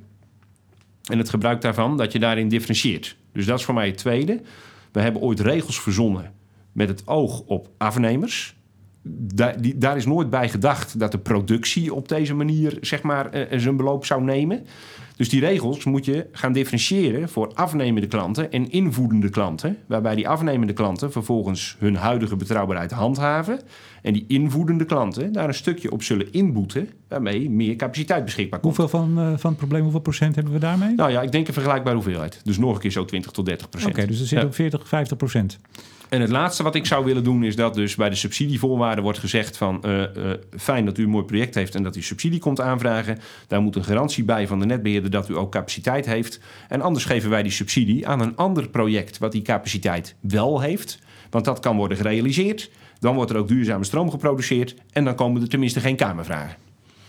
en 1.12 1.17
het 1.17 1.30
gebruik 1.30 1.62
daarvan 1.62 1.97
dat 1.97 2.12
je 2.12 2.19
daarin 2.19 2.47
differentieert. 2.47 3.15
Dus 3.32 3.45
dat 3.45 3.60
is 3.60 3.65
voor 3.65 3.73
mij 3.73 3.88
het 3.88 3.97
tweede. 3.97 4.41
We 4.91 5.02
hebben 5.02 5.21
ooit 5.21 5.39
regels 5.39 5.82
verzonnen 5.82 6.34
met 6.71 6.89
het 6.89 7.08
oog 7.08 7.39
op 7.39 7.69
afnemers. 7.78 8.56
Daar, 9.06 9.98
is 9.98 10.06
nooit 10.06 10.30
bij 10.30 10.50
gedacht 10.50 11.00
dat 11.00 11.12
de 11.12 11.18
productie 11.18 11.94
op 11.94 12.08
deze 12.08 12.34
manier 12.34 12.78
zeg 12.82 13.02
maar, 13.02 13.30
eh, 13.30 13.60
zijn 13.60 13.78
beloop 13.78 14.06
zou 14.06 14.24
nemen. 14.24 14.66
Dus 15.16 15.30
die 15.30 15.39
regels 15.39 15.84
moet 15.84 16.06
je 16.06 16.28
gaan 16.32 16.54
differentiëren 16.54 17.30
voor 17.30 17.52
afnemende 17.54 18.08
klanten 18.08 18.52
en 18.52 18.72
invoedende 18.72 19.30
klanten. 19.30 19.78
Waarbij 19.86 20.16
die 20.16 20.28
afnemende 20.28 20.74
klanten 20.74 21.12
vervolgens 21.12 21.76
hun 21.80 21.96
huidige 21.96 22.36
betrouwbaarheid 22.36 22.92
handhaven. 22.92 23.60
En 24.04 24.13
die 24.13 24.26
invoedende 24.28 24.86
klanten 24.86 25.32
daar 25.32 25.48
een 25.48 25.54
stukje 25.54 25.92
op 25.92 26.04
zullen 26.04 26.32
inboeten. 26.32 26.89
Waarmee 27.08 27.50
meer 27.50 27.76
capaciteit 27.76 28.26
beschikbaar 28.26 28.60
komt. 28.60 28.78
Hoeveel 28.78 29.00
van, 29.00 29.20
uh, 29.20 29.38
van 29.38 29.50
het 29.50 29.60
probleem, 29.60 29.82
hoeveel 29.82 30.00
procent 30.00 30.36
hebben 30.36 30.54
we 30.54 30.60
daarmee? 30.60 30.96
Nou 30.96 31.12
ja, 31.12 31.22
ik 31.22 31.32
denk 31.32 31.48
een 31.48 31.54
vergelijkbare 31.54 31.96
hoeveelheid. 31.96 32.39
Dus 32.44 32.58
nog 32.58 32.76
een 32.76 32.82
keer 32.82 32.92
zo 32.92 33.06
20 33.06 33.32
tot 33.32 33.46
30 33.46 33.70
procent. 33.70 33.98
Oké, 33.98 34.08
dus 34.08 34.20
er 34.20 34.28
zit 34.28 34.39
ja. 34.39 34.46
op 34.46 34.56
40, 34.56 34.88
50 34.88 35.18
procent. 35.18 35.60
En 36.10 36.22
het 36.22 36.30
laatste 36.30 36.63
wat 36.63 36.76
ik 36.76 36.86
zou 36.86 37.06
willen 37.06 37.24
doen 37.24 37.44
is 37.44 37.56
dat 37.56 37.74
dus 37.74 37.96
bij 37.96 38.10
de 38.10 38.16
subsidievoorwaarden 38.16 39.04
wordt 39.04 39.20
gezegd 39.20 39.58
van 39.58 39.82
uh, 39.86 40.00
uh, 40.00 40.06
fijn 40.58 40.86
dat 40.86 40.98
u 40.98 41.04
een 41.04 41.10
mooi 41.10 41.26
project 41.26 41.56
heeft 41.56 41.76
en 41.76 41.84
dat 41.84 41.96
u 41.96 42.02
subsidie 42.02 42.39
komt 42.39 42.62
aanvragen. 42.62 43.20
Daar 43.48 43.62
moet 43.62 43.76
een 43.76 43.84
garantie 43.84 44.24
bij 44.24 44.48
van 44.48 44.60
de 44.60 44.66
netbeheerder 44.66 45.12
dat 45.12 45.30
u 45.30 45.38
ook 45.38 45.52
capaciteit 45.52 46.06
heeft. 46.06 46.39
En 46.68 46.82
anders 46.82 47.06
geven 47.06 47.30
wij 47.30 47.44
die 47.44 47.52
subsidie 47.52 48.08
aan 48.08 48.20
een 48.20 48.36
ander 48.36 48.70
project 48.70 49.18
wat 49.18 49.32
die 49.32 49.42
capaciteit 49.42 50.16
wel 50.20 50.60
heeft. 50.62 51.00
Want 51.30 51.46
dat 51.46 51.60
kan 51.60 51.78
worden 51.78 51.98
gerealiseerd. 51.98 52.70
Dan 53.04 53.16
wordt 53.16 53.32
er 53.32 53.38
ook 53.38 53.48
duurzame 53.48 53.84
stroom 53.84 54.10
geproduceerd 54.10 54.76
en 54.92 55.04
dan 55.04 55.16
komen 55.16 55.42
er 55.42 55.50
tenminste 55.50 55.80
geen 55.80 55.96
kamervragen. 55.96 56.56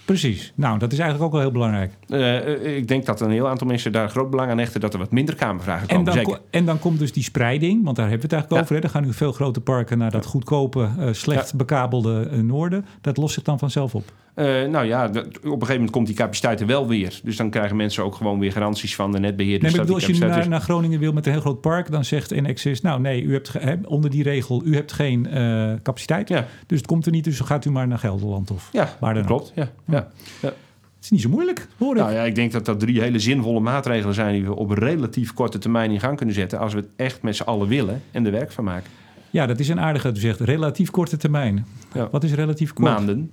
Precies. 0.04 0.52
Nou, 0.54 0.78
dat 0.78 0.92
is 0.92 0.98
eigenlijk 0.98 1.26
ook 1.26 1.32
wel 1.32 1.40
heel 1.40 1.52
belangrijk. 1.52 1.92
Uh, 2.08 2.76
ik 2.76 2.88
denk 2.88 3.06
dat 3.06 3.20
een 3.20 3.30
heel 3.30 3.48
aantal 3.48 3.66
mensen 3.66 3.92
daar 3.92 4.08
groot 4.08 4.30
belang 4.30 4.50
aan 4.50 4.58
hechten 4.58 4.80
dat 4.80 4.92
er 4.92 4.98
wat 4.98 5.10
minder 5.10 5.34
kamervragen 5.34 5.88
komen. 5.88 6.06
En 6.06 6.14
dan, 6.14 6.24
Zeker. 6.24 6.40
en 6.50 6.64
dan 6.64 6.78
komt 6.78 6.98
dus 6.98 7.12
die 7.12 7.22
spreiding, 7.22 7.84
want 7.84 7.96
daar 7.96 8.08
hebben 8.08 8.28
we 8.28 8.34
het 8.34 8.44
eigenlijk 8.44 8.62
over. 8.62 8.74
Hè? 8.74 8.80
Dan 8.80 8.90
gaan 8.90 9.04
nu 9.04 9.12
veel 9.12 9.32
grote 9.32 9.60
parken 9.60 9.98
naar 9.98 10.10
dat 10.10 10.26
goedkope, 10.26 10.88
uh, 10.98 11.08
slecht 11.12 11.50
ja. 11.50 11.56
bekabelde 11.56 12.28
uh, 12.32 12.40
noorden. 12.40 12.86
Dat 13.00 13.16
lost 13.16 13.34
zich 13.34 13.42
dan 13.42 13.58
vanzelf 13.58 13.94
op. 13.94 14.12
Uh, 14.36 14.64
nou 14.64 14.86
ja, 14.86 15.06
op 15.06 15.14
een 15.14 15.22
gegeven 15.42 15.72
moment 15.72 15.90
komt 15.90 16.06
die 16.06 16.16
capaciteit 16.16 16.60
er 16.60 16.66
wel 16.66 16.88
weer. 16.88 17.20
Dus 17.22 17.36
dan 17.36 17.50
krijgen 17.50 17.76
mensen 17.76 18.04
ook 18.04 18.14
gewoon 18.14 18.38
weer 18.38 18.52
garanties 18.52 18.94
van 18.94 19.12
de 19.12 19.18
netbeheerders. 19.18 19.62
Nee, 19.62 19.70
maar 19.72 19.80
bedoel, 19.80 20.08
als 20.08 20.18
je 20.18 20.26
naar, 20.26 20.48
naar, 20.48 20.60
Groningen 20.60 20.98
wil 20.98 21.12
met 21.12 21.26
een 21.26 21.32
heel 21.32 21.40
groot 21.40 21.60
park, 21.60 21.90
dan 21.90 22.04
zegt 22.04 22.30
Enexis: 22.30 22.80
Nou, 22.80 23.00
nee, 23.00 23.22
u 23.22 23.32
hebt 23.32 23.52
he, 23.52 23.74
onder 23.84 24.10
die 24.10 24.22
regel, 24.22 24.62
u 24.64 24.74
hebt 24.74 24.92
geen 24.92 25.26
uh, 25.34 25.72
capaciteit. 25.82 26.28
Ja. 26.28 26.46
Dus 26.66 26.78
het 26.78 26.86
komt 26.86 27.06
er 27.06 27.12
niet, 27.12 27.24
dus 27.24 27.40
gaat 27.40 27.64
u 27.64 27.70
maar 27.70 27.88
naar 27.88 27.98
Gelderland 27.98 28.50
of 28.50 28.68
ja, 28.72 28.96
waar 29.00 29.14
dan 29.14 29.24
klopt. 29.24 29.52
Ja, 29.54 29.70
ja. 29.84 30.08
ja. 30.40 30.48
Het 30.48 31.04
is 31.04 31.10
niet 31.10 31.20
zo 31.20 31.28
moeilijk, 31.28 31.68
hoor 31.78 31.96
ik. 31.96 32.02
Nou 32.02 32.12
ja, 32.12 32.22
ik 32.22 32.34
denk 32.34 32.52
dat 32.52 32.64
dat 32.64 32.80
drie 32.80 33.00
hele 33.00 33.18
zinvolle 33.18 33.60
maatregelen 33.60 34.14
zijn 34.14 34.32
die 34.32 34.44
we 34.44 34.54
op 34.54 34.70
relatief 34.70 35.34
korte 35.34 35.58
termijn 35.58 35.90
in 35.90 36.00
gang 36.00 36.16
kunnen 36.16 36.34
zetten. 36.34 36.58
als 36.58 36.72
we 36.74 36.80
het 36.80 36.88
echt 36.96 37.22
met 37.22 37.36
z'n 37.36 37.42
allen 37.42 37.68
willen 37.68 38.02
en 38.10 38.26
er 38.26 38.32
werk 38.32 38.52
van 38.52 38.64
maken. 38.64 38.90
Ja, 39.30 39.46
dat 39.46 39.58
is 39.58 39.68
een 39.68 39.80
aardige 39.80 40.06
dat 40.06 40.16
u 40.16 40.20
zegt. 40.20 40.40
Relatief 40.40 40.90
korte 40.90 41.16
termijn. 41.16 41.66
Ja. 41.94 42.08
Wat 42.10 42.24
is 42.24 42.32
relatief 42.32 42.72
kort? 42.72 42.88
Maanden. 42.88 43.30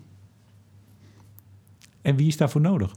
En 2.02 2.16
wie 2.16 2.28
is 2.28 2.38
daarvoor 2.38 2.62
nodig? 2.62 2.96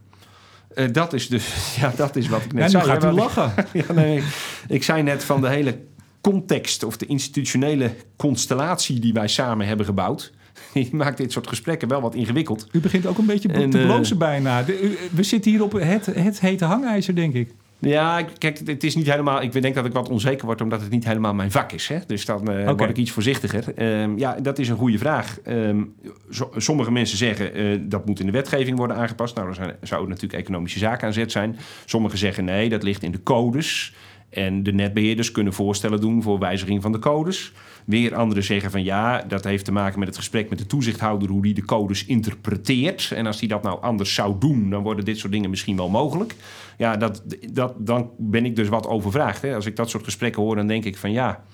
Uh, 0.74 0.84
dat 0.92 1.12
is 1.12 1.28
dus, 1.28 1.54
ja, 1.80 1.92
dat 1.96 2.16
is 2.16 2.28
wat 2.28 2.44
ik 2.44 2.52
net 2.52 2.62
ja, 2.62 2.68
zei. 2.68 2.84
Nu 2.84 2.90
gaat 3.00 3.12
u 3.12 3.16
lachen. 3.16 3.52
ja, 3.86 3.92
nee, 3.92 4.22
ik 4.68 4.82
zei 4.82 5.02
net 5.02 5.24
van 5.24 5.40
de 5.40 5.48
hele 5.48 5.78
context 6.20 6.82
of 6.82 6.96
de 6.96 7.06
institutionele 7.06 7.94
constellatie 8.16 9.00
die 9.00 9.12
wij 9.12 9.28
samen 9.28 9.66
hebben 9.66 9.86
gebouwd. 9.86 10.32
Die 10.72 10.94
maakt 10.94 11.16
dit 11.16 11.32
soort 11.32 11.46
gesprekken 11.46 11.88
wel 11.88 12.00
wat 12.00 12.14
ingewikkeld. 12.14 12.68
U 12.72 12.80
begint 12.80 13.06
ook 13.06 13.18
een 13.18 13.26
beetje 13.26 13.48
en, 13.48 13.70
te 13.70 13.78
blozen 13.78 14.14
uh, 14.14 14.20
bijna. 14.20 14.64
We 15.10 15.22
zitten 15.22 15.50
hier 15.50 15.62
op 15.62 15.72
het, 15.72 16.06
het 16.06 16.40
hete 16.40 16.64
hangijzer, 16.64 17.14
denk 17.14 17.34
ik. 17.34 17.54
Ja, 17.78 18.22
kijk, 18.38 18.60
het 18.64 18.84
is 18.84 18.94
niet 18.94 19.10
helemaal. 19.10 19.42
Ik 19.42 19.62
denk 19.62 19.74
dat 19.74 19.84
ik 19.84 19.92
wat 19.92 20.08
onzeker 20.08 20.46
word, 20.46 20.60
omdat 20.60 20.80
het 20.80 20.90
niet 20.90 21.04
helemaal 21.04 21.34
mijn 21.34 21.50
vak 21.50 21.72
is. 21.72 21.88
Hè? 21.88 21.98
Dus 22.06 22.24
dan 22.24 22.50
uh, 22.50 22.60
okay. 22.60 22.74
word 22.74 22.90
ik 22.90 22.96
iets 22.96 23.10
voorzichtiger. 23.10 23.64
Um, 24.02 24.18
ja, 24.18 24.36
dat 24.42 24.58
is 24.58 24.68
een 24.68 24.76
goede 24.76 24.98
vraag. 24.98 25.38
Um, 25.46 25.94
so, 26.30 26.52
sommige 26.56 26.92
mensen 26.92 27.18
zeggen 27.18 27.60
uh, 27.60 27.80
dat 27.82 28.06
moet 28.06 28.20
in 28.20 28.26
de 28.26 28.32
wetgeving 28.32 28.76
worden 28.76 28.96
aangepast. 28.96 29.34
Nou, 29.34 29.54
dan 29.54 29.72
zou 29.82 30.08
natuurlijk 30.08 30.42
economische 30.42 30.78
zaken 30.78 31.06
aan 31.06 31.12
zet 31.12 31.32
zijn. 31.32 31.56
Sommigen 31.84 32.18
zeggen 32.18 32.44
nee, 32.44 32.68
dat 32.68 32.82
ligt 32.82 33.02
in 33.02 33.12
de 33.12 33.22
codes. 33.22 33.94
En 34.34 34.62
de 34.62 34.72
netbeheerders 34.72 35.30
kunnen 35.30 35.52
voorstellen 35.52 36.00
doen 36.00 36.22
voor 36.22 36.38
wijziging 36.38 36.82
van 36.82 36.92
de 36.92 36.98
codes. 36.98 37.52
Weer 37.84 38.14
anderen 38.14 38.42
zeggen 38.42 38.70
van 38.70 38.84
ja, 38.84 39.22
dat 39.28 39.44
heeft 39.44 39.64
te 39.64 39.72
maken 39.72 39.98
met 39.98 40.08
het 40.08 40.16
gesprek 40.16 40.48
met 40.48 40.58
de 40.58 40.66
toezichthouder, 40.66 41.28
hoe 41.28 41.42
die 41.42 41.54
de 41.54 41.64
codes 41.64 42.04
interpreteert. 42.06 43.12
En 43.14 43.26
als 43.26 43.38
die 43.38 43.48
dat 43.48 43.62
nou 43.62 43.82
anders 43.82 44.14
zou 44.14 44.34
doen, 44.38 44.70
dan 44.70 44.82
worden 44.82 45.04
dit 45.04 45.18
soort 45.18 45.32
dingen 45.32 45.50
misschien 45.50 45.76
wel 45.76 45.88
mogelijk. 45.88 46.34
Ja, 46.78 46.96
dat, 46.96 47.22
dat, 47.52 47.74
dan 47.78 48.10
ben 48.18 48.44
ik 48.44 48.56
dus 48.56 48.68
wat 48.68 48.86
overvraagd. 48.86 49.42
Hè. 49.42 49.54
Als 49.54 49.66
ik 49.66 49.76
dat 49.76 49.90
soort 49.90 50.04
gesprekken 50.04 50.42
hoor, 50.42 50.56
dan 50.56 50.66
denk 50.66 50.84
ik 50.84 50.96
van 50.96 51.12
ja, 51.12 51.44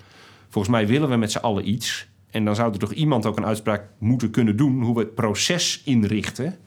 volgens 0.49 0.73
mij 0.73 0.87
willen 0.87 1.09
we 1.09 1.15
met 1.15 1.31
z'n 1.31 1.37
allen 1.37 1.69
iets. 1.69 2.09
En 2.29 2.45
dan 2.45 2.55
zou 2.55 2.73
er 2.73 2.79
toch 2.79 2.93
iemand 2.93 3.25
ook 3.25 3.37
een 3.37 3.45
uitspraak 3.45 3.83
moeten 3.97 4.31
kunnen 4.31 4.57
doen 4.57 4.81
hoe 4.81 4.93
we 4.93 4.99
het 4.99 5.15
proces 5.15 5.81
inrichten 5.85 6.57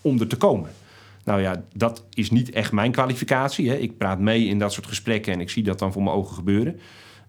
om 0.00 0.20
er 0.20 0.26
te 0.26 0.36
komen. 0.36 0.70
Nou 1.26 1.40
ja, 1.40 1.64
dat 1.74 2.04
is 2.14 2.30
niet 2.30 2.50
echt 2.50 2.72
mijn 2.72 2.92
kwalificatie. 2.92 3.68
Hè. 3.68 3.74
Ik 3.74 3.98
praat 3.98 4.18
mee 4.18 4.46
in 4.46 4.58
dat 4.58 4.72
soort 4.72 4.86
gesprekken 4.86 5.32
en 5.32 5.40
ik 5.40 5.50
zie 5.50 5.62
dat 5.62 5.78
dan 5.78 5.92
voor 5.92 6.02
mijn 6.02 6.16
ogen 6.16 6.34
gebeuren. 6.34 6.78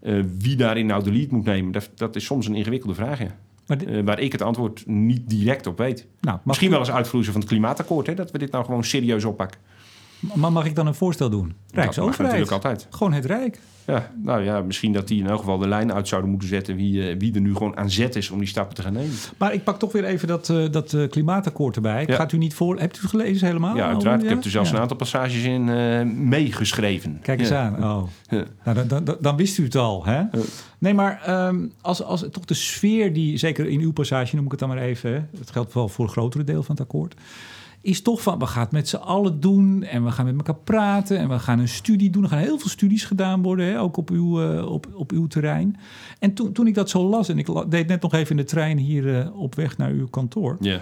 Uh, 0.01 0.23
wie 0.37 0.55
daarin 0.55 0.85
nou 0.85 1.03
de 1.03 1.11
lead 1.11 1.31
moet 1.31 1.45
nemen, 1.45 1.71
dat, 1.71 1.89
dat 1.95 2.15
is 2.15 2.25
soms 2.25 2.47
een 2.47 2.55
ingewikkelde 2.55 2.95
vraag. 2.95 3.19
Ja. 3.19 3.35
Maar 3.67 3.77
dit... 3.77 3.89
uh, 3.89 4.03
waar 4.03 4.19
ik 4.19 4.31
het 4.31 4.41
antwoord 4.41 4.87
niet 4.87 5.29
direct 5.29 5.67
op 5.67 5.77
weet. 5.77 6.07
Nou, 6.21 6.39
Misschien 6.43 6.69
wel 6.69 6.79
eens 6.79 6.91
uitvloeien 6.91 7.31
van 7.31 7.39
het 7.41 7.49
klimaatakkoord, 7.49 8.07
hè, 8.07 8.13
dat 8.13 8.31
we 8.31 8.37
dit 8.37 8.51
nou 8.51 8.65
gewoon 8.65 8.83
serieus 8.83 9.25
oppakken. 9.25 9.59
Maar 10.19 10.51
mag 10.51 10.65
ik 10.65 10.75
dan 10.75 10.87
een 10.87 10.95
voorstel 10.95 11.29
doen? 11.29 11.53
Rijksoverheid. 11.71 12.37
natuurlijk 12.37 12.51
altijd. 12.51 12.87
Gewoon 12.89 13.13
het 13.13 13.25
Rijk. 13.25 13.59
Ja, 13.87 14.11
nou 14.23 14.43
ja, 14.43 14.61
misschien 14.61 14.93
dat 14.93 15.07
die 15.07 15.19
in 15.19 15.27
elk 15.27 15.39
geval 15.39 15.57
de 15.57 15.67
lijn 15.67 15.93
uit 15.93 16.07
zouden 16.07 16.29
moeten 16.29 16.49
zetten 16.49 16.75
wie, 16.75 16.93
uh, 16.93 17.19
wie 17.19 17.33
er 17.33 17.41
nu 17.41 17.53
gewoon 17.53 17.77
aan 17.77 17.89
zet 17.89 18.15
is 18.15 18.29
om 18.29 18.39
die 18.39 18.47
stappen 18.47 18.75
te 18.75 18.81
gaan 18.81 18.93
nemen. 18.93 19.15
Maar 19.37 19.53
ik 19.53 19.63
pak 19.63 19.79
toch 19.79 19.91
weer 19.91 20.03
even 20.03 20.27
dat, 20.27 20.49
uh, 20.49 20.71
dat 20.71 20.93
uh, 20.93 21.09
klimaatakkoord 21.09 21.75
erbij. 21.75 22.03
Ja. 22.07 22.15
Gaat 22.15 22.31
u 22.31 22.37
niet 22.37 22.53
voor? 22.53 22.79
Hebt 22.79 22.97
u 22.97 23.01
het 23.01 23.09
gelezen 23.09 23.47
helemaal? 23.47 23.75
Ja, 23.75 23.87
uiteraard. 23.87 24.23
Ik 24.23 24.29
heb 24.29 24.43
er 24.43 24.49
zelfs 24.49 24.69
ja. 24.69 24.75
een 24.75 24.81
aantal 24.81 24.97
passages 24.97 25.43
in 25.43 26.29
meegeschreven. 26.29 27.19
Kijk 27.21 27.39
eens 27.39 27.51
aan. 27.51 27.83
Oh. 27.83 28.03
Nou, 28.63 28.87
dan, 28.87 29.03
dan, 29.03 29.17
dan, 29.19 29.35
wist 29.35 29.57
u 29.57 29.63
het 29.63 29.75
al, 29.75 30.05
hè? 30.05 30.23
Nee, 30.77 30.93
maar 30.93 31.47
um, 31.47 31.71
als, 31.81 32.03
als 32.03 32.25
toch 32.31 32.45
de 32.45 32.53
sfeer 32.53 33.13
die, 33.13 33.37
zeker 33.37 33.67
in 33.67 33.79
uw 33.79 33.91
passage 33.91 34.35
noem 34.35 34.45
ik 34.45 34.51
het 34.51 34.59
dan 34.59 34.69
maar 34.69 34.77
even, 34.77 35.13
hè? 35.13 35.21
het 35.39 35.51
geldt 35.51 35.73
wel 35.73 35.89
voor 35.89 36.05
een 36.05 36.11
grotere 36.11 36.43
deel 36.43 36.63
van 36.63 36.75
het 36.75 36.83
akkoord 36.83 37.15
is 37.87 38.01
toch 38.01 38.21
van, 38.21 38.39
we 38.39 38.45
gaan 38.45 38.61
het 38.61 38.71
met 38.71 38.87
z'n 38.87 38.95
allen 38.95 39.39
doen 39.39 39.83
en 39.83 40.03
we 40.03 40.11
gaan 40.11 40.25
met 40.25 40.35
elkaar 40.35 40.63
praten 40.63 41.17
en 41.17 41.29
we 41.29 41.39
gaan 41.39 41.59
een 41.59 41.67
studie 41.67 42.09
doen. 42.09 42.23
Er 42.23 42.29
gaan 42.29 42.39
heel 42.39 42.59
veel 42.59 42.69
studies 42.69 43.05
gedaan 43.05 43.41
worden, 43.41 43.65
hè, 43.65 43.79
ook 43.79 43.97
op 43.97 44.09
uw, 44.09 44.41
uh, 44.41 44.71
op, 44.71 44.87
op 44.93 45.11
uw 45.11 45.27
terrein. 45.27 45.77
En 46.19 46.33
toen, 46.33 46.51
toen 46.51 46.67
ik 46.67 46.73
dat 46.73 46.89
zo 46.89 47.09
las, 47.09 47.29
en 47.29 47.37
ik 47.37 47.47
deed 47.69 47.87
net 47.87 48.01
nog 48.01 48.13
even 48.13 48.31
in 48.31 48.37
de 48.37 48.43
trein 48.43 48.77
hier 48.77 49.05
uh, 49.05 49.39
op 49.39 49.55
weg 49.55 49.77
naar 49.77 49.91
uw 49.91 50.07
kantoor. 50.07 50.57
Yeah. 50.59 50.81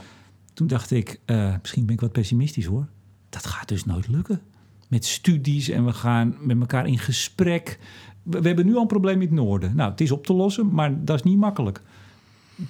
Toen 0.53 0.67
dacht 0.67 0.91
ik, 0.91 1.19
uh, 1.25 1.55
misschien 1.61 1.85
ben 1.85 1.95
ik 1.95 2.01
wat 2.01 2.11
pessimistisch 2.11 2.65
hoor. 2.65 2.87
Dat 3.29 3.45
gaat 3.45 3.67
dus 3.67 3.85
nooit 3.85 4.07
lukken. 4.07 4.41
Met 4.87 5.05
studies 5.05 5.69
en 5.69 5.85
we 5.85 5.93
gaan 5.93 6.35
met 6.39 6.59
elkaar 6.59 6.87
in 6.87 6.99
gesprek. 6.99 7.79
We, 8.23 8.41
we 8.41 8.47
hebben 8.47 8.65
nu 8.65 8.75
al 8.75 8.81
een 8.81 8.87
probleem 8.87 9.21
in 9.21 9.27
het 9.27 9.35
noorden. 9.35 9.75
Nou, 9.75 9.91
het 9.91 10.01
is 10.01 10.11
op 10.11 10.25
te 10.25 10.33
lossen, 10.33 10.73
maar 10.73 11.05
dat 11.05 11.15
is 11.15 11.23
niet 11.23 11.37
makkelijk 11.37 11.81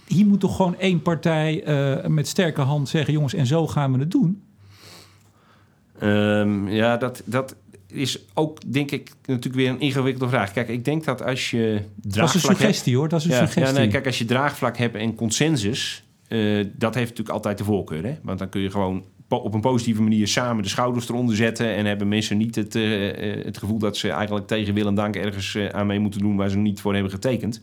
hier 0.07 0.25
moet 0.25 0.39
toch 0.39 0.55
gewoon 0.55 0.77
één 0.77 1.01
partij 1.01 1.67
uh, 1.67 2.05
met 2.05 2.27
sterke 2.27 2.61
hand 2.61 2.89
zeggen: 2.89 3.13
jongens, 3.13 3.33
en 3.33 3.45
zo 3.45 3.67
gaan 3.67 3.91
we 3.91 3.99
het 3.99 4.11
doen? 4.11 4.41
Um, 6.03 6.69
ja, 6.69 6.97
dat, 6.97 7.21
dat 7.25 7.55
is 7.87 8.19
ook, 8.33 8.73
denk 8.73 8.91
ik, 8.91 9.11
natuurlijk 9.25 9.55
weer 9.55 9.69
een 9.69 9.79
ingewikkelde 9.79 10.29
vraag. 10.29 10.51
Kijk, 10.51 10.67
ik 10.67 10.85
denk 10.85 11.03
dat 11.03 11.23
als 11.23 11.51
je 11.51 11.81
draagvlak 12.01 12.13
Dat 12.13 12.27
is 12.27 12.33
een 12.33 12.55
suggestie, 12.55 12.91
hebt, 12.91 12.95
hoor. 12.95 13.09
Dat 13.09 13.19
is 13.19 13.25
een 13.25 13.31
ja, 13.31 13.37
suggestie. 13.37 13.73
Ja, 13.73 13.79
nee, 13.79 13.87
kijk, 13.87 14.05
als 14.05 14.17
je 14.17 14.25
draagvlak 14.25 14.77
hebt 14.77 14.95
en 14.95 15.15
consensus, 15.15 16.03
uh, 16.29 16.65
dat 16.73 16.93
heeft 16.93 17.09
natuurlijk 17.09 17.35
altijd 17.35 17.57
de 17.57 17.63
voorkeur. 17.63 18.03
Hè? 18.03 18.17
Want 18.21 18.39
dan 18.39 18.49
kun 18.49 18.61
je 18.61 18.71
gewoon 18.71 19.03
op 19.27 19.53
een 19.53 19.61
positieve 19.61 20.01
manier 20.01 20.27
samen 20.27 20.63
de 20.63 20.69
schouders 20.69 21.09
eronder 21.09 21.35
zetten. 21.35 21.75
En 21.75 21.85
hebben 21.85 22.07
mensen 22.07 22.37
niet 22.37 22.55
het, 22.55 22.75
uh, 22.75 23.45
het 23.45 23.57
gevoel 23.57 23.77
dat 23.77 23.97
ze 23.97 24.09
eigenlijk 24.09 24.47
tegen 24.47 24.73
wil 24.73 24.87
en 24.87 24.95
dank 24.95 25.15
ergens 25.15 25.57
aan 25.71 25.87
mee 25.87 25.99
moeten 25.99 26.19
doen 26.19 26.35
waar 26.35 26.49
ze 26.49 26.57
niet 26.57 26.81
voor 26.81 26.93
hebben 26.93 27.11
getekend. 27.11 27.61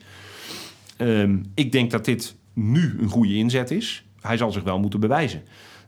Ehm, 1.03 1.39
ik 1.55 1.73
denk 1.73 1.91
dat 1.91 2.05
dit 2.05 2.37
nu 2.53 2.97
een 3.01 3.09
goede 3.09 3.35
inzet 3.35 3.71
is. 3.71 4.07
Hij 4.21 4.37
zal 4.37 4.53
zich 4.53 4.63
wel 4.63 4.79
moeten 4.79 5.01
bewijzen. 5.01 5.43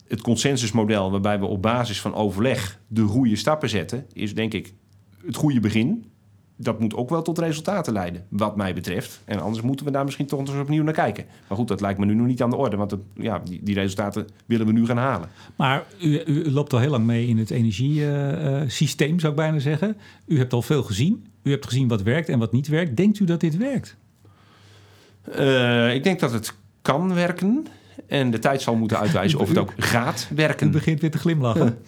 Het 0.09 0.21
consensusmodel 0.21 1.11
waarbij 1.11 1.39
we 1.39 1.47
op 1.47 1.63
basis 1.63 2.01
van 2.01 2.15
overleg 2.15 2.81
de 2.87 3.03
goede 3.03 3.37
stappen 3.37 3.69
zetten, 3.69 4.07
is 4.13 4.35
denk 4.35 4.55
ik 4.55 4.73
het 5.27 5.37
goede 5.37 5.61
begin. 5.61 6.05
Dat 6.57 6.81
moet 6.81 6.95
ook 6.95 7.11
wel 7.11 7.23
tot 7.23 7.39
resultaten 7.39 7.93
leiden, 7.93 8.27
wat 8.29 8.57
mij 8.57 8.75
betreft. 8.75 9.23
En 9.25 9.41
anders 9.41 9.63
moeten 9.63 9.87
we 9.87 9.93
daar 9.93 10.05
misschien 10.05 10.27
toch 10.27 10.41
eens 10.41 10.51
opnieuw 10.51 10.83
naar 10.83 10.95
kijken. 10.95 11.25
Maar 11.49 11.59
goed, 11.59 11.69
dat 11.69 11.81
lijkt 11.81 11.99
me 11.99 12.07
nu 12.07 12.15
nog 12.15 12.27
niet 12.27 12.43
aan 12.43 12.51
de 12.51 12.57
orde, 12.57 12.77
want 12.77 12.97
ja, 13.15 13.39
die, 13.39 13.61
die, 13.63 13.75
resultaten 13.75 14.27
willen 14.47 14.67
we 14.67 14.73
nu 14.73 14.87
gaan 14.87 14.97
halen. 14.97 15.29
Maar 15.57 15.85
u, 16.01 16.23
u 16.27 16.51
loopt 16.51 16.73
al 16.73 16.79
heel 16.79 16.91
lang 16.91 17.05
mee 17.05 17.27
in 17.27 17.39
het 17.39 17.51
energiesysteem, 17.51 19.21
zou 19.21 19.33
ik 19.33 19.39
bijna 19.39 19.59
zeggen. 19.59 19.97
U 20.27 20.39
hebt 20.39 20.53
al 20.53 20.63
veel 20.63 20.83
gezien. 20.83 21.27
U 21.43 21.51
hebt 21.51 21.67
gezien 21.67 21.89
wat 21.89 22.03
werkt 22.03 22.29
en 22.29 22.39
wat 22.39 22.53
niet 22.53 22.69
werkt. 22.69 22.97
Denkt 22.97 23.21
u 23.21 23.25
dat 23.25 23.41
dit 23.41 23.57
werkt? 23.57 23.97
Uh, 25.39 25.95
ik 25.95 26.05
denk 26.05 26.21
dat 26.21 26.33
het 26.33 26.55
kan 26.83 27.15
werken. 27.15 27.67
En 28.07 28.31
de 28.31 28.39
tijd 28.39 28.63
zal 28.63 28.77
moeten 28.77 28.99
uitwijzen 28.99 29.39
of 29.39 29.49
het 29.49 29.59
ook 29.59 29.73
gaat 29.77 30.29
werken. 30.35 30.67
U 30.67 30.71
begint 30.71 31.01
weer 31.01 31.11
te 31.11 31.19
glimlachen. 31.19 31.79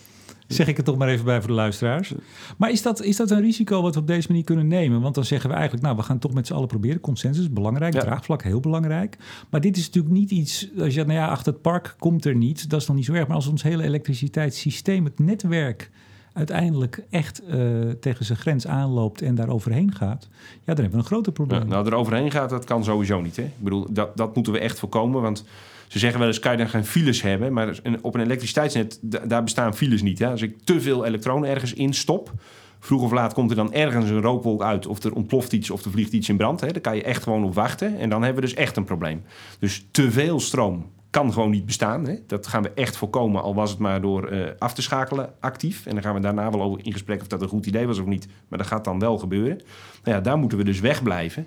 Zeg 0.46 0.66
ik 0.66 0.76
het 0.76 0.86
toch 0.86 0.96
maar 0.96 1.08
even 1.08 1.24
bij 1.24 1.38
voor 1.38 1.48
de 1.48 1.54
luisteraars. 1.54 2.14
Maar 2.56 2.70
is 2.70 2.82
dat, 2.82 3.02
is 3.02 3.16
dat 3.16 3.30
een 3.30 3.40
risico 3.40 3.82
wat 3.82 3.94
we 3.94 4.00
op 4.00 4.06
deze 4.06 4.28
manier 4.28 4.44
kunnen 4.44 4.66
nemen? 4.66 5.00
Want 5.00 5.14
dan 5.14 5.24
zeggen 5.24 5.48
we 5.48 5.54
eigenlijk, 5.54 5.84
nou, 5.84 5.96
we 5.96 6.02
gaan 6.02 6.18
toch 6.18 6.34
met 6.34 6.46
z'n 6.46 6.52
allen 6.52 6.68
proberen. 6.68 7.00
Consensus, 7.00 7.52
belangrijk. 7.52 7.92
Draagvlak, 7.92 8.42
heel 8.42 8.60
belangrijk. 8.60 9.16
Maar 9.50 9.60
dit 9.60 9.76
is 9.76 9.86
natuurlijk 9.86 10.14
niet 10.14 10.30
iets, 10.30 10.68
als 10.78 10.94
je 10.94 11.04
nou 11.04 11.18
ja, 11.18 11.26
achter 11.26 11.52
het 11.52 11.62
park 11.62 11.94
komt 11.98 12.24
er 12.24 12.34
niet. 12.34 12.70
Dat 12.70 12.80
is 12.80 12.86
nog 12.86 12.96
niet 12.96 13.04
zo 13.04 13.12
erg. 13.12 13.26
Maar 13.26 13.36
als 13.36 13.46
ons 13.46 13.62
hele 13.62 13.82
elektriciteitssysteem, 13.82 15.04
het 15.04 15.18
netwerk 15.18 15.90
uiteindelijk 16.36 17.02
echt 17.10 17.42
uh, 17.48 17.90
tegen 18.00 18.24
zijn 18.24 18.38
grens 18.38 18.66
aanloopt 18.66 19.22
en 19.22 19.34
daar 19.34 19.48
overheen 19.48 19.94
gaat, 19.94 20.28
ja, 20.30 20.74
dan 20.74 20.76
hebben 20.76 20.90
we 20.90 20.98
een 20.98 21.04
groter 21.04 21.32
probleem. 21.32 21.60
Ja, 21.60 21.66
nou, 21.66 21.86
er 21.86 21.94
overheen 21.94 22.30
gaat, 22.30 22.50
dat 22.50 22.64
kan 22.64 22.84
sowieso 22.84 23.20
niet. 23.20 23.36
Hè? 23.36 23.42
Ik 23.42 23.50
bedoel, 23.58 23.86
dat, 23.90 24.16
dat 24.16 24.34
moeten 24.34 24.52
we 24.52 24.58
echt 24.58 24.78
voorkomen. 24.78 25.22
Want 25.22 25.44
ze 25.86 25.98
zeggen 25.98 26.18
wel 26.18 26.28
eens, 26.28 26.38
kan 26.38 26.52
je 26.52 26.58
dan 26.58 26.68
geen 26.68 26.84
files 26.84 27.22
hebben? 27.22 27.52
Maar 27.52 27.78
op 28.00 28.14
een 28.14 28.20
elektriciteitsnet, 28.20 28.98
daar 29.02 29.42
bestaan 29.42 29.74
files 29.74 30.02
niet. 30.02 30.18
Hè? 30.18 30.30
Als 30.30 30.42
ik 30.42 30.56
te 30.64 30.80
veel 30.80 31.04
elektronen 31.04 31.50
ergens 31.50 31.72
instop, 31.72 32.32
vroeg 32.78 33.02
of 33.02 33.12
laat 33.12 33.34
komt 33.34 33.50
er 33.50 33.56
dan 33.56 33.72
ergens 33.72 34.10
een 34.10 34.20
rookwolk 34.20 34.62
uit... 34.62 34.86
of 34.86 35.02
er 35.02 35.14
ontploft 35.14 35.52
iets 35.52 35.70
of 35.70 35.84
er 35.84 35.90
vliegt 35.90 36.12
iets 36.12 36.28
in 36.28 36.36
brand. 36.36 36.60
Hè? 36.60 36.72
Daar 36.72 36.80
kan 36.80 36.96
je 36.96 37.02
echt 37.02 37.22
gewoon 37.22 37.44
op 37.44 37.54
wachten. 37.54 37.98
En 37.98 38.08
dan 38.08 38.22
hebben 38.22 38.42
we 38.42 38.48
dus 38.48 38.58
echt 38.58 38.76
een 38.76 38.84
probleem. 38.84 39.22
Dus 39.58 39.86
te 39.90 40.10
veel 40.10 40.40
stroom 40.40 40.86
kan 41.16 41.32
gewoon 41.32 41.50
niet 41.50 41.66
bestaan. 41.66 42.06
Hè? 42.06 42.14
Dat 42.26 42.46
gaan 42.46 42.62
we 42.62 42.70
echt 42.74 42.96
voorkomen, 42.96 43.42
al 43.42 43.54
was 43.54 43.70
het 43.70 43.78
maar 43.78 44.00
door 44.00 44.32
uh, 44.32 44.46
af 44.58 44.74
te 44.74 44.82
schakelen 44.82 45.32
actief. 45.40 45.86
En 45.86 45.92
dan 45.94 46.02
gaan 46.02 46.14
we 46.14 46.20
daarna 46.20 46.50
wel 46.50 46.62
over 46.62 46.80
in 46.84 46.92
gesprek 46.92 47.20
of 47.20 47.26
dat 47.26 47.42
een 47.42 47.48
goed 47.48 47.66
idee 47.66 47.86
was 47.86 47.98
of 47.98 48.06
niet. 48.06 48.28
Maar 48.48 48.58
dat 48.58 48.66
gaat 48.68 48.84
dan 48.84 48.98
wel 48.98 49.18
gebeuren. 49.18 49.56
Nou 50.04 50.16
ja, 50.16 50.20
daar 50.20 50.38
moeten 50.38 50.58
we 50.58 50.64
dus 50.64 50.80
wegblijven. 50.80 51.46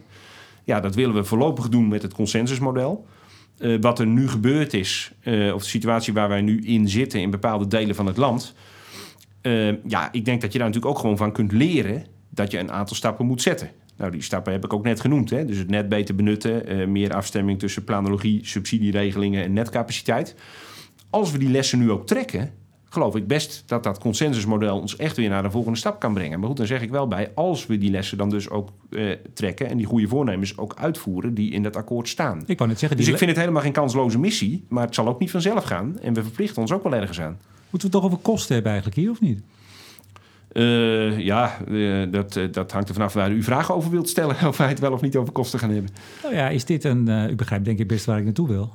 Ja, 0.63 0.79
dat 0.79 0.95
willen 0.95 1.15
we 1.15 1.23
voorlopig 1.23 1.69
doen 1.69 1.87
met 1.87 2.01
het 2.01 2.13
consensusmodel. 2.13 3.05
Uh, 3.59 3.81
wat 3.81 3.99
er 3.99 4.07
nu 4.07 4.27
gebeurd 4.27 4.73
is, 4.73 5.11
uh, 5.23 5.53
of 5.53 5.61
de 5.61 5.69
situatie 5.69 6.13
waar 6.13 6.29
wij 6.29 6.41
nu 6.41 6.61
in 6.61 6.89
zitten 6.89 7.19
in 7.21 7.29
bepaalde 7.29 7.67
delen 7.67 7.95
van 7.95 8.05
het 8.05 8.17
land. 8.17 8.53
ja, 9.87 10.09
ik 10.11 10.25
denk 10.25 10.41
dat 10.41 10.51
je 10.51 10.57
daar 10.57 10.67
natuurlijk 10.67 10.95
ook 10.95 11.01
gewoon 11.01 11.17
van 11.17 11.31
kunt 11.31 11.51
leren 11.51 12.05
dat 12.29 12.51
je 12.51 12.59
een 12.59 12.71
aantal 12.71 12.95
stappen 12.95 13.25
moet 13.25 13.41
zetten. 13.41 13.69
Nou, 13.99 14.11
die 14.11 14.21
stappen 14.21 14.53
heb 14.53 14.65
ik 14.65 14.73
ook 14.73 14.83
net 14.83 14.99
genoemd. 14.99 15.29
Hè? 15.29 15.45
Dus 15.45 15.57
het 15.57 15.69
net 15.69 15.89
beter 15.89 16.15
benutten, 16.15 16.71
uh, 16.71 16.87
meer 16.87 17.13
afstemming 17.13 17.59
tussen 17.59 17.83
planologie, 17.83 18.39
subsidieregelingen 18.45 19.43
en 19.43 19.53
netcapaciteit. 19.53 20.35
Als 21.09 21.31
we 21.31 21.37
die 21.37 21.49
lessen 21.49 21.79
nu 21.79 21.91
ook 21.91 22.07
trekken, 22.07 22.51
geloof 22.89 23.15
ik 23.15 23.27
best 23.27 23.63
dat 23.65 23.83
dat 23.83 23.99
consensusmodel 23.99 24.79
ons 24.79 24.95
echt 24.95 25.15
weer 25.15 25.29
naar 25.29 25.43
de 25.43 25.51
volgende 25.51 25.77
stap 25.77 25.99
kan 25.99 26.13
brengen. 26.13 26.39
Maar 26.39 26.47
goed, 26.47 26.57
dan 26.57 26.67
zeg 26.67 26.81
ik 26.81 26.89
wel 26.89 27.07
bij, 27.07 27.31
als 27.35 27.65
we 27.65 27.77
die 27.77 27.91
lessen 27.91 28.17
dan 28.17 28.29
dus 28.29 28.49
ook 28.49 28.69
uh, 28.89 29.11
trekken 29.33 29.67
en 29.67 29.77
die 29.77 29.85
goede 29.85 30.07
voornemens 30.07 30.57
ook 30.57 30.73
uitvoeren 30.75 31.33
die 31.33 31.51
in 31.51 31.63
dat 31.63 31.75
akkoord 31.75 32.07
staan. 32.07 32.43
Ik 32.45 32.57
wou 32.57 32.69
net 32.69 32.79
zeggen, 32.79 32.97
dus 32.97 33.07
ik 33.07 33.17
vind 33.17 33.29
het 33.29 33.39
helemaal 33.39 33.61
geen 33.61 33.71
kansloze 33.71 34.19
missie, 34.19 34.65
maar 34.67 34.85
het 34.85 34.95
zal 34.95 35.07
ook 35.07 35.19
niet 35.19 35.31
vanzelf 35.31 35.63
gaan. 35.63 35.99
En 35.99 36.13
we 36.13 36.23
verplichten 36.23 36.61
ons 36.61 36.71
ook 36.71 36.83
wel 36.83 36.95
ergens 36.95 37.21
aan. 37.21 37.37
Moeten 37.69 37.69
we 37.69 37.77
het 37.79 37.91
toch 37.91 38.03
over 38.03 38.17
kosten 38.17 38.53
hebben 38.53 38.71
eigenlijk 38.71 39.01
hier, 39.01 39.11
of 39.11 39.21
niet? 39.21 39.41
Uh, 40.53 41.19
ja, 41.19 41.57
uh, 41.67 42.11
dat, 42.11 42.35
uh, 42.35 42.51
dat 42.51 42.71
hangt 42.71 42.87
er 42.87 42.93
vanaf 42.93 43.13
waar 43.13 43.31
u 43.31 43.43
vragen 43.43 43.75
over 43.75 43.91
wilt 43.91 44.09
stellen. 44.09 44.35
Of 44.47 44.57
wij 44.57 44.67
het 44.67 44.79
wel 44.79 44.91
of 44.91 45.01
niet 45.01 45.15
over 45.15 45.33
kosten 45.33 45.59
gaan 45.59 45.69
hebben. 45.69 45.91
Nou 46.23 46.35
ja, 46.35 46.49
is 46.49 46.65
dit 46.65 46.83
een. 46.83 47.29
u 47.29 47.35
begrijpt 47.35 47.65
denk 47.65 47.79
ik 47.79 47.87
best 47.87 48.05
waar 48.05 48.17
ik 48.17 48.23
naartoe 48.23 48.47
wil. 48.47 48.71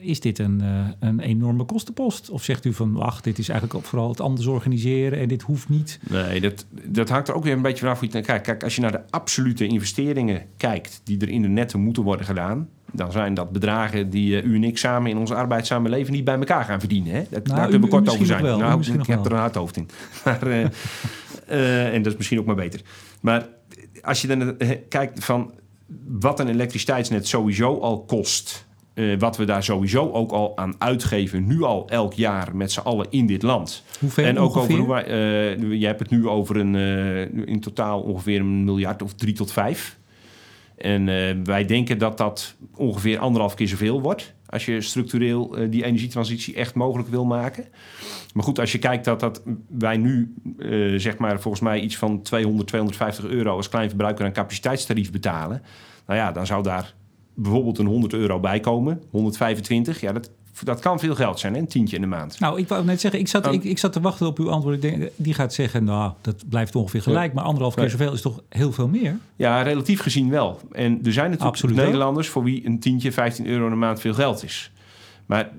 is 0.00 0.20
dit 0.20 0.38
een, 0.38 0.62
een 1.00 1.20
enorme 1.20 1.64
kostenpost? 1.64 2.30
Of 2.30 2.44
zegt 2.44 2.64
u 2.64 2.72
van. 2.72 2.92
Wacht, 2.92 3.24
dit 3.24 3.38
is 3.38 3.48
eigenlijk 3.48 3.86
vooral 3.86 4.08
het 4.08 4.20
anders 4.20 4.46
organiseren 4.46 5.18
en 5.18 5.28
dit 5.28 5.42
hoeft 5.42 5.68
niet? 5.68 6.00
Nee, 6.10 6.40
dat, 6.40 6.66
dat 6.84 7.08
hangt 7.08 7.28
er 7.28 7.34
ook 7.34 7.44
weer 7.44 7.52
een 7.52 7.62
beetje 7.62 7.84
vanaf 7.84 7.98
hoe 7.98 8.08
je 8.12 8.20
kijkt. 8.20 8.46
Kijk, 8.46 8.64
als 8.64 8.74
je 8.74 8.80
naar 8.80 8.92
de 8.92 9.02
absolute 9.10 9.66
investeringen 9.66 10.42
kijkt. 10.56 11.00
die 11.04 11.20
er 11.20 11.28
in 11.28 11.42
de 11.42 11.48
netten 11.48 11.80
moeten 11.80 12.02
worden 12.02 12.26
gedaan 12.26 12.68
dan 12.92 13.12
zijn 13.12 13.34
dat 13.34 13.50
bedragen 13.50 14.10
die 14.10 14.42
u 14.42 14.54
en 14.54 14.64
ik 14.64 14.78
samen 14.78 15.10
in 15.10 15.16
ons 15.16 15.30
arbeidszame 15.30 15.88
leven 15.88 16.12
niet 16.12 16.24
bij 16.24 16.38
elkaar 16.38 16.64
gaan 16.64 16.80
verdienen. 16.80 17.12
Hè? 17.12 17.22
Nou, 17.30 17.42
daar 17.42 17.62
kunnen 17.62 17.80
we 17.80 17.88
kort 17.88 18.08
over 18.08 18.26
zijn. 18.26 18.42
Wel, 18.42 18.58
nou, 18.58 18.80
ik 18.80 19.06
heb 19.06 19.24
er 19.24 19.32
een 19.32 19.38
hard 19.38 19.54
hoofd 19.54 19.76
in. 19.76 19.88
Maar, 20.24 20.46
uh, 20.46 20.66
uh, 21.50 21.94
en 21.94 22.02
dat 22.02 22.12
is 22.12 22.18
misschien 22.18 22.38
ook 22.38 22.44
maar 22.44 22.54
beter. 22.54 22.80
Maar 23.20 23.46
als 24.02 24.22
je 24.22 24.28
dan 24.28 24.56
kijkt 24.88 25.24
van 25.24 25.52
wat 26.06 26.40
een 26.40 26.48
elektriciteitsnet 26.48 27.28
sowieso 27.28 27.78
al 27.78 28.04
kost. 28.04 28.68
wat 29.18 29.36
we 29.36 29.44
daar 29.44 29.62
sowieso 29.62 30.10
ook 30.10 30.30
al 30.30 30.56
aan 30.56 30.74
uitgeven, 30.78 31.46
nu 31.46 31.62
al 31.62 31.88
elk 31.88 32.12
jaar 32.12 32.56
met 32.56 32.72
z'n 32.72 32.80
allen 32.80 33.06
in 33.10 33.26
dit 33.26 33.42
land. 33.42 33.84
Hoeveel 34.00 34.24
en 34.24 34.38
ook 34.38 34.54
ongeveer? 34.54 34.80
over 34.80 34.86
hoe 34.86 35.58
wij, 35.68 35.78
je 35.78 35.86
hebt 35.86 36.00
het 36.00 36.10
nu 36.10 36.28
over 36.28 36.56
een 36.56 36.74
in 37.46 37.60
totaal 37.60 38.00
ongeveer 38.00 38.40
een 38.40 38.64
miljard 38.64 39.02
of 39.02 39.14
drie 39.14 39.34
tot 39.34 39.52
vijf. 39.52 39.98
En 40.80 41.06
uh, 41.08 41.30
wij 41.44 41.64
denken 41.64 41.98
dat 41.98 42.18
dat 42.18 42.56
ongeveer 42.74 43.18
anderhalf 43.18 43.54
keer 43.54 43.68
zoveel 43.68 44.00
wordt. 44.00 44.34
Als 44.46 44.64
je 44.64 44.80
structureel 44.80 45.58
uh, 45.58 45.70
die 45.70 45.84
energietransitie 45.84 46.54
echt 46.54 46.74
mogelijk 46.74 47.08
wil 47.08 47.24
maken. 47.24 47.64
Maar 48.34 48.44
goed, 48.44 48.58
als 48.58 48.72
je 48.72 48.78
kijkt 48.78 49.04
dat, 49.04 49.20
dat 49.20 49.42
wij 49.68 49.96
nu, 49.96 50.34
uh, 50.58 50.98
zeg 50.98 51.18
maar, 51.18 51.40
volgens 51.40 51.62
mij 51.62 51.80
iets 51.80 51.96
van 51.96 52.22
200, 52.22 52.68
250 52.68 53.24
euro 53.24 53.56
als 53.56 53.68
kleinverbruiker 53.68 54.24
een 54.24 54.32
capaciteitstarief 54.32 55.10
betalen. 55.10 55.62
Nou 56.06 56.18
ja, 56.18 56.32
dan 56.32 56.46
zou 56.46 56.62
daar 56.62 56.94
bijvoorbeeld 57.34 57.78
een 57.78 57.86
100 57.86 58.12
euro 58.12 58.40
bij 58.40 58.60
komen. 58.60 59.02
125. 59.10 60.00
Ja, 60.00 60.12
dat 60.12 60.30
dat 60.64 60.80
kan 60.80 60.98
veel 60.98 61.14
geld 61.14 61.38
zijn, 61.38 61.54
hè? 61.54 61.58
een 61.58 61.66
tientje 61.66 61.96
in 61.96 62.02
de 62.02 62.08
maand. 62.08 62.40
Nou, 62.40 62.58
ik 62.58 62.68
wou 62.68 62.84
net 62.84 63.00
zeggen, 63.00 63.20
ik 63.20 63.28
zat, 63.28 63.52
ik, 63.52 63.64
ik 63.64 63.78
zat 63.78 63.92
te 63.92 64.00
wachten 64.00 64.26
op 64.26 64.38
uw 64.38 64.50
antwoord. 64.50 64.74
Ik 64.74 64.82
denk, 64.82 65.10
die 65.16 65.34
gaat 65.34 65.54
zeggen, 65.54 65.84
nou, 65.84 66.12
dat 66.20 66.48
blijft 66.48 66.74
ongeveer 66.74 67.02
gelijk. 67.02 67.32
Maar 67.32 67.44
anderhalf 67.44 67.74
keer 67.74 67.90
zoveel 67.90 68.12
is 68.12 68.20
toch 68.20 68.42
heel 68.48 68.72
veel 68.72 68.88
meer? 68.88 69.18
Ja, 69.36 69.62
relatief 69.62 70.00
gezien 70.00 70.30
wel. 70.30 70.60
En 70.72 71.00
er 71.04 71.12
zijn 71.12 71.30
natuurlijk 71.30 71.42
Absoluut 71.42 71.76
Nederlanders 71.76 72.28
voor 72.28 72.42
wie 72.42 72.66
een 72.66 72.80
tientje, 72.80 73.12
15 73.12 73.46
euro 73.46 73.64
in 73.64 73.70
de 73.70 73.76
maand 73.76 74.00
veel 74.00 74.14
geld 74.14 74.44
is. 74.44 74.70
Maar 75.26 75.50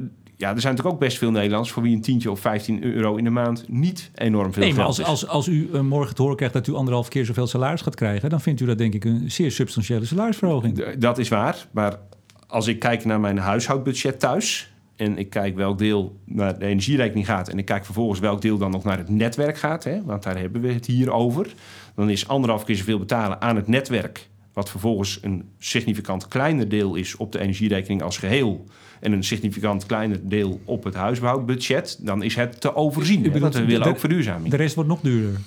ja, 0.42 0.54
er 0.54 0.62
zijn 0.62 0.74
natuurlijk 0.74 0.96
ook 0.96 1.00
best 1.00 1.18
veel 1.18 1.32
Nederlanders 1.32 1.72
voor 1.72 1.84
wie 1.84 1.96
een 1.96 2.02
tientje 2.02 2.32
of 2.32 2.40
15 2.40 2.84
euro 2.84 3.16
in 3.16 3.24
de 3.24 3.30
maand 3.30 3.66
niet 3.68 4.12
enorm 4.16 4.54
veel 4.54 4.64
nee, 4.64 4.74
maar 4.74 4.84
geld 4.84 4.88
als, 4.88 5.00
is. 5.00 5.06
Als, 5.06 5.28
als 5.28 5.48
u 5.48 5.70
uh, 5.74 5.80
morgen 5.80 6.16
te 6.16 6.22
horen 6.22 6.38
krijgt 6.38 6.56
dat 6.56 6.68
u 6.68 6.74
anderhalf 6.74 7.08
keer 7.08 7.26
zoveel 7.26 7.48
salaris 7.48 7.82
gaat 7.82 7.96
krijgen, 7.96 8.30
dan 8.30 8.42
vindt 8.42 8.62
u 8.62 8.66
dat 8.66 8.78
denk 8.78 8.94
ik 8.94 9.06
een 9.06 9.32
zeer 9.32 9.52
substantiële 9.52 10.06
salarisverhoging. 10.06 10.96
Dat 10.96 11.18
is 11.18 11.30
waar. 11.30 11.68
Maar 11.72 12.00
als 12.48 12.68
ik 12.68 12.80
kijk 12.80 13.06
naar 13.06 13.20
mijn 13.20 13.38
huishoudbudget 13.38 14.20
thuis, 14.20 14.72
en 15.02 15.18
ik 15.18 15.30
kijk 15.30 15.56
welk 15.56 15.78
deel 15.78 16.20
naar 16.26 16.60
de 16.60 16.66
energierekening 16.66 17.26
gaat... 17.26 17.50
en 17.50 17.58
ik 17.58 17.66
kijk 17.66 17.86
vervolgens 17.86 18.20
welk 18.20 18.42
deel 18.42 18.58
dan 18.58 18.72
nog 18.72 18.84
naar 18.84 18.98
het 18.98 19.10
netwerk 19.10 19.58
gaat... 19.58 19.84
Hè, 19.84 20.04
want 20.04 20.24
daar 20.24 20.38
hebben 20.38 20.62
we 20.62 20.72
het 20.72 20.86
hier 20.86 21.12
over... 21.12 21.54
dan 21.96 22.10
is 22.10 22.28
anderhalf 22.28 22.64
keer 22.64 22.76
zoveel 22.76 23.00
betalen 23.00 23.42
aan 23.42 23.56
het 23.56 23.68
netwerk... 23.68 24.30
wat 24.54 24.70
vervolgens 24.70 25.20
een 25.22 25.50
significant 25.58 26.28
kleiner 26.28 26.70
deel 26.70 26.96
is 26.96 27.16
op 27.16 27.32
de 27.32 27.40
energierekening 27.40 28.02
als 28.02 28.18
geheel... 28.18 28.66
en 29.00 29.12
een 29.12 29.24
significant 29.24 29.86
kleiner 29.86 30.20
deel 30.30 30.62
op 30.66 30.84
het 30.84 30.96
huishoudbudget... 30.96 32.00
dan 32.02 32.24
is 32.24 32.36
het 32.36 32.62
te 32.62 32.76
overzien, 32.76 33.32
hè, 33.32 33.40
want 33.40 33.56
we 33.56 33.66
willen 33.66 33.88
ook 33.88 34.00
verduurzaming. 34.00 34.50
De 34.50 34.58
rest 34.58 34.76
wordt 34.76 34.90
nog 34.90 35.02
duurder. 35.02 35.40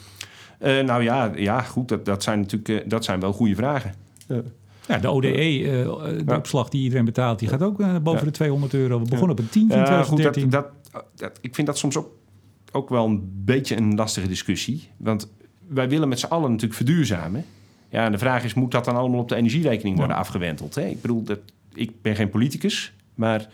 Uh, 0.63 0.81
nou 0.81 1.03
ja, 1.03 1.33
ja 1.37 1.61
goed, 1.61 1.89
dat, 1.89 2.05
dat, 2.05 2.23
zijn 2.23 2.39
natuurlijk 2.39 2.69
uh, 2.69 2.91
dat 2.91 3.05
zijn 3.05 3.21
wel 3.21 3.33
goede 3.33 3.55
vragen. 3.55 3.95
Uh. 4.29 4.39
Ja, 4.89 4.99
de 4.99 5.09
ODE, 5.09 5.61
uh, 5.61 5.69
de 5.69 6.23
ja. 6.27 6.37
opslag 6.37 6.69
die 6.69 6.83
iedereen 6.83 7.05
betaalt, 7.05 7.39
die 7.39 7.49
gaat 7.49 7.63
ook 7.63 7.81
uh, 7.81 7.97
boven 7.99 8.21
ja. 8.21 8.25
de 8.25 8.31
200 8.31 8.75
euro. 8.75 8.99
We 8.99 9.09
begonnen 9.09 9.31
op 9.31 9.39
een 9.39 9.49
tientje 9.49 9.79
in 9.79 9.85
2013. 9.85 10.43
Goed, 10.43 10.53
dat, 10.53 10.67
dat, 10.93 11.05
dat, 11.15 11.39
ik 11.41 11.55
vind 11.55 11.67
dat 11.67 11.79
soms 11.79 11.97
ook, 11.97 12.09
ook 12.73 12.89
wel 12.89 13.07
een 13.07 13.31
beetje 13.45 13.77
een 13.77 13.95
lastige 13.95 14.29
discussie. 14.29 14.89
Want 14.97 15.33
wij 15.69 15.89
willen 15.89 16.09
met 16.09 16.21
z'n 16.21 16.27
allen 16.27 16.51
natuurlijk 16.51 16.75
verduurzamen. 16.75 17.45
Ja, 17.89 18.05
en 18.05 18.13
de 18.13 18.19
vraag 18.19 18.45
is, 18.45 18.55
moet 18.55 18.71
dat 18.71 18.85
dan 18.85 18.97
allemaal 18.97 19.21
op 19.21 19.29
de 19.29 19.35
energierekening 19.35 19.97
worden 19.97 20.17
afgewenteld? 20.17 20.75
Hè? 20.75 20.87
Ik 20.87 21.01
bedoel, 21.01 21.23
dat, 21.23 21.39
ik 21.75 22.03
ben 22.03 22.17
geen 22.17 22.31
politicus, 22.31 22.93
maar 23.15 23.49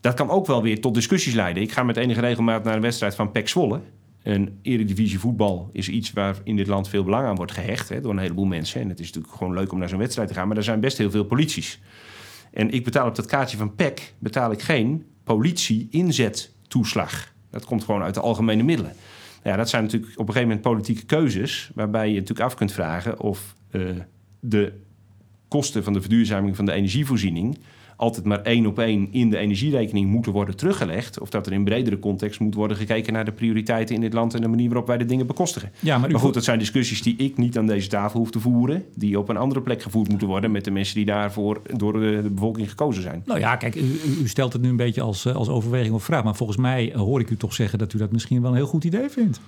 dat 0.00 0.14
kan 0.14 0.30
ook 0.30 0.46
wel 0.46 0.62
weer 0.62 0.80
tot 0.80 0.94
discussies 0.94 1.34
leiden. 1.34 1.62
Ik 1.62 1.72
ga 1.72 1.82
met 1.82 1.96
enige 1.96 2.20
regelmaat 2.20 2.64
naar 2.64 2.74
een 2.74 2.80
wedstrijd 2.80 3.14
van 3.14 3.32
PEC 3.32 3.48
Zwolle. 3.48 3.80
En 4.24 4.58
eredivisie 4.62 5.18
voetbal 5.18 5.70
is 5.72 5.88
iets 5.88 6.12
waar 6.12 6.36
in 6.44 6.56
dit 6.56 6.66
land 6.66 6.88
veel 6.88 7.04
belang 7.04 7.26
aan 7.26 7.36
wordt 7.36 7.52
gehecht 7.52 7.88
hè, 7.88 8.00
door 8.00 8.12
een 8.12 8.18
heleboel 8.18 8.44
mensen. 8.44 8.80
En 8.80 8.88
het 8.88 9.00
is 9.00 9.06
natuurlijk 9.06 9.34
gewoon 9.34 9.54
leuk 9.54 9.72
om 9.72 9.78
naar 9.78 9.88
zo'n 9.88 9.98
wedstrijd 9.98 10.28
te 10.28 10.34
gaan, 10.34 10.48
maar 10.48 10.56
er 10.56 10.62
zijn 10.62 10.80
best 10.80 10.98
heel 10.98 11.10
veel 11.10 11.24
polities. 11.24 11.80
En 12.52 12.70
ik 12.70 12.84
betaal 12.84 13.08
op 13.08 13.14
dat 13.14 13.26
kaartje 13.26 13.56
van 13.56 13.74
PEC 13.74 14.14
betaal 14.18 14.52
ik 14.52 14.62
geen 14.62 15.04
politie-inzettoeslag. 15.24 17.32
Dat 17.50 17.64
komt 17.64 17.84
gewoon 17.84 18.02
uit 18.02 18.14
de 18.14 18.20
algemene 18.20 18.62
middelen. 18.62 18.92
Nou 19.42 19.50
ja, 19.50 19.56
dat 19.56 19.68
zijn 19.68 19.82
natuurlijk 19.82 20.12
op 20.12 20.18
een 20.18 20.34
gegeven 20.34 20.48
moment 20.48 20.66
politieke 20.66 21.04
keuzes, 21.04 21.70
waarbij 21.74 22.08
je 22.08 22.14
natuurlijk 22.14 22.46
af 22.46 22.54
kunt 22.54 22.72
vragen 22.72 23.20
of 23.20 23.54
uh, 23.70 23.90
de 24.40 24.72
kosten 25.48 25.84
van 25.84 25.92
de 25.92 26.00
verduurzaming 26.00 26.56
van 26.56 26.64
de 26.64 26.72
energievoorziening 26.72 27.58
altijd 27.96 28.24
maar 28.24 28.42
één 28.42 28.66
op 28.66 28.78
één 28.78 29.08
in 29.10 29.30
de 29.30 29.36
energierekening 29.36 30.10
moeten 30.10 30.32
worden 30.32 30.56
teruggelegd. 30.56 31.20
Of 31.20 31.30
dat 31.30 31.46
er 31.46 31.52
in 31.52 31.64
bredere 31.64 31.98
context 31.98 32.40
moet 32.40 32.54
worden 32.54 32.76
gekeken 32.76 33.12
naar 33.12 33.24
de 33.24 33.32
prioriteiten 33.32 33.94
in 33.94 34.00
dit 34.00 34.12
land 34.12 34.34
en 34.34 34.40
de 34.40 34.48
manier 34.48 34.68
waarop 34.68 34.86
wij 34.86 34.98
de 34.98 35.04
dingen 35.04 35.26
bekostigen. 35.26 35.70
Ja, 35.80 35.98
maar, 35.98 36.10
maar 36.10 36.20
goed, 36.20 36.34
dat 36.34 36.44
zijn 36.44 36.58
discussies 36.58 37.02
die 37.02 37.16
ik 37.16 37.36
niet 37.36 37.58
aan 37.58 37.66
deze 37.66 37.88
tafel 37.88 38.18
hoef 38.18 38.30
te 38.30 38.40
voeren. 38.40 38.84
Die 38.94 39.18
op 39.18 39.28
een 39.28 39.36
andere 39.36 39.60
plek 39.60 39.82
gevoerd 39.82 40.08
moeten 40.08 40.28
worden 40.28 40.50
met 40.50 40.64
de 40.64 40.70
mensen 40.70 40.94
die 40.94 41.04
daarvoor 41.04 41.60
door 41.76 41.92
de, 41.92 42.30
bevolking 42.30 42.68
gekozen 42.68 43.02
zijn. 43.02 43.22
Nou 43.24 43.40
ja, 43.40 43.56
kijk, 43.56 43.74
u, 43.74 44.00
u, 44.22 44.28
stelt 44.28 44.52
het 44.52 44.62
nu 44.62 44.68
een 44.68 44.76
beetje 44.76 45.00
als, 45.00 45.24
eh, 45.24 45.34
als 45.34 45.48
overweging 45.48 45.94
of 45.94 46.04
vraag. 46.04 46.24
Maar 46.24 46.36
volgens 46.36 46.58
mij 46.58 46.92
hoor 46.96 47.20
ik 47.20 47.30
u 47.30 47.36
toch 47.36 47.54
zeggen 47.54 47.78
dat 47.78 47.92
u 47.92 47.98
dat 47.98 48.12
misschien 48.12 48.42
wel 48.42 48.50
een 48.50 48.56
heel 48.56 48.66
goed 48.66 48.84
idee 48.84 49.08
vindt. 49.08 49.40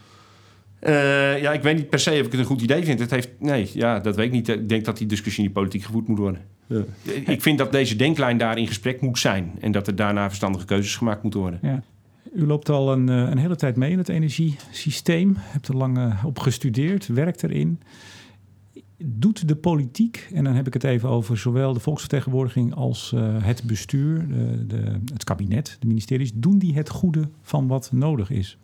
Uh, 0.82 1.40
ja, 1.40 1.52
ik 1.52 1.62
weet 1.62 1.76
niet 1.76 1.88
per 1.88 1.98
se 1.98 2.10
of 2.10 2.16
ik 2.16 2.32
het 2.32 2.34
een 2.34 2.44
goed 2.44 2.62
idee 2.62 2.84
vind. 2.84 3.00
Het 3.00 3.10
heeft, 3.10 3.30
nee, 3.38 3.70
ja, 3.72 4.00
dat 4.00 4.16
weet 4.16 4.26
ik 4.26 4.32
niet. 4.32 4.48
Ik 4.48 4.68
denk 4.68 4.84
dat 4.84 4.98
die 4.98 5.06
discussie 5.06 5.42
in 5.42 5.48
de 5.48 5.54
politiek 5.54 5.82
gevoerd 5.82 6.08
moet 6.08 6.18
worden. 6.18 6.40
Ja. 6.66 6.84
Ik 7.26 7.42
vind 7.42 7.58
dat 7.58 7.72
deze 7.72 7.96
denklijn 7.96 8.38
daar 8.38 8.58
in 8.58 8.66
gesprek 8.66 9.00
moet 9.00 9.18
zijn. 9.18 9.52
En 9.60 9.72
dat 9.72 9.86
er 9.86 9.96
daarna 9.96 10.28
verstandige 10.28 10.64
keuzes 10.64 10.96
gemaakt 10.96 11.22
moeten 11.22 11.40
worden. 11.40 11.58
Ja. 11.62 11.82
U 12.34 12.46
loopt 12.46 12.68
al 12.68 12.92
een, 12.92 13.08
eh, 13.08 13.16
een, 13.16 13.38
hele 13.38 13.56
tijd 13.56 13.76
mee 13.76 13.90
in 13.90 13.98
het 13.98 14.08
energiesysteem. 14.08 15.34
Hebt 15.36 15.68
er 15.68 15.76
lang 15.76 16.22
op 16.24 16.38
gestudeerd, 16.38 17.06
werkt 17.06 17.42
erin. 17.42 17.80
Doet 18.98 19.48
de 19.48 19.56
politiek, 19.56 20.28
en 20.34 20.44
dan 20.44 20.54
heb 20.54 20.66
ik 20.66 20.72
het 20.72 20.84
even 20.84 21.08
over 21.08 21.38
zowel 21.38 21.72
de 21.72 21.80
volksvertegenwoordiging 21.80 22.74
als 22.74 23.14
het 23.42 23.62
bestuur, 23.62 24.28
de, 24.28 24.66
de, 24.66 24.98
het 25.12 25.24
kabinet, 25.24 25.76
de 25.80 25.86
ministeries, 25.86 26.32
doen 26.34 26.58
die 26.58 26.74
het 26.74 26.88
goede 26.88 27.28
van 27.42 27.66
wat 27.66 27.90
nodig 27.92 28.30
is? 28.30 28.58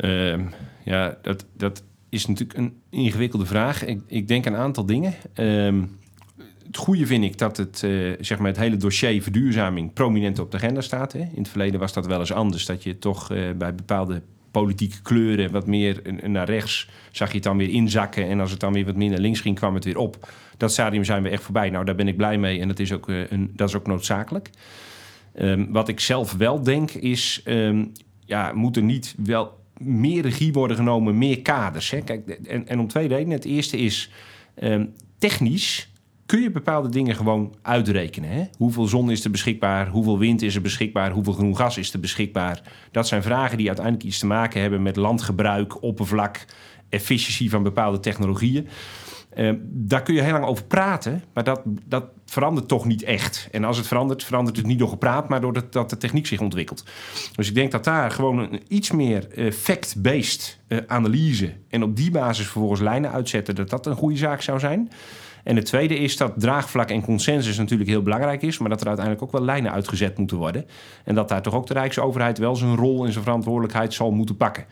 Ehm, 0.00 0.40
ja, 0.84 1.18
dat, 1.22 1.46
dat 1.56 1.82
is 2.08 2.26
natuurlijk 2.26 2.58
een 2.58 2.80
ingewikkelde 2.90 3.46
vraag. 3.46 3.84
Ik, 3.84 4.00
ik 4.06 4.28
denk 4.28 4.46
een 4.46 4.56
aantal 4.56 4.86
dingen. 4.86 5.14
Ehm, 5.34 5.82
het 6.66 6.76
goede 6.76 7.06
vind 7.06 7.24
ik 7.24 7.38
dat 7.38 7.56
het, 7.56 7.82
uh, 7.84 8.12
zeg 8.20 8.38
maar 8.38 8.48
het 8.48 8.58
hele 8.58 8.76
dossier 8.76 9.22
verduurzaming 9.22 9.92
prominent 9.92 10.38
op 10.38 10.50
de 10.50 10.56
agenda 10.56 10.80
staat. 10.80 11.12
Hè. 11.12 11.18
In 11.18 11.30
het 11.34 11.48
verleden 11.48 11.80
was 11.80 11.92
dat 11.92 12.06
wel 12.06 12.20
eens 12.20 12.32
anders. 12.32 12.66
Dat 12.66 12.82
je 12.82 12.98
toch 12.98 13.32
uh, 13.32 13.50
bij 13.50 13.74
bepaalde 13.74 14.22
politieke 14.50 15.02
kleuren 15.02 15.50
wat 15.50 15.66
meer 15.66 16.02
naar 16.22 16.46
rechts 16.46 16.88
zag 17.10 17.28
je 17.28 17.34
het 17.34 17.44
dan 17.44 17.56
weer 17.56 17.68
inzakken. 17.68 18.28
En 18.28 18.40
als 18.40 18.50
het 18.50 18.60
dan 18.60 18.72
weer 18.72 18.84
wat 18.84 18.96
minder 18.96 19.20
links 19.20 19.40
ging, 19.40 19.56
kwam 19.56 19.74
het 19.74 19.84
weer 19.84 19.98
op. 19.98 20.32
Dat 20.56 20.72
stadium 20.72 21.04
zijn 21.04 21.22
we 21.22 21.28
echt 21.28 21.42
voorbij. 21.42 21.70
Nou, 21.70 21.84
daar 21.84 21.94
ben 21.94 22.08
ik 22.08 22.16
blij 22.16 22.38
mee 22.38 22.60
en 22.60 22.68
dat 22.68 22.78
is 22.78 22.92
ook, 22.92 23.08
uh, 23.08 23.30
een, 23.30 23.50
dat 23.54 23.68
is 23.68 23.74
ook 23.74 23.86
noodzakelijk. 23.86 24.50
Um, 25.40 25.72
wat 25.72 25.88
ik 25.88 26.00
zelf 26.00 26.32
wel 26.32 26.62
denk 26.62 26.90
is, 26.90 27.42
ja, 28.24 28.52
moet 28.52 28.76
er 28.76 28.82
niet 28.82 29.14
wel 29.18 29.59
meer 29.80 30.22
regie 30.22 30.52
worden 30.52 30.76
genomen, 30.76 31.18
meer 31.18 31.42
kaders. 31.42 31.90
Hè? 31.90 32.00
Kijk, 32.00 32.28
en, 32.28 32.68
en 32.68 32.78
om 32.78 32.88
twee 32.88 33.08
redenen. 33.08 33.32
Het 33.32 33.44
eerste 33.44 33.78
is 33.78 34.10
ehm, 34.54 34.86
technisch 35.18 35.90
kun 36.30 36.42
je 36.42 36.50
bepaalde 36.50 36.88
dingen 36.88 37.16
gewoon 37.16 37.54
uitrekenen. 37.62 38.30
Hè? 38.30 38.44
Hoeveel 38.56 38.86
zon 38.86 39.10
is 39.10 39.24
er 39.24 39.30
beschikbaar? 39.30 39.88
Hoeveel 39.88 40.18
wind 40.18 40.42
is 40.42 40.54
er 40.54 40.60
beschikbaar? 40.60 41.10
Hoeveel 41.10 41.32
groen 41.32 41.56
gas 41.56 41.78
is 41.78 41.92
er 41.92 42.00
beschikbaar? 42.00 42.62
Dat 42.90 43.08
zijn 43.08 43.22
vragen 43.22 43.56
die 43.56 43.66
uiteindelijk 43.66 44.06
iets 44.06 44.18
te 44.18 44.26
maken 44.26 44.60
hebben 44.60 44.82
met 44.82 44.96
landgebruik, 44.96 45.82
oppervlak, 45.82 46.44
efficiëntie 46.88 47.50
van 47.50 47.62
bepaalde 47.62 48.00
technologieën. 48.00 48.68
Uh, 49.34 49.52
daar 49.64 50.02
kun 50.02 50.14
je 50.14 50.22
heel 50.22 50.32
lang 50.32 50.44
over 50.44 50.64
praten, 50.64 51.24
maar 51.34 51.44
dat, 51.44 51.60
dat 51.64 52.04
verandert 52.26 52.68
toch 52.68 52.84
niet 52.84 53.02
echt. 53.02 53.48
En 53.50 53.64
als 53.64 53.76
het 53.76 53.86
verandert, 53.86 54.24
verandert 54.24 54.56
het 54.56 54.66
niet 54.66 54.78
door 54.78 54.88
gepraat, 54.88 55.28
maar 55.28 55.40
doordat 55.40 55.72
dat 55.72 55.90
de 55.90 55.96
techniek 55.96 56.26
zich 56.26 56.40
ontwikkelt. 56.40 56.84
Dus 57.34 57.48
ik 57.48 57.54
denk 57.54 57.70
dat 57.70 57.84
daar 57.84 58.10
gewoon 58.10 58.38
een 58.38 58.62
iets 58.68 58.90
meer 58.90 59.26
uh, 59.34 59.52
fact-based 59.52 60.58
uh, 60.68 60.78
analyse 60.86 61.52
en 61.68 61.82
op 61.82 61.96
die 61.96 62.10
basis 62.10 62.44
vervolgens 62.44 62.80
lijnen 62.80 63.12
uitzetten, 63.12 63.54
dat 63.54 63.70
dat 63.70 63.86
een 63.86 63.96
goede 63.96 64.16
zaak 64.16 64.42
zou 64.42 64.58
zijn. 64.58 64.90
En 65.44 65.56
het 65.56 65.64
tweede 65.64 65.98
is 65.98 66.16
dat 66.16 66.32
draagvlak 66.36 66.90
en 66.90 67.02
consensus 67.02 67.58
natuurlijk 67.58 67.90
heel 67.90 68.02
belangrijk 68.02 68.42
is, 68.42 68.58
maar 68.58 68.68
dat 68.68 68.80
er 68.80 68.86
uiteindelijk 68.86 69.26
ook 69.26 69.32
wel 69.32 69.44
lijnen 69.44 69.72
uitgezet 69.72 70.18
moeten 70.18 70.36
worden. 70.36 70.66
En 71.04 71.14
dat 71.14 71.28
daar 71.28 71.42
toch 71.42 71.54
ook 71.54 71.66
de 71.66 71.74
Rijksoverheid 71.74 72.38
wel 72.38 72.56
zijn 72.56 72.76
rol 72.76 73.04
en 73.04 73.12
zijn 73.12 73.24
verantwoordelijkheid 73.24 73.94
zal 73.94 74.10
moeten 74.10 74.36
pakken. 74.36 74.64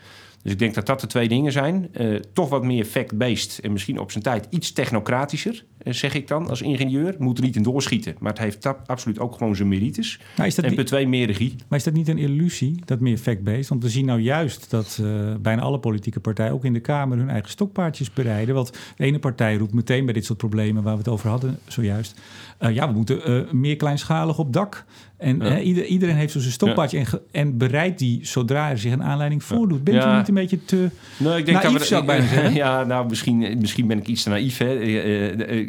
Dus 0.43 0.51
ik 0.51 0.59
denk 0.59 0.73
dat 0.73 0.85
dat 0.85 1.01
de 1.01 1.07
twee 1.07 1.27
dingen 1.27 1.51
zijn. 1.51 1.89
Uh, 1.93 2.15
toch 2.33 2.49
wat 2.49 2.63
meer 2.63 2.85
fact-based 2.85 3.59
en 3.59 3.71
misschien 3.71 3.99
op 3.99 4.11
zijn 4.11 4.23
tijd 4.23 4.47
iets 4.49 4.71
technocratischer, 4.71 5.65
zeg 5.83 6.13
ik 6.13 6.27
dan 6.27 6.49
als 6.49 6.61
ingenieur. 6.61 7.15
Moet 7.17 7.37
er 7.37 7.43
niet 7.43 7.55
in 7.55 7.63
doorschieten, 7.63 8.15
maar 8.19 8.31
het 8.31 8.41
heeft 8.41 8.87
absoluut 8.87 9.19
ook 9.19 9.35
gewoon 9.35 9.55
zijn 9.55 9.67
merites. 9.67 10.19
Maar 10.37 10.47
is 10.47 10.55
dat 10.55 10.65
en 10.65 10.75
per 10.75 10.85
twee 10.85 11.07
meer 11.07 11.27
regie. 11.27 11.55
Maar 11.67 11.77
is 11.77 11.83
dat 11.83 11.93
niet 11.93 12.07
een 12.07 12.17
illusie, 12.17 12.81
dat 12.85 12.99
meer 12.99 13.17
fact-based? 13.17 13.67
Want 13.67 13.83
we 13.83 13.89
zien 13.89 14.05
nou 14.05 14.19
juist 14.19 14.69
dat 14.69 14.99
uh, 15.01 15.35
bijna 15.41 15.61
alle 15.61 15.79
politieke 15.79 16.19
partijen, 16.19 16.53
ook 16.53 16.65
in 16.65 16.73
de 16.73 16.79
Kamer, 16.79 17.17
hun 17.17 17.29
eigen 17.29 17.49
stokpaardjes 17.49 18.13
bereiden. 18.13 18.55
Want 18.55 18.71
de 18.97 19.03
ene 19.03 19.19
partij 19.19 19.55
roept 19.55 19.73
meteen 19.73 20.05
bij 20.05 20.13
dit 20.13 20.25
soort 20.25 20.37
problemen 20.37 20.83
waar 20.83 20.93
we 20.93 20.99
het 20.99 21.07
over 21.07 21.29
hadden 21.29 21.59
zojuist. 21.67 22.19
ja, 22.59 22.87
we 22.87 22.93
moeten 22.93 23.47
meer 23.51 23.75
kleinschalig 23.75 24.39
op 24.39 24.53
dak. 24.53 24.85
En 25.17 25.61
iedereen 25.63 26.15
heeft 26.15 26.31
zo 26.31 26.39
zijn 26.39 26.51
stokpaardje 26.51 26.97
en, 26.97 27.05
en 27.31 27.57
bereidt 27.57 27.99
die 27.99 28.19
zodra 28.25 28.69
er 28.69 28.77
zich 28.77 28.91
een 28.91 29.03
aanleiding 29.03 29.43
voordoet. 29.43 29.83
Bent 29.83 30.05
u 30.05 30.15
niet 30.17 30.27
een 30.27 30.33
beetje 30.33 30.65
te 30.65 30.89
nou, 31.17 31.37
ik 31.37 31.45
denk 31.45 31.57
naïef, 31.57 31.71
dat 31.71 31.81
we, 31.81 31.87
zou 31.87 32.01
ik 32.01 32.07
bijna 32.07 32.27
zeggen? 32.35 32.53
Ja, 32.53 32.83
nou, 32.83 33.09
misschien, 33.09 33.57
misschien 33.59 33.87
ben 33.87 33.97
ik 33.97 34.07
iets 34.07 34.23
te 34.23 34.29
naïef. 34.29 34.57
Hè. 34.57 34.73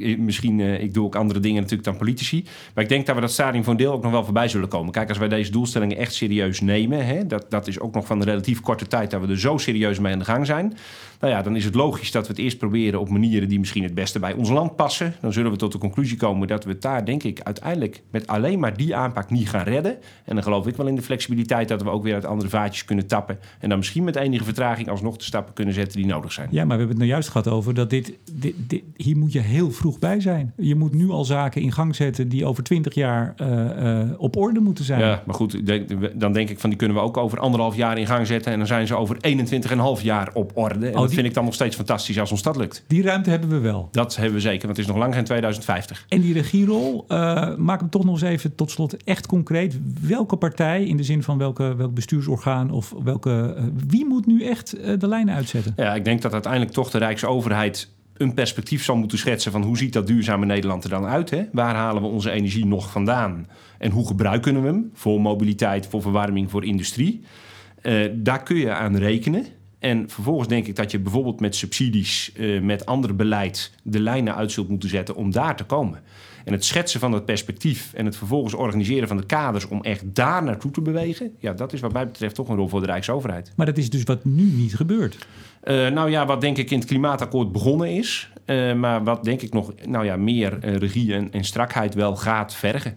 Uh, 0.01 0.09
uh, 0.09 0.19
misschien, 0.19 0.61
ik 0.61 0.95
doe 0.95 1.05
ook 1.05 1.15
andere 1.15 1.41
dingen 1.41 1.61
natuurlijk 1.61 1.89
dan 1.89 1.97
politici. 1.97 2.45
Maar 2.75 2.85
ik 2.85 2.91
denk 2.91 3.07
dat 3.07 3.15
we 3.15 3.21
dat 3.21 3.31
stadium 3.31 3.65
een 3.67 3.77
deel 3.77 3.93
ook 3.93 4.03
nog 4.03 4.13
wel 4.13 4.25
voorbij 4.25 4.49
zullen 4.49 4.69
komen. 4.69 4.93
Kijk, 4.93 5.09
als 5.09 5.19
wij 5.19 5.29
deze 5.29 5.51
doelstellingen 5.51 5.97
echt 5.97 6.15
serieus 6.15 6.61
nemen... 6.61 7.07
Hè, 7.07 7.27
dat, 7.27 7.47
dat 7.49 7.67
is 7.67 7.81
ook 7.81 7.95
nog 7.95 8.07
van 8.07 8.21
een 8.21 8.27
relatief 8.27 8.61
korte 8.61 8.87
tijd 8.87 9.11
dat 9.11 9.21
we 9.21 9.27
er 9.27 9.39
zo 9.39 9.59
serieus 9.59 9.99
mee 9.99 10.13
aan 10.13 10.19
de 10.19 10.25
gang 10.25 10.47
zijn... 10.47 10.75
Nou 11.21 11.33
ja, 11.33 11.43
dan 11.43 11.57
is 11.57 11.65
het 11.65 11.75
logisch 11.75 12.11
dat 12.11 12.27
we 12.27 12.33
het 12.33 12.43
eerst 12.43 12.59
proberen 12.59 13.01
op 13.01 13.09
manieren 13.09 13.49
die 13.49 13.59
misschien 13.59 13.83
het 13.83 13.95
beste 13.95 14.19
bij 14.19 14.33
ons 14.33 14.49
land 14.49 14.77
passen. 14.77 15.15
Dan 15.21 15.33
zullen 15.33 15.51
we 15.51 15.57
tot 15.57 15.73
de 15.73 15.79
conclusie 15.79 16.17
komen 16.17 16.49
dat 16.49 16.65
we 16.65 16.71
het 16.71 16.83
daar, 16.83 17.05
denk 17.05 17.23
ik, 17.23 17.41
uiteindelijk 17.43 18.03
met 18.11 18.27
alleen 18.27 18.59
maar 18.59 18.77
die 18.77 18.97
aanpak 18.97 19.31
niet 19.31 19.49
gaan 19.49 19.65
redden. 19.65 19.99
En 20.25 20.35
dan 20.35 20.43
geloof 20.43 20.67
ik 20.67 20.77
wel 20.77 20.87
in 20.87 20.95
de 20.95 21.03
flexibiliteit 21.03 21.69
dat 21.69 21.83
we 21.83 21.91
ook 21.91 22.03
weer 22.03 22.15
uit 22.15 22.25
andere 22.25 22.51
vaatjes 22.51 22.85
kunnen 22.85 23.07
tappen. 23.07 23.39
En 23.59 23.69
dan 23.69 23.79
misschien 23.79 24.05
met 24.05 24.17
enige 24.17 24.45
vertraging 24.45 24.89
alsnog 24.89 25.17
de 25.17 25.25
stappen 25.25 25.55
kunnen 25.55 25.75
zetten 25.75 25.97
die 25.97 26.07
nodig 26.07 26.33
zijn. 26.33 26.49
Ja, 26.51 26.65
maar 26.65 26.77
we 26.77 26.83
hebben 26.85 26.89
het 26.89 26.99
nou 26.99 27.11
juist 27.11 27.29
gehad 27.29 27.49
over 27.49 27.75
dat 27.75 27.91
dit, 27.91 28.13
dit, 28.33 28.55
dit 28.57 28.83
hier 28.97 29.17
moet 29.17 29.33
je 29.33 29.41
heel 29.41 29.71
vroeg 29.71 29.90
bij 29.99 30.21
zijn. 30.21 30.53
Je 30.57 30.75
moet 30.75 30.95
nu 30.95 31.11
al 31.11 31.25
zaken 31.25 31.63
in 31.63 31.73
gang 31.73 31.97
zetten 31.97 32.29
die 32.29 32.45
over 32.45 32.63
twintig 32.63 32.95
jaar 32.95 33.35
uh, 33.37 33.49
uh, 33.49 34.11
op 34.17 34.37
orde 34.37 34.61
moeten 34.61 34.85
zijn. 34.85 35.01
Ja, 35.01 35.23
maar 35.27 35.35
goed, 35.35 35.67
dan 36.15 36.33
denk 36.33 36.49
ik 36.49 36.59
van 36.59 36.71
die 36.71 36.79
kunnen 36.79 36.97
we 36.97 37.03
ook 37.03 37.17
over 37.17 37.39
anderhalf 37.39 37.77
jaar 37.77 37.99
in 37.99 38.07
gang 38.07 38.27
zetten. 38.27 38.53
En 38.53 38.59
dan 38.59 38.67
zijn 38.67 38.87
ze 38.87 38.97
over 38.97 39.17
21,5 39.99 40.03
jaar 40.03 40.31
op 40.35 40.53
orde. 40.55 40.89
Oh, 40.89 41.01
dat 41.01 41.13
vind 41.13 41.27
ik 41.27 41.35
dan 41.35 41.45
nog 41.45 41.55
steeds 41.55 41.77
fantastisch 41.77 42.21
als 42.21 42.31
ons 42.31 42.43
dat 42.43 42.57
lukt. 42.57 42.85
Die 42.87 43.03
ruimte 43.03 43.31
hebben 43.31 43.49
we 43.49 43.59
wel. 43.59 43.89
Dat 43.93 44.17
hebben 44.17 44.35
we 44.35 44.41
zeker, 44.41 44.67
want 44.67 44.77
het 44.77 44.87
is 44.87 44.93
nog 44.93 45.03
lang 45.03 45.15
geen 45.15 45.25
2050. 45.25 46.05
En 46.09 46.21
die 46.21 46.33
regierol, 46.33 47.05
uh, 47.09 47.57
maak 47.57 47.81
hem 47.81 47.91
toch 47.91 48.05
nog 48.05 48.15
eens 48.15 48.23
even 48.23 48.55
tot 48.55 48.71
slot 48.71 49.05
echt 49.05 49.27
concreet. 49.27 49.79
Welke 50.01 50.37
partij, 50.37 50.85
in 50.85 50.97
de 50.97 51.05
zin 51.05 51.23
van 51.23 51.39
welke, 51.39 51.75
welk 51.77 51.95
bestuursorgaan 51.95 52.71
of 52.71 52.95
welke... 53.03 53.55
Uh, 53.59 53.65
wie 53.87 54.07
moet 54.07 54.27
nu 54.27 54.45
echt 54.45 54.79
uh, 54.79 54.99
de 54.99 55.09
lijnen 55.09 55.35
uitzetten? 55.35 55.73
Ja, 55.77 55.95
ik 55.95 56.05
denk 56.05 56.23
dat 56.23 56.33
uiteindelijk 56.33 56.73
toch 56.73 56.91
de 56.91 56.99
Rijksoverheid 56.99 57.91
een 58.21 58.35
perspectief 58.35 58.85
zal 58.85 58.97
moeten 58.97 59.19
schetsen 59.19 59.53
van 59.53 59.63
hoe 59.63 59.77
ziet 59.77 59.93
dat 59.93 60.07
duurzame 60.07 60.47
Nederland 60.47 60.85
er 60.85 60.91
dan 60.91 61.05
uit? 61.05 61.31
Hè? 61.31 61.45
Waar 61.53 61.75
halen 61.75 62.03
we 62.03 62.09
onze 62.09 62.31
energie 62.31 62.67
nog 62.67 62.91
vandaan? 62.91 63.47
En 63.79 63.91
hoe 63.91 64.07
gebruiken 64.07 64.63
we 64.63 64.69
hem 64.69 64.91
voor 64.95 65.21
mobiliteit, 65.21 65.87
voor 65.87 66.03
verwarming, 66.03 66.51
voor 66.51 66.65
industrie? 66.65 67.23
Uh, 67.83 68.11
daar 68.15 68.43
kun 68.43 68.57
je 68.57 68.71
aan 68.71 68.97
rekenen. 68.97 69.47
En 69.79 70.11
vervolgens 70.11 70.49
denk 70.49 70.67
ik 70.67 70.77
dat 70.77 70.91
je 70.91 70.99
bijvoorbeeld 70.99 71.41
met 71.41 71.57
subsidies, 71.57 72.33
uh, 72.37 72.61
met 72.61 72.87
ander 72.87 73.17
beleid, 73.17 73.73
de 73.83 74.01
lijnen 74.01 74.35
uit 74.35 74.53
zult 74.53 74.69
moeten 74.69 74.89
zetten 74.89 75.15
om 75.15 75.31
daar 75.31 75.57
te 75.57 75.65
komen. 75.65 76.01
En 76.45 76.53
het 76.53 76.65
schetsen 76.65 77.01
van 77.01 77.11
dat 77.11 77.25
perspectief 77.25 77.93
en 77.95 78.05
het 78.05 78.17
vervolgens 78.17 78.55
organiseren 78.55 79.09
van 79.09 79.17
de 79.17 79.27
kaders 79.27 79.69
om 79.69 79.83
echt 79.83 80.15
daar 80.15 80.43
naartoe 80.43 80.71
te 80.71 80.81
bewegen, 80.81 81.33
ja, 81.39 81.53
dat 81.53 81.73
is 81.73 81.81
wat 81.81 81.93
mij 81.93 82.07
betreft 82.07 82.35
toch 82.35 82.49
een 82.49 82.57
rol 82.57 82.69
voor 82.69 82.81
de 82.81 82.87
Rijksoverheid. 82.87 83.53
Maar 83.57 83.67
dat 83.67 83.79
is 83.79 83.91
dus 83.91 84.03
wat 84.03 84.25
nu 84.25 84.43
niet 84.43 84.77
gebeurt. 84.77 85.27
Uh, 85.65 85.89
nou 85.89 86.11
ja, 86.11 86.27
wat 86.27 86.41
denk 86.41 86.57
ik 86.57 86.71
in 86.71 86.79
het 86.79 86.89
klimaatakkoord 86.89 87.53
begonnen 87.53 87.91
is, 87.91 88.33
uh, 88.47 88.75
maar 88.75 89.05
wat 89.05 89.25
denk 89.25 89.43
ik 89.43 89.53
nog 89.53 89.73
nou 89.85 90.05
ja, 90.05 90.17
meer 90.17 90.59
regie 90.79 91.15
en, 91.15 91.33
en 91.33 91.45
strakheid 91.45 91.95
wel 91.95 92.17
gaat 92.17 92.55
vergen. 92.55 92.97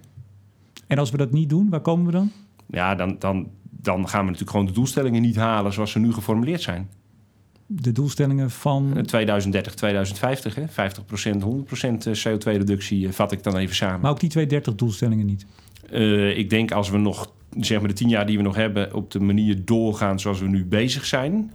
En 0.87 0.97
als 0.97 1.11
we 1.11 1.17
dat 1.17 1.31
niet 1.31 1.49
doen, 1.49 1.69
waar 1.69 1.81
komen 1.81 2.05
we 2.05 2.11
dan? 2.11 2.31
Ja, 2.67 2.95
dan, 2.95 3.15
dan 3.19 3.47
dan 3.83 4.09
gaan 4.09 4.19
we 4.19 4.25
natuurlijk 4.25 4.51
gewoon 4.51 4.65
de 4.65 4.71
doelstellingen 4.71 5.21
niet 5.21 5.35
halen 5.35 5.73
zoals 5.73 5.91
ze 5.91 5.99
nu 5.99 6.13
geformuleerd 6.13 6.61
zijn. 6.61 6.89
De 7.81 7.91
doelstellingen 7.91 8.51
van. 8.51 9.03
2030, 9.05 9.73
2050, 9.73 10.55
hè? 10.55 10.63
50%, 10.63 11.39
100% 11.39 12.07
CO2-reductie 12.27 13.11
vat 13.11 13.31
ik 13.31 13.43
dan 13.43 13.57
even 13.57 13.75
samen. 13.75 13.99
Maar 14.01 14.11
ook 14.11 14.19
die 14.19 14.29
230 14.29 14.75
doelstellingen 14.75 15.25
niet? 15.25 15.45
Uh, 15.91 16.37
ik 16.37 16.49
denk 16.49 16.71
als 16.71 16.89
we 16.89 16.97
nog, 16.97 17.31
zeg 17.59 17.79
maar 17.79 17.87
de 17.87 17.93
tien 17.93 18.09
jaar 18.09 18.25
die 18.25 18.37
we 18.37 18.43
nog 18.43 18.55
hebben, 18.55 18.93
op 18.93 19.11
de 19.11 19.19
manier 19.19 19.65
doorgaan 19.65 20.19
zoals 20.19 20.39
we 20.39 20.47
nu 20.47 20.65
bezig 20.65 21.05
zijn. 21.05 21.51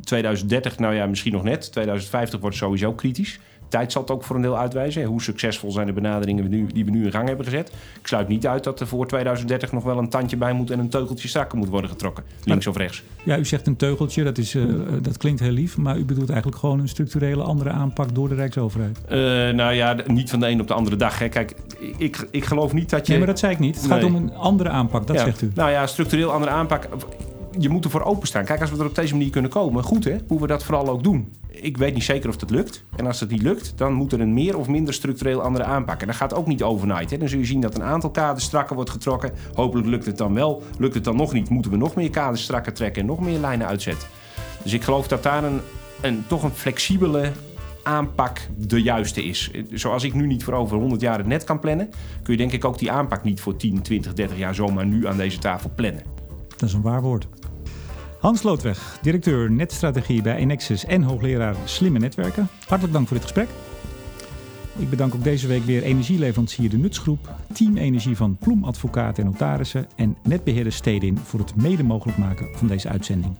2030, 0.00 0.78
nou 0.78 0.94
ja, 0.94 1.06
misschien 1.06 1.32
nog 1.32 1.42
net. 1.42 1.72
2050 1.72 2.40
wordt 2.40 2.56
sowieso 2.56 2.92
kritisch. 2.92 3.40
Tijd 3.68 3.92
zal 3.92 4.02
het 4.02 4.10
ook 4.10 4.24
voor 4.24 4.36
een 4.36 4.42
deel 4.42 4.58
uitwijzen. 4.58 5.04
Hoe 5.04 5.22
succesvol 5.22 5.70
zijn 5.70 5.86
de 5.86 5.92
benaderingen 5.92 6.50
die, 6.72 6.84
we 6.84 6.90
nu 6.90 7.04
in 7.04 7.10
gang 7.10 7.28
hebben 7.28 7.44
gezet. 7.44 7.68
Ik 8.00 8.06
sluit 8.06 8.28
niet 8.28 8.46
uit 8.46 8.64
dat 8.64 8.80
er 8.80 8.86
voor 8.86 9.06
2030 9.06 9.72
nog 9.72 9.84
wel 9.84 9.98
een 9.98 10.08
tandje 10.08 10.36
bij 10.36 10.52
moet 10.52 10.70
en 10.70 10.78
een 10.78 10.88
teugeltje 10.88 11.28
strakker 11.28 11.58
moet 11.58 11.68
worden 11.68 11.90
getrokken. 11.90 12.24
Links 12.44 12.66
of 12.66 12.76
rechts. 12.76 13.02
Ja, 13.24 13.38
u 13.38 13.44
zegt 13.44 13.66
een 13.66 13.76
teugeltje, 13.76 14.24
dat, 14.24 14.38
is, 14.38 14.54
uh, 14.54 14.64
dat 15.02 15.16
klinkt 15.16 15.40
heel 15.40 15.50
lief. 15.50 15.76
Maar 15.76 15.98
u 15.98 16.04
bedoelt 16.04 16.28
eigenlijk 16.28 16.60
gewoon 16.60 16.80
een 16.80 16.88
structurele 16.88 17.42
andere 17.42 17.70
aanpak 17.70 18.14
door 18.14 18.28
de 18.28 18.34
Rijksoverheid. 18.34 18.98
Uh, 19.04 19.10
nou 19.56 19.72
ja, 19.72 19.96
niet 20.06 20.30
van 20.30 20.40
de 20.40 20.48
een 20.48 20.60
op 20.60 20.68
de 20.68 20.74
andere 20.74 20.96
dag. 20.96 21.18
Hè. 21.18 21.28
Kijk, 21.28 21.54
ik, 21.96 22.28
ik 22.30 22.44
geloof 22.44 22.72
niet 22.72 22.90
dat 22.90 23.06
je. 23.06 23.08
Nee, 23.08 23.18
maar 23.18 23.30
dat 23.30 23.38
zei 23.38 23.52
ik 23.52 23.58
niet. 23.58 23.76
Het 23.76 23.86
gaat 23.86 24.04
om 24.04 24.14
een 24.14 24.34
andere 24.34 24.68
aanpak, 24.68 25.06
dat 25.06 25.20
zegt 25.20 25.42
u. 25.42 25.50
Nou 25.54 25.70
ja, 25.70 25.86
structureel 25.86 26.32
andere 26.32 26.50
aanpak 26.50 26.88
je 27.58 27.68
moet 27.68 27.84
ervoor 27.84 28.02
openstaan. 28.02 28.44
Kijk, 28.44 28.60
als 28.60 28.70
we 28.70 28.78
er 28.78 28.86
op 28.86 28.94
deze 28.94 29.14
manier 29.14 29.30
kunnen 29.30 29.50
komen, 29.50 29.82
goed 29.82 30.04
hè, 30.04 30.16
hoe 30.26 30.40
we 30.40 30.46
dat 30.46 30.64
vooral 30.64 30.88
ook 30.88 31.02
doen. 31.02 31.32
Ik 31.48 31.76
weet 31.76 31.94
niet 31.94 32.04
zeker 32.04 32.28
of 32.28 32.36
dat 32.36 32.50
lukt. 32.50 32.84
En 32.96 33.06
als 33.06 33.20
het 33.20 33.30
niet 33.30 33.42
lukt, 33.42 33.72
dan 33.76 33.92
moet 33.92 34.12
er 34.12 34.20
een 34.20 34.34
meer 34.34 34.58
of 34.58 34.68
minder 34.68 34.94
structureel 34.94 35.42
andere 35.42 35.64
aanpak. 35.64 36.00
En 36.00 36.06
dat 36.06 36.16
gaat 36.16 36.34
ook 36.34 36.46
niet 36.46 36.62
overnight. 36.62 37.10
Hè. 37.10 37.18
Dan 37.18 37.28
zul 37.28 37.38
je 37.38 37.44
zien 37.44 37.60
dat 37.60 37.74
een 37.74 37.82
aantal 37.82 38.10
kaders 38.10 38.44
strakker 38.44 38.76
wordt 38.76 38.90
getrokken. 38.90 39.32
Hopelijk 39.54 39.86
lukt 39.86 40.06
het 40.06 40.18
dan 40.18 40.34
wel. 40.34 40.62
Lukt 40.78 40.94
het 40.94 41.04
dan 41.04 41.16
nog 41.16 41.32
niet, 41.32 41.48
moeten 41.48 41.70
we 41.70 41.76
nog 41.76 41.94
meer 41.94 42.10
kaders 42.10 42.42
strakker 42.42 42.72
trekken 42.72 43.00
en 43.00 43.08
nog 43.08 43.20
meer 43.20 43.38
lijnen 43.38 43.66
uitzetten. 43.66 44.08
Dus 44.62 44.72
ik 44.72 44.82
geloof 44.82 45.08
dat 45.08 45.22
daar 45.22 45.44
een, 45.44 45.60
een 46.00 46.24
toch 46.26 46.42
een 46.42 46.50
flexibele 46.50 47.32
aanpak 47.82 48.40
de 48.56 48.82
juiste 48.82 49.24
is. 49.24 49.50
Zoals 49.70 50.04
ik 50.04 50.14
nu 50.14 50.26
niet 50.26 50.44
voor 50.44 50.54
over 50.54 50.76
100 50.76 51.00
jaar 51.00 51.18
het 51.18 51.26
net 51.26 51.44
kan 51.44 51.58
plannen, 51.58 51.90
kun 52.22 52.32
je 52.32 52.38
denk 52.38 52.52
ik 52.52 52.64
ook 52.64 52.78
die 52.78 52.90
aanpak 52.90 53.24
niet 53.24 53.40
voor 53.40 53.56
10, 53.56 53.82
20, 53.82 54.14
30 54.14 54.38
jaar 54.38 54.54
zomaar 54.54 54.86
nu 54.86 55.06
aan 55.06 55.16
deze 55.16 55.38
tafel 55.38 55.70
plannen. 55.74 56.02
Dat 56.48 56.68
is 56.68 56.74
een 56.74 56.82
waar 56.82 57.02
woord. 57.02 57.28
Hans 58.20 58.42
Loodweg, 58.42 58.98
directeur 59.02 59.50
netstrategie 59.50 60.22
bij 60.22 60.36
Enexis 60.36 60.84
en 60.84 61.02
hoogleraar 61.02 61.56
slimme 61.64 61.98
netwerken. 61.98 62.48
Hartelijk 62.66 62.92
dank 62.92 63.06
voor 63.08 63.16
dit 63.16 63.26
gesprek. 63.26 63.48
Ik 64.76 64.90
bedank 64.90 65.14
ook 65.14 65.24
deze 65.24 65.46
week 65.46 65.64
weer 65.64 65.82
energieleverancier 65.82 66.70
De 66.70 66.76
Nutsgroep, 66.76 67.34
Team 67.52 67.76
Energie 67.76 68.16
van 68.16 68.36
Ploem 68.36 68.64
Advocaten 68.64 69.24
en 69.24 69.30
Notarissen 69.30 69.86
en 69.96 70.16
netbeheerder 70.22 70.72
Stedin 70.72 71.18
voor 71.18 71.40
het 71.40 71.56
mede 71.56 71.82
mogelijk 71.82 72.18
maken 72.18 72.48
van 72.52 72.66
deze 72.66 72.88
uitzending. 72.88 73.34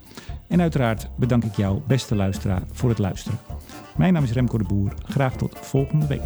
En 0.47 0.61
uiteraard 0.61 1.09
bedank 1.16 1.45
ik 1.45 1.57
jou, 1.57 1.81
beste 1.87 2.14
luisteraar, 2.14 2.62
voor 2.72 2.89
het 2.89 2.99
luisteren. 2.99 3.39
Mijn 3.97 4.12
naam 4.12 4.24
is 4.24 4.33
Remco 4.33 4.59
de 4.59 4.64
Boer. 4.64 4.95
Graag 5.05 5.37
tot 5.37 5.59
volgende 5.61 6.07
week. 6.07 6.22